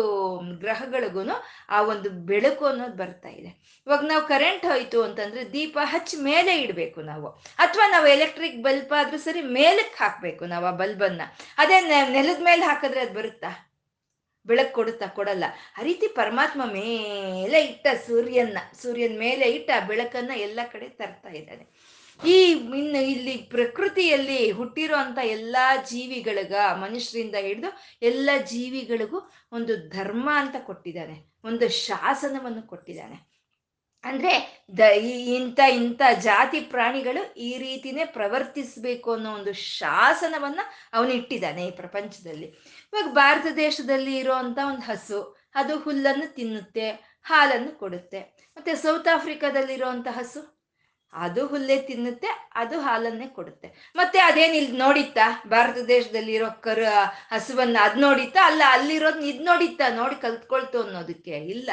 ಗ್ರಹಗಳಿಗೂ 0.61 1.25
ಆ 1.69 1.83
ಒಂದು 1.83 2.11
ಬೆಳಕು 2.11 2.67
ಅನ್ನೋದು 2.67 2.97
ಬರ್ತಾ 2.97 3.29
ಇದೆ. 3.29 3.79
ಇವಾಗ 3.87 4.03
ನಾವು 4.03 4.27
ಕರೆಂಟ್ 4.27 4.67
ಹೋಯ್ತು 4.67 5.03
ಅಂತಂದ್ರೆ 5.03 5.53
ದೀಪ 5.53 5.79
ಹಚ್ಚಿ 5.83 6.17
ಮೇಲೆ 6.17 6.61
ಇಡಬೇಕು 6.61 7.01
ನಾವು. 7.01 7.29
ಅಥವಾ 7.59 7.91
ನಾವು 7.91 8.07
ಎಲೆಕ್ಟ್ರಿಕ್ 8.07 8.63
ಬಲ್ಬ್ 8.63 8.93
ಆದ್ರೂ 8.93 9.19
ಸರಿ 9.19 9.43
ಮೇಲಕ್ಕೆ 9.43 10.05
ಹಾಕ್ಬೇಕು 10.05 10.45
ನಾವು 10.47 10.67
ಆ 10.67 10.71
ಬಲ್ಬನ್ನ 10.71 11.23
ಅದೇ 11.59 11.81
ನೆಲದ 11.81 12.43
ಮೇಲೆ 12.43 12.65
ಹಾಕಿದ್ರೆ 12.65 13.01
ಅದು 13.01 13.15
ಬರುತ್ತಾ? 13.15 13.68
ಬೆಳಕು 14.49 14.73
ಕೊಡುತ್ತಾ 14.73 15.07
ಕೊಡಲ್ಲ. 15.07 15.45
ಆ 15.79 15.83
ರೀತಿ 15.83 16.09
ಪರಮಾತ್ಮ 16.09 16.63
ಮೇಲೆ 16.65 17.61
ಇಟ್ಟ 17.65 17.87
ಸೂರ್ಯನ 18.07 18.59
ಸೂರ್ಯನ 18.83 19.19
ಮೇಲೆ 19.19 19.53
ಇಟ್ಟ 19.53 19.71
ಬೆಳಕನ್ನ 19.87 20.31
ಎಲ್ಲ 20.37 20.61
ಕಡೆ 20.73 20.89
ತರ್ತಾ 20.89 21.29
ಇದ್ದಾನೆ. 21.29 21.99
ಈ 22.27 22.37
ಇನ್ನು 22.51 23.01
ಇಲ್ಲಿ 23.03 23.37
ಪ್ರಕೃತಿಯಲ್ಲಿ 23.37 24.51
ಹುಟ್ಟಿರೋ 24.51 24.95
ಅಂತ 24.95 25.19
ಎಲ್ಲಾ 25.19 25.77
ಜೀವಿಗಳಿಗ, 25.77 26.55
ಮನುಷ್ಯರಿಂದ 26.81 27.35
ಹಿಡಿದು 27.35 27.71
ಎಲ್ಲ 28.03 28.31
ಜೀವಿಗಳಿಗೂ 28.51 29.21
ಒಂದು 29.53 29.89
ಧರ್ಮ 29.89 30.31
ಅಂತ 30.35 30.57
ಕೊಟ್ಟಿದ್ದಾನೆ. 30.67 31.17
ಒಂದು 31.45 31.69
ಶಾಸನವನ್ನು 31.69 32.63
ಕೊಟ್ಟಿದ್ದಾನೆ. 32.63 33.28
ಅಂದ್ರೆ 34.05 34.63
ದ 34.77 34.81
ಇಂಥ 35.37 35.61
ಇಂಥ 35.73 36.03
ಜಾತಿ 36.21 36.61
ಪ್ರಾಣಿಗಳು 36.61 37.35
ಈ 37.37 37.59
ರೀತಿನೇ 37.59 38.05
ಪ್ರವರ್ತಿಸ್ಬೇಕು 38.05 39.13
ಅನ್ನೋ 39.13 39.33
ಒಂದು 39.35 39.53
ಶಾಸನವನ್ನ 39.53 40.61
ಅವನು 40.93 41.13
ಇಟ್ಟಿದ್ದಾನೆ 41.13 41.67
ಈ 41.67 41.71
ಪ್ರಪಂಚದಲ್ಲಿ. 41.71 42.47
ಇವಾಗ 42.93 43.09
ಭಾರತ 43.13 43.47
ದೇಶದಲ್ಲಿ 43.57 44.17
ಇರುವಂತ 44.17 44.59
ಒಂದು 44.67 44.81
ಹಸು, 44.81 45.39
ಅದು 45.55 45.79
ಹುಲ್ಲನ್ನು 45.79 46.35
ತಿನ್ನುತ್ತೆ, 46.35 46.91
ಹಾಲನ್ನು 47.23 47.79
ಕೊಡುತ್ತೆ. 47.79 48.21
ಮತ್ತೆ 48.57 48.75
ಸೌತ್ 48.75 49.09
ಆಫ್ರಿಕಾದಲ್ಲಿರುವಂಥ 49.15 50.09
ಹಸು? 50.11 50.58
ಅದು 51.13 51.47
ಹುಲ್ಲೆ 51.47 51.83
ತಿನ್ನುತ್ತೆ, 51.83 52.51
ಅದು 52.55 52.81
ಹಾಲನ್ನೇ 52.81 53.27
ಕೊಡುತ್ತೆ. 53.27 53.93
ಮತ್ತೆ 53.97 54.19
ಅದೇನು 54.19 54.79
ನೋಡಿತ್ತಾ? 54.79 55.43
ಭಾರತ 55.47 55.79
ದೇಶದಲ್ಲಿ 55.79 56.35
ಇರೋ 56.35 56.61
ಕರು, 56.61 56.85
ಹಸುವನ್ನ 57.35 57.77
ಅದ್ 57.81 57.99
ನೋಡಿತ್ತಾ? 57.99 58.47
ಅಲ್ಲ 58.47 58.63
ಅಲ್ಲಿರೋದ್ 58.67 59.25
ಇದ್ 59.25 59.43
ನೋಡಿತ್ತಾ? 59.43 59.89
ನೋಡಿ 59.89 60.15
ಕಲ್ತ್ಕೊಳ್ತು 60.15 60.83
ಅನ್ನೋದಕ್ಕೆ 60.83 61.31
ಇಲ್ಲ. 61.31 61.71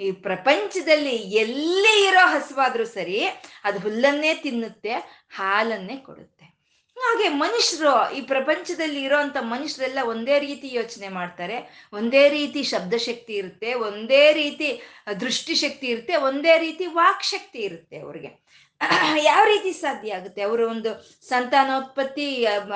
ಈ 0.00 0.10
ಪ್ರಪಂಚದಲ್ಲಿ 0.12 1.16
ಎಲ್ಲಿ 1.16 2.06
ಇರೋ 2.06 2.26
ಹಸುವಾದ್ರೂ 2.26 2.84
ಸರಿ 2.84 3.26
ಅದು 3.64 3.78
ಹುಲ್ಲನ್ನೇ 3.78 4.34
ತಿನ್ನುತ್ತೆ, 4.34 5.24
ಹಾಲನ್ನೇ 5.30 5.96
ಕೊಡುತ್ತೆ. 5.96 6.58
ಹಾಗೆ 6.98 7.28
ಮನುಷ್ಯರು 7.28 8.12
ಈ 8.12 8.20
ಪ್ರಪಂಚದಲ್ಲಿ 8.20 9.02
ಇರೋಂಥ 9.02 9.36
ಮನುಷ್ಯರೆಲ್ಲ 9.40 9.98
ಒಂದೇ 10.04 10.38
ರೀತಿ 10.38 10.74
ಯೋಚನೆ 10.74 11.08
ಮಾಡ್ತಾರೆ. 11.08 11.88
ಒಂದೇ 11.92 12.28
ರೀತಿ 12.28 12.62
ಶಬ್ದಶಕ್ತಿ 12.62 13.32
ಇರುತ್ತೆ, 13.32 13.74
ಒಂದೇ 13.74 14.32
ರೀತಿ 14.32 14.82
ದೃಷ್ಟಿಶಕ್ತಿ 15.20 15.86
ಇರುತ್ತೆ, 15.86 16.16
ಒಂದೇ 16.16 16.58
ರೀತಿ 16.58 16.86
ವಾಕ್ 16.86 17.24
ಶಕ್ತಿ 17.24 17.58
ಇರುತ್ತೆ 17.58 17.98
ಅವ್ರಿಗೆ. 17.98 18.47
ಯಾವ 19.22 19.42
ರೀತಿ 19.46 19.72
ಸಾಧ್ಯ 19.72 20.14
ಆಗುತ್ತೆ? 20.14 20.42
ಅವರು 20.42 20.68
ಒಂದು 20.68 20.90
ಸಂತಾನೋತ್ಪತ್ತಿ 21.28 22.26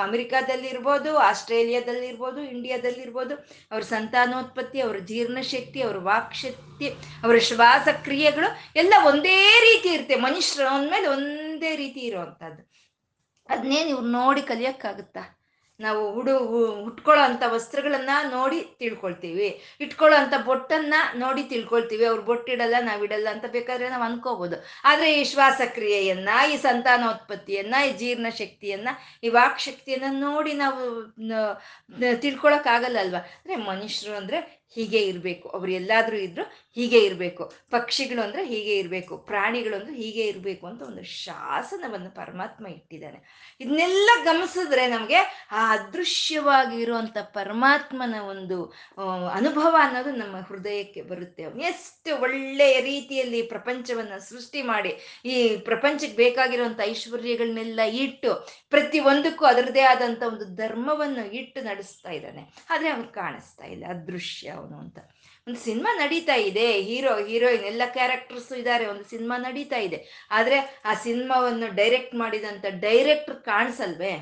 ಅಮೆರಿಕಾದಲ್ಲಿ 0.02 0.68
ಇರ್ಬೋದು 0.68 1.16
ಆಸ್ಟ್ರೇಲಿಯಾದಲ್ಲಿ 1.26 2.06
ಇರ್ಬೋದು 2.08 2.40
ಇಂಡಿಯಾದಲ್ಲಿ 2.44 3.02
ಇರ್ಬೋದು 3.02 3.34
ಅವ್ರ 3.72 3.82
ಸಂತಾನೋತ್ಪತ್ತಿ, 3.90 4.80
ಅವ್ರ 4.80 4.96
ಜೀರ್ಣಶಕ್ತಿ, 5.04 5.82
ಅವ್ರ 5.82 5.98
ವಾಕ್ಶಕ್ತಿ, 6.04 6.88
ಅವರ 7.24 7.36
ಶ್ವಾಸ 7.48 7.88
ಕ್ರಿಯೆಗಳು 8.04 8.48
ಎಲ್ಲ 8.76 8.94
ಒಂದೇ 9.04 9.36
ರೀತಿ 9.60 9.88
ಇರುತ್ತೆ. 9.94 10.16
ಮನುಷ್ಯರ 10.20 10.66
ಅಂದ್ಮೇಲೆ 10.70 11.06
ಒಂದೇ 11.08 11.76
ರೀತಿ 11.76 12.00
ಇರುವಂತಹದ್ದು. 12.00 12.62
ಅದನ್ನೇ 13.48 13.84
ನೀವು 13.84 14.00
ನೋಡಿ 14.00 14.42
ಕಲಿಯಕ್ಕಾಗುತ್ತಾ? 14.42 15.22
ನಾವು 15.82 16.02
ಉಡು 16.20 16.34
ಉಟ್ಕೊಳ್ಳೋ 16.88 17.22
ಅಂಥ 17.24 17.42
ವಸ್ತ್ರಗಳನ್ನ 17.46 18.12
ನೋಡಿ 18.30 18.58
ತಿಳ್ಕೊಳ್ತೀವಿ. 18.78 19.48
ಇಟ್ಕೊಳ್ಳೋ 19.80 20.16
ಅಂಥ 20.18 20.34
ಬೊಟ್ಟನ್ನ 20.46 20.94
ನೋಡಿ 21.14 21.42
ತಿಳ್ಕೊಳ್ತೀವಿ. 21.42 22.04
ಅವ್ರು 22.04 22.22
ಬೊಟ್ಟಿಡಲ್ಲ 22.22 22.76
ನಾವು 22.80 23.04
ಇಡಲ್ಲ 23.04 23.28
ಅಂತ 23.30 23.46
ಬೇಕಾದ್ರೆ 23.56 23.88
ನಾವು 23.88 24.02
ಅನ್ಕೋಬಹುದು 24.02 24.56
ಆದ್ರೆ 24.84 25.08
ಈ 25.20 25.24
ಶ್ವಾಸಕ್ರಿಯೆಯನ್ನ, 25.24 26.30
ಈ 26.52 26.56
ಸಂತಾನೋತ್ಪತ್ತಿಯನ್ನ, 26.56 27.74
ಈ 27.88 27.92
ಜೀರ್ಣ 27.92 28.28
ಶಕ್ತಿಯನ್ನ, 28.38 28.88
ಈ 29.24 29.28
ವಾಕ್ 29.28 29.60
ಶಕ್ತಿಯನ್ನ 29.60 30.20
ನೋಡಿ 30.20 30.54
ನಾವು 30.62 30.82
ತಿಳ್ಕೊಳಕ್ 32.20 32.66
ಆಗಲ್ಲ 32.66 32.98
ಅಲ್ವಾ? 32.98 33.18
ಅಂದ್ರೆ 33.18 33.56
ಮನುಷ್ಯರು 33.70 34.16
ಅಂದ್ರೆ 34.16 34.40
ಹೀಗೆ 34.74 35.00
ಇರಬೇಕು. 35.02 35.46
ಅವ್ರು 35.48 35.70
ಎಲ್ಲಾದ್ರೂ 35.72 36.16
ಇದ್ರು 36.16 36.44
ಹೀಗೆ 36.76 36.98
ಇರಬೇಕು. 37.04 37.42
ಪಕ್ಷಿಗಳು 37.70 38.20
ಅಂದರೆ 38.22 38.42
ಹೀಗೆ 38.44 38.74
ಇರಬೇಕು. 38.76 39.14
ಪ್ರಾಣಿಗಳು 39.30 39.74
ಅಂದರೆ 39.78 39.94
ಹೀಗೆ 40.02 40.24
ಇರಬೇಕು 40.26 40.64
ಅಂತ 40.66 40.82
ಒಂದು 40.82 41.02
ಶಾಸನವನ್ನು 41.24 42.10
ಪರಮಾತ್ಮ 42.20 42.64
ಇಟ್ಟಿದ್ದಾನೆ. 42.66 43.18
ಇದನ್ನೆಲ್ಲ 43.60 44.10
ಗಮನಿಸಿದ್ರೆ 44.24 44.84
ನಮಗೆ 44.86 45.20
ಆ 45.50 45.62
ಅದೃಶ್ಯವಾಗಿರುವಂಥ 45.76 47.16
ಪರಮಾತ್ಮನ 47.38 48.14
ಒಂದು 48.32 48.58
ಅನುಭವ 49.38 49.74
ಅನ್ನೋದು 49.80 50.12
ನಮ್ಮ 50.12 50.36
ಹೃದಯಕ್ಕೆ 50.48 51.02
ಬರುತ್ತೆ. 51.02 51.42
ಎಷ್ಟು 51.70 52.10
ಒಳ್ಳೆಯ 52.22 52.76
ರೀತಿಯಲ್ಲಿ 52.80 53.42
ಪ್ರಪಂಚವನ್ನು 53.42 54.18
ಸೃಷ್ಟಿ 54.30 54.62
ಮಾಡಿ, 54.62 54.92
ಈ 55.24 55.34
ಪ್ರಪಂಚಕ್ಕೆ 55.68 56.16
ಬೇಕಾಗಿರುವಂಥ 56.16 56.80
ಐಶ್ವರ್ಯಗಳನ್ನೆಲ್ಲ 56.92 57.80
ಇಟ್ಟು, 58.04 58.32
ಪ್ರತಿ 58.70 59.00
ಒಂದಕ್ಕೂ 59.12 59.44
ಅದರದೇ 59.44 59.84
ಆದಂಥ 59.92 60.22
ಒಂದು 60.32 60.46
ಧರ್ಮವನ್ನು 60.54 61.24
ಇಟ್ಟು 61.40 61.60
ನಡೆಸ್ತಾ 61.64 62.10
ಇದ್ದಾನೆ. 62.10 62.42
ಆದರೆ 62.70 62.88
ಅವ್ನು 62.88 63.08
ಕಾಣಿಸ್ತಾ 63.20 63.66
ಇಲ್ಲ. 63.66 63.84
ಅದೃಶ್ಯ 63.96 64.48
ಅವನು 64.50 64.78
ಅಂತ. 64.78 64.98
ಒಂದು 65.48 65.60
ಸಿನಿಮಾ 65.60 65.96
ನಡೀತಾ 65.96 66.34
ಇದೆ. 66.34 66.72
ಹೀರೋ, 66.72 67.14
ಹೀರೋಯಿನ್ 67.26 67.64
ಎಲ್ಲ 67.64 67.82
ಕ್ಯಾರೆಕ್ಟರ್ಸ್ 67.86 68.52
ಇದ್ದಾರೆ 68.52 68.86
ಒಂದು 68.86 69.04
ಸಿನಿಮಾ 69.04 69.38
ನಡೀತಾ 69.38 69.76
ಇದೆ. 69.76 70.28
ಆದ್ರೆ 70.30 70.82
ಆ 70.84 70.94
ಸಿನಿಮಾವನ್ನು 70.94 71.74
ಡೈರೆಕ್ಟ್ 71.74 72.14
ಮಾಡಿದಂತ 72.14 72.64
ಡೈರೆಕ್ಟರ್ 72.80 73.36
ಕಾಣಿಸಲ್ವೇ? 73.36 74.12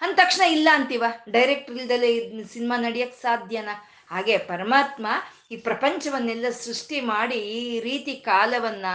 ಅಂದ 0.00 0.16
ತಕ್ಷಣ 0.16 0.42
ಇಲ್ಲ 0.42 0.68
ಅಂತೀವ? 0.72 1.04
ಡೈರೆಕ್ಟರ್ 1.30 1.76
ಇಲ್ದಲೆ 1.76 2.10
ಸಿನಿಮಾ 2.44 2.80
ನಡಿಯಕ್ 2.80 3.14
ಸಾಧ್ಯನಾ? 3.20 3.90
ಹಾಗೆ 4.10 4.38
ಪರಮಾತ್ಮ 4.38 5.06
ಈ 5.50 5.56
ಪ್ರಪಂಚವನ್ನೆಲ್ಲ 5.56 6.46
ಸೃಷ್ಟಿ 6.50 7.00
ಮಾಡಿ 7.00 7.34
ಈ 7.34 7.80
ರೀತಿ 7.80 8.14
ಕಾಲವನ್ನ, 8.14 8.86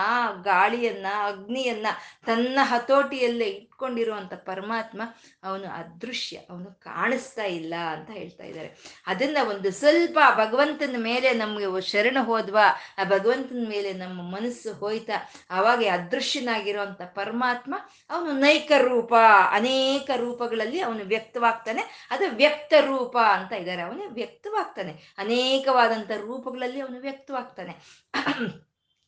ಗಾಳಿಯನ್ನ, 0.43 1.05
ಅಗ್ನಿಯನ್ನ 1.25 1.87
ತನ್ನ 2.25 2.59
ಹತೋಟಿಯಲ್ಲೇ 2.61 3.45
ಇಟ್ಕೊಂಡಿರುವಂತ 3.45 4.33
ಪರಮಾತ್ಮ 4.33 5.01
ಅವನು 5.43 5.67
ಅದೃಶ್ಯ, 5.67 6.37
ಅವನು 6.37 6.65
ಕಾಣಿಸ್ತಾ 6.65 7.43
ಇಲ್ಲ 7.43 7.73
ಅಂತ 7.75 8.09
ಹೇಳ್ತಾ 8.09 8.43
ಇದ್ದಾರೆ. 8.43 8.77
ಅದನ್ನ 9.07 9.37
ಒಂದು 9.49 9.71
ಸ್ವಲ್ಪ 9.71 10.19
ಭಗವಂತನ 10.35 10.95
ಮೇಲೆ 10.97 11.33
ನಮ್ಗೆ 11.33 11.81
ಶರಣ 11.81 12.17
ಹೋದ್ವಾ, 12.21 12.67
ಆ 12.97 13.03
ಭಗವಂತನ 13.03 13.65
ಮೇಲೆ 13.69 13.93
ನಮ್ಮ 13.93 14.35
ಮನಸ್ಸು 14.35 14.73
ಹೋಯ್ತಾ 14.73 15.31
ಅವಾಗ 15.49 15.83
ಅದೃಶ್ಯನಾಗಿರುವಂತ 15.83 17.01
ಪರಮಾತ್ಮ 17.01 17.75
ಅವನು 18.09 18.31
ನೈಕ 18.31 18.71
ರೂಪ, 18.77 19.13
ಅನೇಕ 19.51 20.09
ರೂಪಗಳಲ್ಲಿ 20.15 20.79
ಅವನು 20.79 21.05
ವ್ಯಕ್ತವಾಗ್ತಾನೆ. 21.05 22.07
ಅದು 22.11 22.29
ವ್ಯಕ್ತ 22.29 22.73
ರೂಪ 22.79 23.17
ಅಂತ 23.17 23.53
ಇದ್ದಾರೆ. 23.53 23.81
ಅವನು 23.81 24.09
ವ್ಯಕ್ತವಾಗ್ತಾನೆ. 24.09 25.15
ಅನೇಕವಾದಂಥ 25.17 26.11
ರೂಪಗಳಲ್ಲಿ 26.43 26.79
ಅವನು 26.79 26.99
ವ್ಯಕ್ತವಾಗ್ತಾನೆ. 26.99 27.75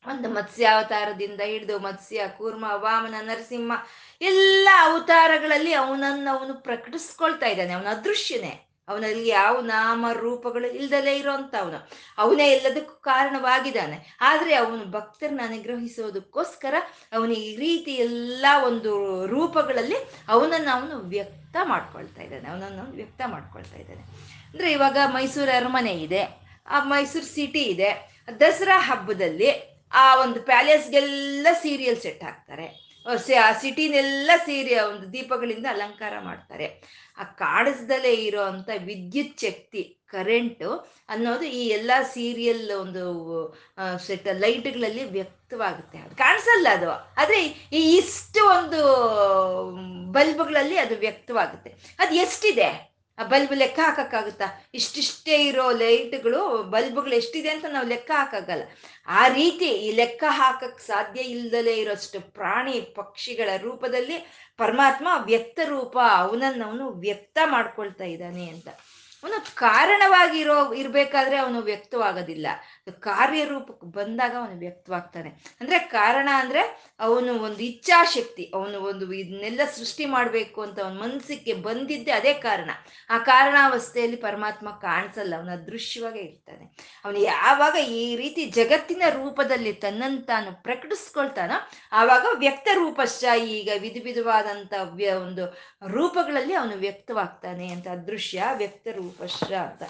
ಒಂದು 0.08 0.30
ಮತ್ಸ್ಯಾವತಾರದಿಂದ 0.30 1.42
ಹಿಡಿದು 1.42 1.80
ಮತ್ಸ್ಯ, 1.80 2.24
ಕೂರ್ಮ, 2.38 2.66
ವಾಮನ, 2.74 3.16
ನರಸಿಂಹ 3.22 3.72
ಎಲ್ಲ 4.22 4.70
ಅವತಾರಗಳಲ್ಲಿ 4.82 5.74
ಅವನನ್ನು 5.74 6.40
ಅವನು 6.40 6.54
ಪ್ರಕಟಿಸ್ಕೊಳ್ತಾ 6.54 7.46
ಇದ್ದಾನೆ. 7.46 7.74
ಅವನ 7.74 7.88
ಅದೃಶ್ಯನೇ. 7.88 8.62
ಅವನಲ್ಲಿ 8.88 9.28
ಯಾವ 9.28 9.62
ನಾಮ, 9.62 10.06
ರೂಪಗಳು 10.12 10.68
ಇಲ್ದಲೇ 10.68 11.18
ಇರೋಂಥ 11.18 11.56
ಅವನು 11.62 11.90
ಅವನೇ 12.18 12.50
ಎಲ್ಲದಕ್ಕೂ 12.50 12.94
ಕಾರಣವಾಗಿದ್ದಾನೆ. 12.94 14.18
ಆದರೆ 14.22 14.56
ಅವನು 14.56 14.92
ಭಕ್ತರನ್ನ 14.92 15.42
ಅನುಗ್ರಹಿಸೋದಕ್ಕೋಸ್ಕರ 15.44 16.76
ಅವನು 17.14 17.32
ಈ 17.32 17.56
ರೀತಿ 17.56 17.92
ಎಲ್ಲ 17.92 18.46
ಒಂದು 18.66 19.26
ರೂಪಗಳಲ್ಲಿ 19.26 19.96
ಅವನನ್ನು 20.28 20.82
ಅವನು 20.82 21.00
ವ್ಯಕ್ತ 21.00 21.56
ಮಾಡ್ಕೊಳ್ತಾ 21.64 22.22
ಇದ್ದಾನೆ. 22.22 22.50
ಅವನನ್ನು 22.50 22.92
ವ್ಯಕ್ತ 22.92 23.22
ಮಾಡ್ಕೊಳ್ತಾ 23.28 23.78
ಇದ್ದಾನೆ. 23.78 24.02
ಅಂದರೆ 24.50 24.72
ಇವಾಗ 24.72 24.98
ಮೈಸೂರು 25.08 25.58
ಅರಮನೆ 25.58 25.92
ಇದೆ. 25.92 26.45
ಆ 26.68 26.84
ಮೈಸೂರು 26.84 27.26
ಸಿಟಿ 27.26 27.64
ಇದೆ. 27.64 28.10
ದಸರಾ 28.40 28.80
ಹಬ್ಬದಲ್ಲಿ 28.80 29.50
ಆ 29.92 30.16
ಒಂದು 30.22 30.42
ಪ್ಯಾಲೇಸ್ಗೆಲ್ಲ 30.42 31.48
ಸೀರಿಯಲ್ 31.62 31.98
ಸೆಟ್ 31.98 32.24
ಹಾಕ್ತಾರೆ. 32.24 32.86
ಆ 33.42 33.52
ಸಿಟಿನೆಲ್ಲ 33.52 34.32
ಸೀರಿ 34.46 34.76
ಒಂದು 34.76 35.14
ದೀಪಗಳಿಂದ 35.14 35.66
ಅಲಂಕಾರ 35.70 36.14
ಮಾಡ್ತಾರೆ. 36.20 36.84
ಆ 37.18 37.24
ಕಾಡಿಸ್ದಲೇ 37.24 38.14
ಇರೋ 38.14 38.42
ಅಂತ 38.42 38.70
ವಿದ್ಯುತ್ 38.86 39.40
ಶಕ್ತಿ, 39.40 40.02
ಕರೆಂಟು 40.08 40.96
ಅನ್ನೋದು 41.10 41.46
ಈ 41.46 41.68
ಎಲ್ಲ 41.68 41.92
ಸೀರಿಯಲ್ 42.14 42.72
ಒಂದು 42.72 43.04
ಸೆಟ್, 44.08 44.28
ಲೈಟ್ಗಳಲ್ಲಿ 44.34 45.04
ವ್ಯಕ್ತವಾಗುತ್ತೆ. 45.04 45.98
ಅದು 45.98 46.16
ಕಾಣಿಸಲ್ಲ 46.16 46.68
ಅದು. 46.72 46.92
ಆದರೆ 46.92 47.42
ಈ 47.74 47.98
ಇಷ್ಟು 47.98 48.50
ಒಂದು 48.50 48.82
ಬಲ್ಬ್ಗಳಲ್ಲಿ 50.12 50.78
ಅದು 50.78 50.96
ವ್ಯಕ್ತವಾಗುತ್ತೆ. 50.96 51.96
ಅದು 52.00 52.16
ಎಷ್ಟಿದೆ? 52.16 52.95
ಆ 53.18 53.24
ಬಲ್ಬ್ 53.24 53.56
ಲೆಕ್ಕ 53.56 53.80
ಹಾಕಕ್ಕಾಗುತ್ತಾ? 53.84 54.48
ಇಷ್ಟಿಷ್ಟೇ 54.74 55.36
ಇರೋ 55.48 55.72
ಲೈಟ್ಗಳು, 55.72 56.64
ಬಲ್ಬ್ಗಳು 56.64 57.16
ಎಷ್ಟಿದೆ 57.16 57.50
ಅಂತ 57.50 57.66
ನಾವು 57.70 57.88
ಲೆಕ್ಕ 57.88 58.12
ಹಾಕಾಗಲ್ಲ 58.16 58.64
ಆ 59.08 59.28
ರೀತಿ 59.28 59.66
ಈ 59.66 59.92
ಲೆಕ್ಕ 59.92 60.24
ಹಾಕಕ್ 60.28 60.80
ಸಾಧ್ಯ 60.80 61.22
ಇಲ್ಲದಲೇ 61.22 61.74
ಇರೋಷ್ಟು 61.76 62.20
ಪ್ರಾಣಿ 62.34 62.82
ಪಕ್ಷಿಗಳ 62.96 63.50
ರೂಪದಲ್ಲಿ 63.62 64.18
ಪರಮಾತ್ಮ 64.58 65.08
ವ್ಯಕ್ತ 65.26 65.60
ರೂಪ 65.66 65.98
ಅವನನ್ನು 66.16 66.66
ಅವನು 66.66 66.90
ವ್ಯಕ್ತ 66.90 67.38
ಮಾಡ್ಕೊಳ್ತಾ 67.46 68.04
ಇದ್ದಾನೆ 68.04 68.50
ಅಂತ. 68.50 68.68
ಅವನು 69.24 69.56
ಕಾರಣವಾಗಿರೋ 69.56 70.74
ಇರ್ಬೇಕಾದ್ರೆ 70.74 71.38
ಅವನು 71.38 71.62
ವ್ಯಕ್ತವಾಗೋದಿಲ್ಲ. 71.62 72.48
ಕಾರ್ಯರೂಪಕ್ಕೆ 72.92 73.88
ಬಂದಾಗ 73.88 74.36
ಅವನು 74.38 74.60
ವ್ಯಕ್ತವಾಗ್ತಾನೆ. 74.60 75.30
ಅಂದ್ರೆ 75.30 75.80
ಕಾರಣ 75.80 76.30
ಅಂದ್ರೆ 76.34 76.94
ಅವನು 77.00 77.34
ಒಂದು 77.34 77.60
ಇಚ್ಛಾಶಕ್ತಿ, 77.60 78.52
ಅವನು 78.54 78.80
ಒಂದು 78.80 79.14
ಇದನ್ನೆಲ್ಲ 79.14 79.62
ಸೃಷ್ಟಿ 79.76 80.06
ಮಾಡಬೇಕು 80.06 80.62
ಅಂತ 80.62 80.80
ಅವನ 80.80 80.98
ಮನಸ್ಸಿಗೆ 80.98 81.54
ಬಂದಿದ್ದೆ 81.54 82.12
ಅದೇ 82.12 82.34
ಕಾರಣ. 82.34 82.70
ಆ 83.10 83.18
ಕಾರಣಾವಸ್ಥೆಯಲ್ಲಿ 83.18 84.18
ಪರಮಾತ್ಮ 84.18 84.70
ಕಾಣಿಸಲ್ಲ, 84.70 85.36
ಅವನು 85.36 85.52
ಅದೃಶ್ಯವಾಗೇ 85.52 86.20
ಇರ್ತಾನೆ. 86.20 86.78
ಅವನು 87.06 87.20
ಯಾವಾಗ 87.20 87.76
ಈ 87.76 88.16
ರೀತಿ 88.16 88.46
ಜಗತ್ತಿನ 88.46 89.02
ರೂಪದಲ್ಲಿ 89.10 89.74
ತನ್ನಂತಾನು 89.74 90.26
ತಾನು 90.26 90.64
ಪ್ರಕಟಿಸ್ಕೊಳ್ತಾನೋ, 90.64 91.70
ಆವಾಗ 91.92 92.26
ವ್ಯಕ್ತ 92.34 92.68
ರೂಪಶ್ಚ 92.74 93.24
ಈಗ 93.44 93.70
ವಿಧ 93.80 94.02
ವಿಧವಾದಂಥ 94.04 94.74
ಒಂದು 95.22 95.58
ರೂಪಗಳಲ್ಲಿ 95.88 96.54
ಅವನು 96.54 96.78
ವ್ಯಕ್ತವಾಗ್ತಾನೆ 96.78 97.68
ಅಂತ, 97.68 97.88
ಅದೃಶ್ಯ 97.88 98.44
ವ್ಯಕ್ತ 98.54 98.88
ರೂಪಶ್ಚ 98.88 99.52
ಅಂತ. 99.52 99.84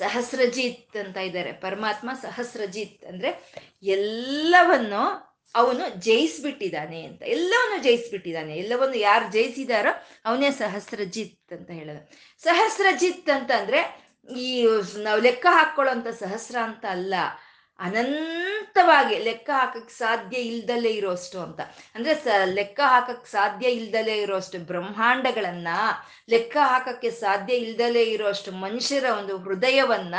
ಸಹಸ್ರಜಿತ್ 0.00 0.96
ಅಂತ 0.96 1.16
ಇದ್ದಾರೆ. 1.16 1.52
ಪರಮಾತ್ಮ 1.52 2.10
ಸಹಸ್ರಜಿತ್ 2.22 3.04
ಅಂದ್ರೆ 3.04 3.52
ಎಲ್ಲವನ್ನು 3.82 5.02
ಅವನು 5.54 6.00
ಜಯಿಸ್ಬಿಟ್ಟಿದ್ದಾನೆ 6.00 7.02
ಅಂತ. 7.02 7.22
ಎಲ್ಲವನ್ನು 7.22 7.82
ಜಯಿಸ್ಬಿಟ್ಟಿದ್ದಾನೆ. 7.82 8.56
ಎಲ್ಲವನ್ನು 8.56 8.96
ಯಾರು 8.96 9.32
ಜಯಿಸಿದಾರೋ 9.32 9.92
ಅವನೇ 10.24 10.50
ಸಹಸ್ರಜಿತ್ 10.50 11.52
ಅಂತ 11.52 11.70
ಹೇಳೋದು. 11.70 12.10
ಸಹಸ್ರಜಿತ್ 12.42 13.30
ಅಂತ 13.30 13.50
ಅಂದ್ರೆ 13.50 13.80
ಈ 14.38 14.66
ನಾವು 14.98 15.20
ಲೆಕ್ಕ 15.20 15.46
ಹಾಕೊಳ್ಳೋ 15.50 16.10
ಸಹಸ್ರ 16.10 16.56
ಅಂತ 16.58 16.84
ಅಲ್ಲ. 16.90 17.14
ಅನಂತವಾಗಿ 17.80 19.18
ಲೆಕ್ಕ 19.18 19.50
ಹಾಕಕ್ 19.52 19.90
ಸಾಧ್ಯ 19.90 20.38
ಇಲ್ದಲೇ 20.38 20.90
ಇರೋಷ್ಟು 20.90 21.40
ಅಂತ. 21.40 21.60
ಅಂದ್ರೆ 21.94 22.14
ಸ, 22.14 22.26
ಲೆಕ್ಕ 22.44 22.80
ಹಾಕಕ್ 22.84 23.26
ಸಾಧ್ಯ 23.26 23.68
ಇಲ್ದಲೇ 23.70 24.16
ಇರೋಷ್ಟು 24.16 24.58
ಬ್ರಹ್ಮಾಂಡಗಳನ್ನ 24.58 25.68
ಲೆಕ್ಕ 26.30 26.56
ಹಾಕಕ್ಕೆ 26.62 27.10
ಸಾಧ್ಯ 27.10 27.54
ಇಲ್ದಲೇ 27.54 28.02
ಇರೋಷ್ಟು 28.04 28.52
ಮನುಷ್ಯರ 28.52 29.04
ಒಂದು 29.18 29.38
ಹೃದಯವನ್ನ 29.38 30.14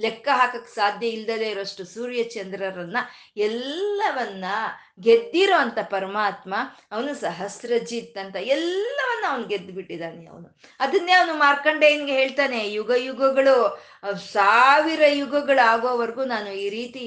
ಲೆಕ್ಕ 0.00 0.28
ಹಾಕಕ್ 0.32 0.68
ಸಾಧ್ಯ 0.68 1.06
ಇಲ್ದಲೇ 1.08 1.48
ಇರೋಷ್ಟು 1.48 1.84
ಸೂರ್ಯ 1.84 2.22
ಚಂದ್ರರನ್ನ 2.24 2.96
ಎಲ್ಲವನ್ನ 3.36 4.44
ಗೆದ್ದಿರೋ 5.00 5.56
ಅಂತ 5.56 5.78
ಪರಮಾತ್ಮ 5.90 6.54
ಅವನು 6.92 7.14
ಸಹಸ್ರಜಿತ್ 7.20 8.18
ಅಂತ 8.18 8.36
ಎಲ್ಲವನ್ನ 8.36 9.24
ಅವನು 9.30 9.44
ಗೆದ್ದು 9.46 9.72
ಬಿಟ್ಟಿದ್ದಾನೆ 9.72 10.26
ಅವನು. 10.26 10.48
ಅದನ್ನೇ 10.80 11.12
ಅವನು 11.12 11.34
ಮಾರ್ಕಂಡೇಯನ್ಗೆ 11.34 12.12
ಹೇಳ್ತಾನೆ, 12.12 12.70
ಯುಗ 12.72 12.90
ಯುಗಗಳು 12.96 13.56
ಸಾವಿರ 14.32 15.02
ಯುಗಗಳು 15.08 15.62
ಆಗೋವರೆಗೂ 15.66 16.24
ನಾನು 16.24 16.50
ಈ 16.52 16.68
ರೀತಿ 16.68 17.00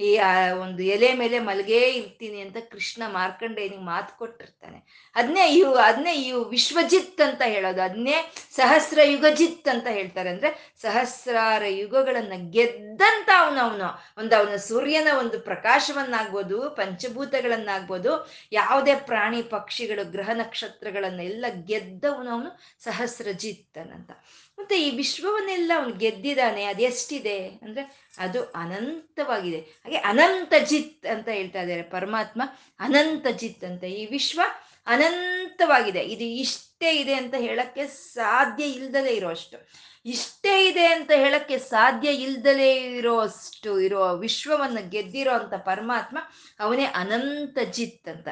ಈ 0.00 0.18
ಒಂದು 0.60 0.82
ಎಲೆ 0.82 1.12
ಮೇಲೆ 1.14 1.38
ಮಲಗೇ 1.38 1.80
ಇರ್ತೀನಿ 2.00 2.40
ಅಂತ 2.40 2.56
ಕೃಷ್ಣ 2.72 3.02
ಮಾರ್ಕಂಡೇಯನಿಗೆ 3.06 3.82
ಮಾತು 3.82 4.18
ಕೊಟ್ಟಿರ್ತಾನೆ. 4.18 4.78
ಅದನ್ನೇ 5.16 5.46
ಇವು 5.54 5.74
ಅದನ್ನೇ 5.74 6.14
ಇವು 6.14 6.44
ವಿಶ್ವಜಿತ್ 6.44 7.20
ಅಂತ 7.20 7.42
ಹೇಳೋದು. 7.46 7.82
ಅದನ್ನೇ 7.82 8.16
ಸಹಸ್ರ 8.56 8.98
ಯುಗಜಿತ್ 9.04 9.68
ಅಂತ 9.68 9.86
ಹೇಳ್ತಾರೆ. 9.88 10.30
ಅಂದ್ರೆ 10.30 10.72
ಸಹಸ್ರಾರ 10.82 11.62
ಯುಗಗಳನ್ನ 11.68 12.32
ಗೆದ್ದಂತ 12.50 13.30
ಅವನು 13.38 13.60
ಅವನು 13.60 13.88
ಒಂದು 14.20 14.36
ಅವನ 14.36 14.56
ಸೂರ್ಯನ 14.56 15.08
ಒಂದು 15.18 15.40
ಪ್ರಕಾಶವನ್ನಾಗ್ಬೋದು 15.40 16.58
ಪಂಚಭೂತಗಳನ್ನಾಗ್ಬೋದು 17.12 18.30
ಯಾವುದೇ 18.52 18.94
ಪ್ರಾಣಿ, 18.94 19.42
ಪಕ್ಷಿಗಳು, 19.42 20.10
ಗ್ರಹ 20.10 20.30
ನಕ್ಷತ್ರಗಳನ್ನೆಲ್ಲ 20.32 21.44
ಅವನು 22.32 22.60
ಸಹಸ್ರಜಿತ್ತನಂತ. 22.84 24.10
ಮತ್ತೆ 24.58 24.82
ಈ 24.82 24.96
ವಿಶ್ವವನ್ನೆಲ್ಲ 24.96 25.72
ಅವನು 25.76 25.94
ಗೆದ್ದಿದ್ದಾನೆ 25.94 26.64
ಅದೆಷ್ಟಿದೆ 26.64 27.48
ಅಂದ್ರೆ 27.48 28.08
ಅದು 28.18 28.42
ಅನಂತವಾಗಿದೆ. 28.42 29.60
ಹಾಗೆ 29.60 29.96
ಅನಂತ 29.96 30.54
ಜಿತ್ 30.64 31.06
ಅಂತ 31.06 31.28
ಹೇಳ್ತಾ 31.28 31.60
ಇದ್ದಾರೆ 31.60 31.82
ಪರಮಾತ್ಮ, 31.82 32.42
ಅನಂತ 32.80 33.26
ಜಿತ್ 33.26 33.64
ಅಂತ. 33.64 33.84
ಈ 33.84 34.06
ವಿಶ್ವ 34.06 34.40
ಅನಂತವಾಗಿದೆ. 34.86 36.00
ಇದು 36.00 36.24
ಇಷ್ಟೇ 36.24 36.96
ಇದೆ 36.96 37.14
ಅಂತ 37.14 37.34
ಹೇಳಕ್ಕೆ 37.34 37.86
ಸಾಧ್ಯ 37.86 38.64
ಇಲ್ದಲೇ 38.64 39.10
ಇರೋ 39.10 39.28
ಅಷ್ಟು. 39.28 39.68
ಇಷ್ಟೇ 40.06 40.68
ಇದೆ 40.68 40.86
ಅಂತ 40.86 41.10
ಹೇಳಕ್ಕೆ 41.14 41.58
ಸಾಧ್ಯ 41.58 42.08
ಇಲ್ದಲೇ 42.08 42.96
ಇರೋ 42.96 43.18
ಅಷ್ಟು 43.18 43.80
ಇರೋ 43.80 44.16
ವಿಶ್ವವನ್ನು 44.16 44.90
ಗೆದ್ದಿರೋ 44.90 45.32
ಅಂತ 45.32 45.54
ಪರಮಾತ್ಮ 45.54 46.18
ಅವನೇ 46.60 46.84
ಅನಂತ 46.84 47.58
ಜಿತ್ 47.70 48.08
ಅಂತ. 48.08 48.28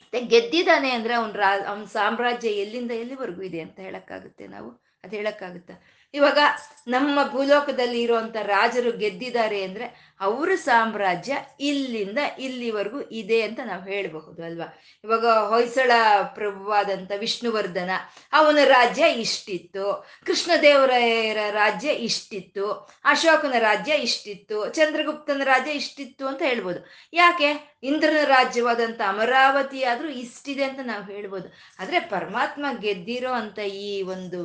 ಮತ್ತೆ 0.00 0.20
ಗೆದ್ದಿದ್ದಾನೆ 0.20 0.90
ಅಂದ್ರೆ 0.90 1.14
ಅವನ್ 1.14 1.34
ರಾ, 1.34 1.50
ಅವನ 1.68 1.84
ಸಾಮ್ರಾಜ್ಯ 1.84 2.48
ಎಲ್ಲಿಂದ 2.48 2.90
ಎಲ್ಲಿವರೆಗೂ 2.90 3.42
ಇದೆ 3.42 3.60
ಅಂತ 3.60 3.80
ಹೇಳಕ್ಕಾಗುತ್ತೆ 3.80 4.46
ನಾವು? 4.46 4.70
ಅದು 5.04 5.16
ಹೇಳಕ್ಕಾಗುತ್ತಾ? 5.16 5.74
ಇವಾಗ 6.14 6.38
ನಮ್ಮ 6.88 7.18
ಭೂಲೋಕದಲ್ಲಿ 7.30 8.02
ಇರುವಂತ 8.02 8.36
ರಾಜರು 8.36 8.92
ಗೆದ್ದಿದ್ದಾರೆ 8.92 9.62
ಅಂದ್ರೆ 9.62 10.09
ಅವರ 10.20 10.50
ಸಾಮ್ರಾಜ್ಯ 10.54 11.36
ಇಲ್ಲಿಂದ 11.60 12.18
ಇಲ್ಲಿವರೆಗೂ 12.38 13.00
ಇದೆ 13.00 13.42
ಅಂತ 13.42 13.60
ನಾವು 13.66 13.84
ಹೇಳಬಹುದು, 13.84 14.44
ಅಲ್ವಾ? 14.44 14.82
ಇವಾಗ 15.04 15.26
ಹೊಯ್ಸಳ 15.26 15.90
ಪ್ರಭುವಾದಂಥ 16.34 17.12
ವಿಷ್ಣುವರ್ಧನ, 17.18 17.90
ಅವನ 18.32 18.58
ರಾಜ್ಯ 18.64 19.08
ಇಷ್ಟಿತ್ತು. 19.08 20.06
ಕೃಷ್ಣದೇವರಾಯರ 20.26 21.38
ರಾಜ್ಯ 21.50 21.90
ಇಷ್ಟಿತ್ತು. 21.92 22.66
ಅಶೋಕನ 23.04 23.54
ರಾಜ್ಯ 23.58 23.92
ಇಷ್ಟಿತ್ತು. 23.92 24.68
ಚಂದ್ರಗುಪ್ತನ 24.74 25.42
ರಾಜ್ಯ 25.44 25.72
ಇಷ್ಟಿತ್ತು 25.72 26.26
ಅಂತ 26.26 26.42
ಹೇಳ್ಬೋದು. 26.42 26.80
ಯಾಕೆ? 27.12 27.78
ಇಂದ್ರನ 27.82 28.16
ರಾಜ್ಯವಾದಂಥ 28.24 29.00
ಅಮರಾವತಿ 29.08 29.84
ಆದರೂ 29.84 30.08
ಇಷ್ಟಿದೆ 30.08 30.64
ಅಂತ 30.64 30.80
ನಾವು 30.82 31.04
ಹೇಳ್ಬೋದು. 31.04 31.48
ಆದರೆ 31.78 32.00
ಪರಮಾತ್ಮ 32.00 32.66
ಗೆದ್ದಿರೋ 32.80 33.32
ಅಂತ 33.32 33.58
ಈ 33.58 34.02
ಒಂದು 34.02 34.40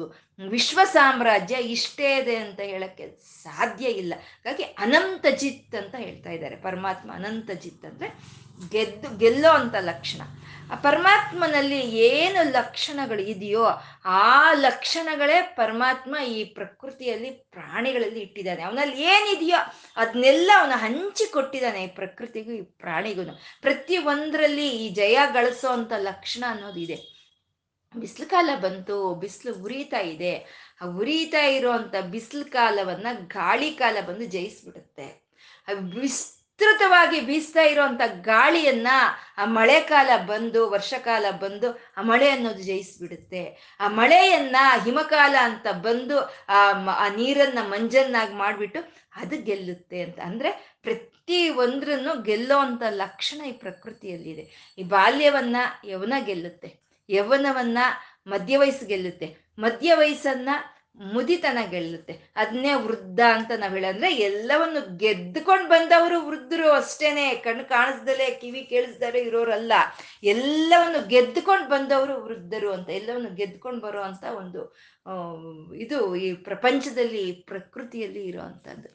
ವಿಶ್ವ 0.50 0.80
ಸಾಮ್ರಾಜ್ಯ 0.94 1.56
ಇಷ್ಟೇ 1.56 2.18
ಇದೆ 2.18 2.36
ಅಂತ 2.36 2.60
ಹೇಳಕ್ಕೆ 2.60 3.06
ಸಾಧ್ಯ 3.44 3.86
ಇಲ್ಲ. 3.86 4.14
ಹಾಗಾಗಿ 4.16 4.64
ಅನಂತ 4.64 5.26
ಜಿತ್ 5.66 5.84
ಅಂತ 5.84 5.96
ಹೇಳ್ತಾ 5.96 6.30
ಇದ್ದಾರೆ. 6.30 6.56
ಪರಮಾತ್ಮ 6.56 7.14
ಅನಂತ 7.14 7.52
ಜಿತ್ 7.52 7.86
ಅಂದ್ರೆ 7.86 8.08
ಗೆದ್ದು 8.72 9.18
ಗೆಲ್ಲೋ 9.18 9.50
ಅಂತ 9.50 9.76
ಲಕ್ಷಣ. 9.76 10.22
ಆ 10.72 10.76
ಪರಮಾತ್ಮನಲ್ಲಿ 10.76 11.80
ಏನು 11.98 12.52
ಲಕ್ಷಣಗಳು 12.52 13.22
ಇದೆಯೋ 13.22 13.64
ಆ 14.06 14.54
ಲಕ್ಷಣಗಳೇ 14.54 15.42
ಪರಮಾತ್ಮ 15.42 16.16
ಈ 16.28 16.44
ಪ್ರಕೃತಿಯಲ್ಲಿ 16.44 17.30
ಪ್ರಾಣಿಗಳಲ್ಲಿ 17.30 18.20
ಇಟ್ಟಿದ್ದಾನೆ. 18.20 18.62
ಅವನಲ್ಲಿ 18.62 19.02
ಏನಿದೆಯೋ 19.02 19.74
ಅದನ್ನೆಲ್ಲ 19.98 20.52
ಅವನು 20.60 20.78
ಹಂಚಿ 20.78 21.32
ಕೊಟ್ಟಿದ್ದಾನೆ 21.32 21.84
ಈ 21.84 21.88
ಪ್ರಕೃತಿಗೂ, 21.88 22.52
ಈ 22.52 22.62
ಪ್ರಾಣಿಗೂ. 22.62 23.40
ಪ್ರತಿ 23.62 23.98
ಒಂದರಲ್ಲಿ 23.98 24.70
ಈ 24.70 24.90
ಜಯ 24.90 25.20
ಗಳಿಸೋ 25.34 25.68
ಅಂತ 25.68 25.94
ಲಕ್ಷಣ 25.98 26.44
ಅನ್ನೋದಿದೆ 26.48 26.98
ಬಿಸಿಲು 27.98 28.30
ಕಾಲ 28.30 28.50
ಬಂತು, 28.62 29.16
ಬಿಸಿಲು 29.16 29.64
ಉರಿತಾ 29.64 30.00
ಇದೆ. 30.00 30.34
ಆ 30.82 30.86
ಉರಿತಾ 30.86 31.46
ಇರುವಂತ 31.46 31.96
ಬಿಸಿಲು 32.12 32.46
ಕಾಲವನ್ನ 32.46 33.08
ಗಾಳಿ 33.28 33.72
ಕಾಲ 33.72 33.98
ಬಂದು 34.08 34.26
ಜಯಿಸ್ಬಿಡುತ್ತೆ. 34.26 35.25
ವಿಸ್ತೃತವಾಗಿ 35.74 37.22
ಬೀಸ್ತಾ 37.22 37.62
ಇರುವಂತ 37.62 38.02
ಗಾಳಿಯನ್ನ 38.22 38.88
ಆ 39.38 39.46
ಮಳೆ 39.46 39.82
ಕಾಲ 39.82 40.10
ಬಂದು 40.26 40.70
ವರ್ಷಕಾಲ 40.70 41.26
ಬಂದು 41.40 41.82
ಆ 41.98 42.02
ಮಳೆ 42.02 42.30
ಅನ್ನೋದು 42.30 42.64
ಜಯಿಸ್ಬಿಡುತ್ತೆ. 42.64 43.76
ಆ 43.80 43.88
ಮಳೆಯನ್ನ 43.88 44.56
ಹಿಮಕಾಲ 44.84 45.36
ಅಂತ 45.42 45.68
ಬಂದು 45.68 46.20
ಆ 46.50 46.72
ಆ 46.96 47.08
ನೀರನ್ನ 47.08 47.58
ಮಂಜನ್ನಾಗಿ 47.62 48.34
ಮಾಡಿಬಿಟ್ಟು 48.34 48.80
ಅದು 49.16 49.42
ಗೆಲ್ಲುತ್ತೆ 49.42 50.02
ಅಂತ. 50.02 50.20
ಅಂದ್ರೆ 50.20 50.80
ಪ್ರತಿ 50.82 51.50
ಒಂದ್ರನ್ನು 51.50 52.22
ಗೆಲ್ಲೋ 52.22 52.58
ಅಂತ 52.58 52.84
ಲಕ್ಷಣ 52.90 53.46
ಈ 53.46 53.52
ಪ್ರಕೃತಿಯಲ್ಲಿದೆ. 53.52 54.76
ಈ 54.78 54.84
ಬಾಲ್ಯವನ್ನ 54.84 55.56
ಯವನ 55.86 56.14
ಗೆಲ್ಲುತ್ತೆ. 56.20 56.80
ಯವನವನ್ನ 57.10 57.78
ಮಧ್ಯ 58.28 58.58
ವಯಸ್ಸು 58.58 58.86
ಗೆಲ್ಲುತ್ತೆ. 58.86 59.38
ಮಧ್ಯ 59.60 59.96
ವಯಸ್ಸನ್ನ 59.96 60.50
ಮುದಿತನ 61.00 61.60
ಗೆಲ್ಲುತ್ತೆ. 61.70 62.14
ಅದನ್ನೇ 62.36 62.74
ವೃದ್ಧ 62.74 63.20
ಅಂತ 63.34 63.52
ನಾವು 63.58 63.74
ಹೇಳಂದ್ರೆ 63.74 64.10
ಎಲ್ಲವನ್ನು 64.16 64.98
ಗೆದ್ದುಕೊಂಡು 64.98 65.68
ಬಂದವರು 65.70 66.18
ವೃದ್ಧರು 66.26 66.72
ಅಷ್ಟೇನೆ. 66.72 67.36
ಕಣ್ಣು 67.36 67.66
ಕಾಣಿಸ್ದಲೆ, 67.70 68.32
ಕಿವಿ 68.32 68.62
ಕೇಳಿಸ್ದಲೆ 68.64 69.20
ಇರೋರಲ್ಲ. 69.20 69.74
ಎಲ್ಲವನ್ನು 70.24 71.08
ಗೆದ್ದುಕೊಂಡು 71.08 71.70
ಬಂದವರು 71.70 72.24
ವೃದ್ಧರು 72.24 72.72
ಅಂತ, 72.74 72.90
ಎಲ್ಲವನ್ನು 72.90 73.32
ಗೆದ್ದುಕೊಂಡು 73.36 73.82
ಬರೋ 73.82 74.02
ಅಂತ 74.02 74.24
ಒಂದು 74.24 74.62
ಇದು 75.76 76.16
ಈ 76.16 76.34
ಪ್ರಪಂಚದಲ್ಲಿ, 76.34 77.32
ಪ್ರಕೃತಿಯಲ್ಲಿ 77.32 78.24
ಇರುವಂತದ್ದು 78.26 78.92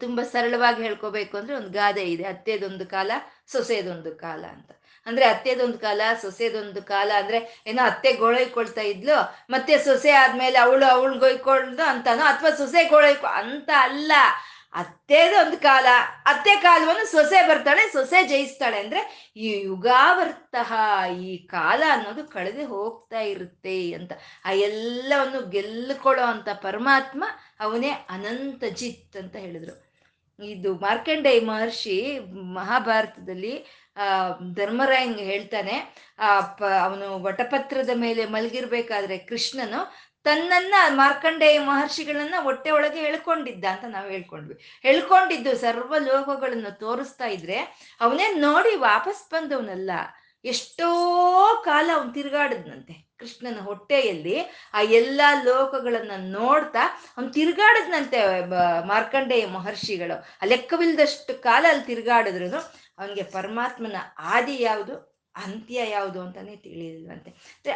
ತುಂಬಾ 0.00 0.22
ಸರಳವಾಗಿ 0.22 0.82
ಹೇಳ್ಕೋಬೇಕು 0.82 1.36
ಅಂದ್ರೆ 1.36 1.54
ಒಂದು 1.56 1.70
ಗಾದೆ 1.70 2.02
ಇದೆ. 2.04 2.24
ಅತ್ತೆದೊಂದು 2.24 2.86
ಕಾಲ, 2.86 3.10
ಸೊಸೆದೊಂದು 3.52 4.10
ಕಾಲ 4.16 4.44
ಅಂತ. 4.48 4.70
ಅಂದ್ರೆ 5.06 5.24
ಅತ್ತೆದೊಂದು 5.24 5.78
ಕಾಲ, 5.78 6.00
ಸೊಸೆದೊಂದು 6.22 6.82
ಕಾಲ, 6.82 7.12
ಅಂದ್ರೆ 7.16 7.62
ಏನೋ 7.66 7.82
ಅತ್ತೆ 7.82 8.12
ಗೋಳೈಕೊಳ್ತಾ 8.12 8.80
ಇದ್ಲು, 8.80 9.16
ಮತ್ತೆ 9.50 9.78
ಸೊಸೆ 9.78 10.10
ಆದ್ಮೇಲೆ 10.10 10.58
ಅವಳು 10.58 10.86
ಅವಳು 10.86 11.18
ಗೊಯ್ಕೊಳ್ದು 11.18 11.82
ಅಂತಾನೋ 11.82 12.22
ಅಥವಾ 12.22 12.50
ಸೊಸೆ 12.50 12.88
ಗೋಳೈಕೊ, 12.88 13.26
ಅಂತ 13.26 13.70
ಅಲ್ಲ. 13.78 14.12
ಅತ್ತೆದೊಂದು 14.74 15.56
ಕಾಲ, 15.56 15.86
ಅತ್ತೆ 16.26 16.56
ಕಾಲವನ್ನು 16.56 17.06
ಸೊಸೆ 17.06 17.48
ಬರ್ತಾಳೆ, 17.48 17.92
ಸೊಸೆ 17.92 18.22
ಜಯಿಸ್ತಾಳೆ. 18.22 18.80
ಅಂದ್ರೆ 18.80 19.32
ಈ 19.36 19.60
ಯುಗಾವರ್ತಃ, 19.60 20.72
ಈ 21.10 21.36
ಕಾಲ 21.46 21.82
ಅನ್ನೋದು 21.90 22.24
ಕಳೆದು 22.24 22.66
ಹೋಗ್ತಾ 22.66 23.20
ಇರುತ್ತೆ 23.20 23.92
ಅಂತ. 23.92 24.12
ಆ 24.44 24.50
ಎಲ್ಲವನ್ನು 24.50 25.50
ಗೆಲ್ಲುಕೊಳ್ಳೋ 25.50 26.24
ಅಂತ 26.24 26.48
ಪರಮಾತ್ಮ 26.48 27.24
ಅವನೇ 27.60 27.90
ಅನಂತ 27.90 28.64
ಜಿತ್ 28.64 29.16
ಅಂತ 29.16 29.36
ಹೇಳಿದ್ರು. 29.36 29.92
ಇದು 30.44 30.74
ಮಾರ್ಕಂಡೇಯ 30.74 31.40
ಮಹರ್ಷಿ 31.40 32.18
ಮಹಾಭಾರತದಲ್ಲಿ 32.32 33.66
ಆ, 33.96 34.28
ಧರ್ಮರಾಯ್ 34.54 35.18
ಹೇಳ್ತಾನೆ, 35.18 35.94
ಆ, 36.18 36.40
ಪ, 36.40 36.62
ಅವನು 36.62 37.22
ವಟಪತ್ರದ 37.22 37.90
ಮೇಲೆ 37.94 38.26
ಮಲಗಿರ್ಬೇಕಾದ್ರೆ 38.26 39.18
ಕೃಷ್ಣನು 39.18 39.92
ತನ್ನನ್ನ 40.24 40.74
ಮಾರ್ಕಂಡೇಯ 40.88 41.58
ಮಹರ್ಷಿಗಳನ್ನ 41.58 42.34
ಹೊಟ್ಟೆ 42.40 42.70
ಒಳಗೆ 42.70 43.00
ಹೇಳ್ಕೊಂಡಿದ್ದ 43.00 43.64
ಅಂತ 43.64 43.84
ನಾವು 43.88 44.08
ಹೇಳ್ಕೊಂಡ್ವಿ. 44.08 44.78
ಹೇಳ್ಕೊಂಡಿದ್ದು 44.82 45.56
ಸರ್ವ 45.56 45.94
ಲೋಕಗಳನ್ನು 45.98 46.78
ತೋರಿಸ್ತಾ 46.78 47.26
ಇದ್ರೆ 47.26 47.58
ಅವನೇ 48.00 48.34
ನೋಡಿ 48.34 48.76
ವಾಪಸ್ 48.76 49.30
ಬಂದವನಲ್ಲ. 49.30 49.90
ಎಷ್ಟೋ 50.44 51.62
ಕಾಲ 51.64 51.90
ಅವನು 51.94 52.12
ತಿರುಗಾಡದ್ನಂತೆ. 52.12 53.11
ಕೃಷ್ಣನ 53.22 53.60
ಹೊಟ್ಟೆಯಲ್ಲಿ 53.60 54.36
ಆ 54.74 54.82
ಎಲ್ಲಾ 55.00 55.28
ಲೋಕಗಳನ್ನ 55.42 56.12
ನೋಡ್ತಾ 56.36 56.82
ಅವ್ನು 57.16 57.30
ತಿರುಗಾಡದ್ನಂತೆ 57.32 58.18
ಮಾರ್ಕಂಡೇಯ 58.86 59.46
ಮಹರ್ಷಿಗಳು. 59.46 60.16
ಆ 60.42 60.44
ಲೆಕ್ಕವಿಲ್ಲದಷ್ಟು 60.44 61.42
ಕಾಲ 61.42 61.64
ಅಲ್ಲಿ 61.68 61.84
ತಿರುಗಾಡಿದ್ರು 61.84 62.60
ಅವನಿಗೆ 62.98 63.22
ಪರಮಾತ್ಮನ 63.22 63.98
ಆದಿ 64.34 64.56
ಯಾವುದು, 64.62 64.94
ಅಂತ್ಯ 65.36 65.90
ಯಾವುದು 65.90 66.18
ಅಂತಾನೆ 66.20 66.54
ತಿಳಿಲಿಲ್ವಂತೆ 66.56 67.30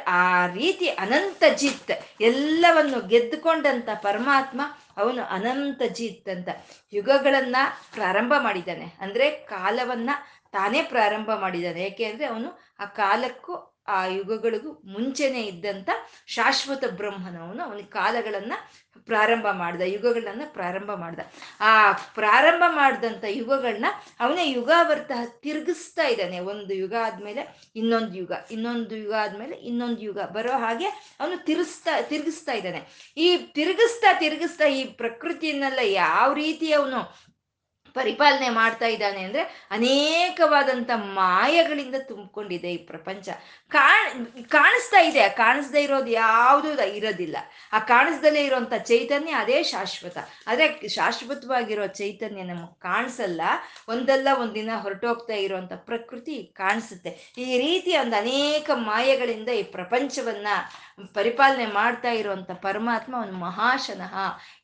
ಆ 0.07 0.47
ರೀತಿ 0.47 0.87
ಅನಂತ 1.05 1.45
ಜಿತ್ 1.57 1.93
ಎಲ್ಲವನ್ನು 2.21 2.99
ಗೆದ್ದುಕೊಂಡಂತ 3.09 3.89
ಪರಮಾತ್ಮ 4.03 4.61
ಅವನು 4.97 5.23
ಅನಂತ 5.37 5.83
ಜಿತ್ 5.93 6.29
ಅಂತ 6.29 6.49
ಯುಗಗಳನ್ನ 6.93 7.57
ಪ್ರಾರಂಭ 7.95 8.35
ಮಾಡಿದ್ದಾನೆ. 8.39 8.87
ಅಂದ್ರೆ 9.01 9.31
ಕಾಲವನ್ನ 9.31 10.11
ತಾನೇ 10.53 10.83
ಪ್ರಾರಂಭ 10.83 11.31
ಮಾಡಿದ್ದಾನೆ. 11.35 11.81
ಯಾಕೆ 11.83 12.05
ಅಂದ್ರೆ 12.05 12.27
ಅವನು 12.27 12.51
ಆ 12.81 12.85
ಕಾಲಕ್ಕೂ 13.01 13.55
ಆ 13.89 14.07
ಯುಗಗಳಿಗೂ 14.07 14.72
ಮುಂಚೆನೆ 14.84 15.43
ಇದ್ದಂತ 15.43 15.91
ಶಾಶ್ವತ 16.26 16.84
ಬ್ರಹ್ಮನವನು 16.84 17.62
ಅವನಿಗೆ 17.62 17.89
ಕಾಲಗಳನ್ನ 17.89 18.53
ಪ್ರಾರಂಭ 19.01 19.47
ಮಾಡ್ದ, 19.53 19.80
ಯುಗಗಳನ್ನ 19.80 20.43
ಪ್ರಾರಂಭ 20.47 20.91
ಮಾಡ್ದ. 20.95 21.20
ಆ 21.61 21.93
ಪ್ರಾರಂಭ 21.93 22.62
ಮಾಡಿದಂಥ 22.68 23.24
ಯುಗಗಳನ್ನ 23.28 23.84
ಅವನೇ 24.20 24.51
ಯುಗಾವರ್ತ 24.51 25.12
ತಿರುಗಿಸ್ತಾ 25.43 26.07
ಇದ್ದಾನೆ. 26.07 26.39
ಒಂದು 26.39 26.74
ಯುಗ 26.74 26.95
ಆದ್ಮೇಲೆ 27.03 27.70
ಇನ್ನೊಂದು 27.76 28.14
ಯುಗ 28.14 28.32
ಇನ್ನೊಂದು 28.51 28.97
ಯುಗ 28.97 29.14
ಆದ್ಮೇಲೆ 29.14 29.57
ಇನ್ನೊಂದು 29.57 30.01
ಯುಗ 30.01 30.18
ಬರೋ 30.18 30.59
ಹಾಗೆ 30.59 30.87
ಅವನು 31.20 31.45
ತಿರುಗಿಸ್ತಾ 31.45 32.01
ತಿರುಗಿಸ್ತಾ 32.01 32.53
ಇದ್ದಾನೆ. 32.53 33.12
ಈ 33.16 33.37
ತಿರುಗಿಸ್ತಾ 33.37 34.12
ತಿರುಗಿಸ್ತಾ 34.12 34.64
ಈ 34.64 34.84
ಪ್ರಕೃತಿಯನ್ನೆಲ್ಲ 34.84 35.78
ಯಾವ 35.82 36.32
ರೀತಿ 36.32 36.72
ಅವನು 36.72 37.26
ಪರಿಪಾಲನೆ 37.97 38.49
ಮಾಡ್ತಾ 38.49 38.87
ಇದ್ದಾನೆ 38.87 39.23
ಅಂದ್ರೆ 39.23 39.69
ಅನೇಕವಾದಂತ 39.71 40.91
ಮಾಯಗಳಿಂದ 40.95 41.95
ತುಂಬಿಕೊಂಡಿದೆ 41.99 42.73
ಈ 42.73 42.77
ಪ್ರಪಂಚ. 42.77 43.29
ಕಾಣ್, 43.69 44.27
ಕಾಣಿಸ್ತಾ 44.49 45.01
ಇದೆ 45.01 45.29
ಕಾಣಿಸ್ದೇ 45.29 45.83
ಇರೋದು 45.83 46.07
ಯಾವುದೂ 46.07 46.83
ಇರೋದಿಲ್ಲ. 46.83 47.37
ಆ 47.73 47.79
ಕಾಣಿಸ್ದಲೇ 47.79 48.45
ಇರೋಂಥ 48.45 48.73
ಚೈತನ್ಯ 48.75 49.33
ಅದೇ 49.33 49.63
ಶಾಶ್ವತ. 49.63 50.19
ಅದೇ 50.47 50.89
ಶಾಶ್ವತವಾಗಿರೋ 50.89 51.87
ಚೈತನ್ಯ 51.87 52.43
ನಮಗೆ 52.43 52.81
ಕಾಣಿಸಲ್ಲ. 52.81 53.43
ಒಂದಲ್ಲ 53.89 54.29
ಒಂದಿನ 54.41 54.71
ಹೊರಟೋಗ್ತಾ 54.77 55.35
ಇರುವಂತ 55.35 55.73
ಪ್ರಕೃತಿ 55.73 56.53
ಕಾಣಿಸುತ್ತೆ. 56.55 57.11
ಈ 57.39 57.59
ರೀತಿ 57.59 57.97
ಒಂದು 57.97 58.17
ಅನೇಕ 58.17 58.71
ಮಾಯಗಳಿಂದ 58.75 59.49
ಈ 59.49 59.63
ಪ್ರಪಂಚವನ್ನ 59.63 60.49
ಪರಿಪಾಲನೆ 61.15 61.67
ಮಾಡ್ತಾ 61.67 62.11
ಇರುವಂತ 62.11 62.51
ಪರಮಾತ್ಮ 62.51 63.15
ಒಂದು 63.15 63.33
ಮಹಾಶನಃ 63.33 64.15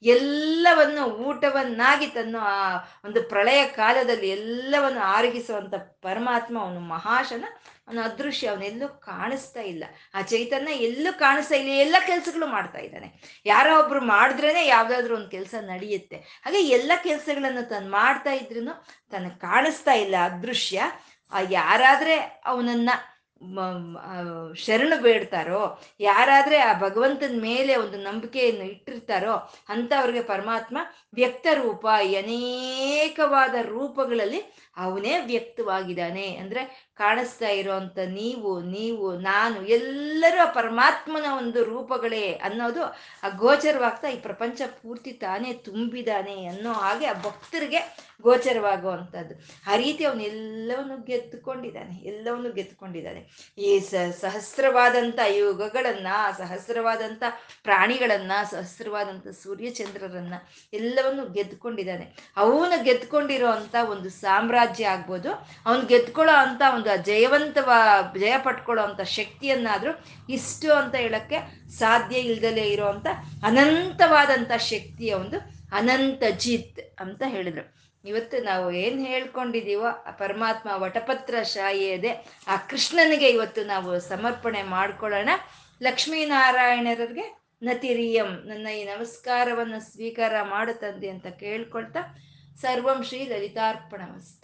ಎಲ್ಲವನ್ನು 0.03 1.05
ಊಟವನ್ನಾಗಿ 1.05 2.07
ತನ್ನ 2.07 2.37
ಆ 2.41 2.77
ಒಂದು 3.05 3.22
ಪ್ರಳಯ 3.29 3.65
ಕಾಲದಲ್ಲಿ 3.65 4.29
ಎಲ್ಲವನ್ನು 4.29 5.01
ಆರಗಿಸುವಂತ 5.01 5.75
ಪರಮಾತ್ಮ, 5.75 6.61
ಅವನು 6.61 6.81
ಮಹಾಶನ, 6.81 7.45
ಅವನು 7.89 8.01
ಅದೃಶ್ಯ 8.01 8.47
ಅವನೆಲ್ಲೂ 8.47 8.89
ಕಾಣಿಸ್ತಾ 8.89 9.61
ಇಲ್ಲ. 9.61 9.85
ಆ 10.15 10.21
ಚೈತನ್ಯ 10.23 10.73
ಎಲ್ಲೂ 10.73 11.19
ಕಾಣಿಸ್ತಾ 11.19 11.55
ಇಲ್ಲ. 11.55 11.71
ಎಲ್ಲ 11.71 11.97
ಕೆಲಸಗಳು 12.07 12.47
ಮಾಡ್ತಾ 12.47 12.79
ಇದ್ದಾನೆ. 12.79 13.41
ಯಾರೋ 13.47 13.85
ಒಬ್ರು 13.85 14.01
ಮಾಡಿದ್ರೇನೆ 14.01 14.67
ಯಾವ್ದಾದ್ರು 14.67 15.17
ಒಂದು 15.17 15.29
ಕೆಲಸ 15.29 15.55
ನಡೆಯುತ್ತೆ. 15.61 16.17
ಹಾಗೆ 16.17 16.63
ಎಲ್ಲ 16.63 16.93
ಕೆಲಸಗಳನ್ನು 17.03 17.69
ತಾನು 17.69 17.91
ಮಾಡ್ತಾ 17.91 18.33
ಇದ್ರು 18.33 18.85
ತನಗೆ 19.11 19.39
ಕಾಣಿಸ್ತಾ 19.39 19.93
ಇಲ್ಲ. 19.93 20.17
ಅದೃಶ್ಯ, 20.17 20.83
ಆ 21.33 21.37
ಯಾರಾದ್ರೆ 21.51 22.43
ಅವನನ್ನ 22.45 22.91
ಶರಣು 24.55 24.97
ಬೇಡ್ತಾರೋ, 25.03 25.63
ಯಾರಾದ್ರೆ 26.01 26.59
ಆ 26.59 26.73
ಭಗವಂತನ 26.81 27.37
ಮೇಲೆ 27.41 27.77
ಒಂದು 27.77 27.99
ನಂಬಿಕೆಯನ್ನು 27.99 28.65
ಇಟ್ಟಿರ್ತಾರೋ, 28.65 29.35
ಅಂತವ್ರಿಗೆ 29.69 30.23
ಪರಮಾತ್ಮ 30.23 30.79
ವ್ಯಕ್ತ 31.15 31.47
ರೂಪ 31.55 31.87
ಅನೇಕವಾದ 32.19 33.55
ರೂಪಗಳಲ್ಲಿ 33.69 34.41
ಅವನೇ 34.77 35.21
ವ್ಯಕ್ತವಾಗಿದ್ದಾನೆ. 35.21 36.37
ಅಂದ್ರೆ 36.37 36.93
ಕಾಣಿಸ್ತಾ 36.95 37.49
ಇರೋಂಥ 37.49 37.99
ನೀವು 37.99 38.61
ನೀವು, 38.61 39.13
ನಾನು, 39.17 39.67
ಎಲ್ಲರೂ 39.67 40.55
ಪರಮಾತ್ಮನ 40.55 41.27
ಒಂದು 41.39 41.65
ರೂಪಗಳೇ 41.65 42.33
ಅನ್ನೋದು 42.33 42.83
ಆ 43.23 43.29
ಗೋಚರವಾಗ್ತಾ 43.37 44.09
ಈ 44.09 44.17
ಪ್ರಪಂಚ 44.17 44.63
ಪೂರ್ತಿ 44.83 45.13
ತಾನೇ 45.13 45.53
ತುಂಬಿದಾನೆ 45.53 46.47
ಅನ್ನೋ 46.47 46.73
ಹಾಗೆ 46.73 47.07
ಆ 47.07 47.13
ಭಕ್ತರಿಗೆ 47.13 48.13
ಗೋಚರವಾಗುವಂಥದ್ದು. 48.23 49.35
ಆ 49.73 49.77
ರೀತಿ 49.77 50.05
ಅವನೆಲ್ಲವನ್ನು 50.05 51.05
ಗೆದ್ದುಕೊಂಡಿದ್ದಾನೆ, 51.05 51.95
ಎಲ್ಲವನ್ನು 51.95 52.53
ಗೆದ್ದುಕೊಂಡಿದ್ದಾನೆ. 52.53 53.53
ಈ 53.59 53.81
ಸಹಸ್ರವಾದಂಥ 54.21 55.19
ಯುಗಗಳನ್ನ, 55.29 56.07
ಸಹಸ್ರವಾದಂಥ 56.39 57.23
ಪ್ರಾಣಿಗಳನ್ನ, 57.63 58.33
ಸಹಸ್ರವಾದಂಥ 58.51 59.29
ಸೂರ್ಯಚಂದ್ರರನ್ನ 59.29 60.35
ಎಲ್ಲವನ್ನು 60.73 61.33
ಗೆದ್ದುಕೊಂಡಿದ್ದಾನೆ. 61.33 62.33
ಅವನು 62.37 62.83
ಗೆದ್ದುಕೊಂಡಿರೋ 62.83 63.47
ಒಂದು 63.91 64.11
ಸಾಮ್ರಾಜ್ಯ 64.11 64.62
ಆಗ್ಬೋದು. 64.85 65.31
ಅವನು 65.67 65.83
ಗೆದ್ಕೊಳ್ಳೋ 65.87 66.35
ಅಂತ 66.45 66.63
ಒಂದು 66.75 66.91
ಜಯವಂತವ, 67.03 67.71
ಜಯ 68.19 68.37
ಪಟ್ಕೊಳ್ಳೋ 68.39 68.83
ಅಂತ 68.83 69.03
ಶಕ್ತಿಯನ್ನಾದ್ರೂ 69.19 69.93
ಇಷ್ಟು 70.29 70.71
ಅಂತ 70.73 70.95
ಹೇಳಕ್ಕೆ 70.95 71.39
ಸಾಧ್ಯ 71.79 72.17
ಇಲ್ದಲೇ 72.31 72.67
ಇರೋವಂಥ 72.75 73.07
ಅನಂತವಾದಂಥ 73.47 74.53
ಶಕ್ತಿಯ 74.73 75.13
ಒಂದು 75.15 75.39
ಅನಂತ 75.73 76.23
ಜಿತ್ 76.45 76.81
ಅಂತ 77.01 77.23
ಹೇಳಿದ್ರು. 77.27 77.65
ಇವತ್ತು 78.05 78.37
ನಾವು 78.45 78.67
ಏನು 78.85 79.01
ಹೇಳ್ಕೊಂಡಿದ್ದೀವೋ 79.05 79.89
ಆ 80.09 80.13
ಪರಮಾತ್ಮ 80.23 80.71
ವಟಪತ್ರ 80.85 81.43
ಶಾಯಿ 81.55 81.87
ಇದೆ 81.97 82.13
ಆ 82.49 82.57
ಕೃಷ್ಣನಿಗೆ 82.71 83.29
ಇವತ್ತು 83.29 83.63
ನಾವು 83.65 83.91
ಸಮರ್ಪಣೆ 84.01 84.63
ಮಾಡ್ಕೊಳ್ಳೋಣ. 84.77 85.31
ಲಕ್ಷ್ಮೀನಾರಾಯಣರಿಗೆ 85.83 87.27
ನತಿರಿಯಂ, 87.63 88.31
ನನ್ನ 88.49 88.67
ಈ 88.79 88.81
ನಮಸ್ಕಾರವನ್ನು 88.85 89.79
ಸ್ವೀಕಾರ 89.93 90.35
ಮಾಡುತ್ತಂದೆ 90.55 91.09
ಅಂತ 91.09 91.27
ಕೇಳ್ಕೊಳ್ತಾ 91.27 92.01
ಸರ್ವಂ 92.63 92.99
ಶ್ರೀ 93.09 93.21
ಲಲಿತಾರ್ಪಣ 93.25 94.03
ವಸ್ತು 94.17 94.42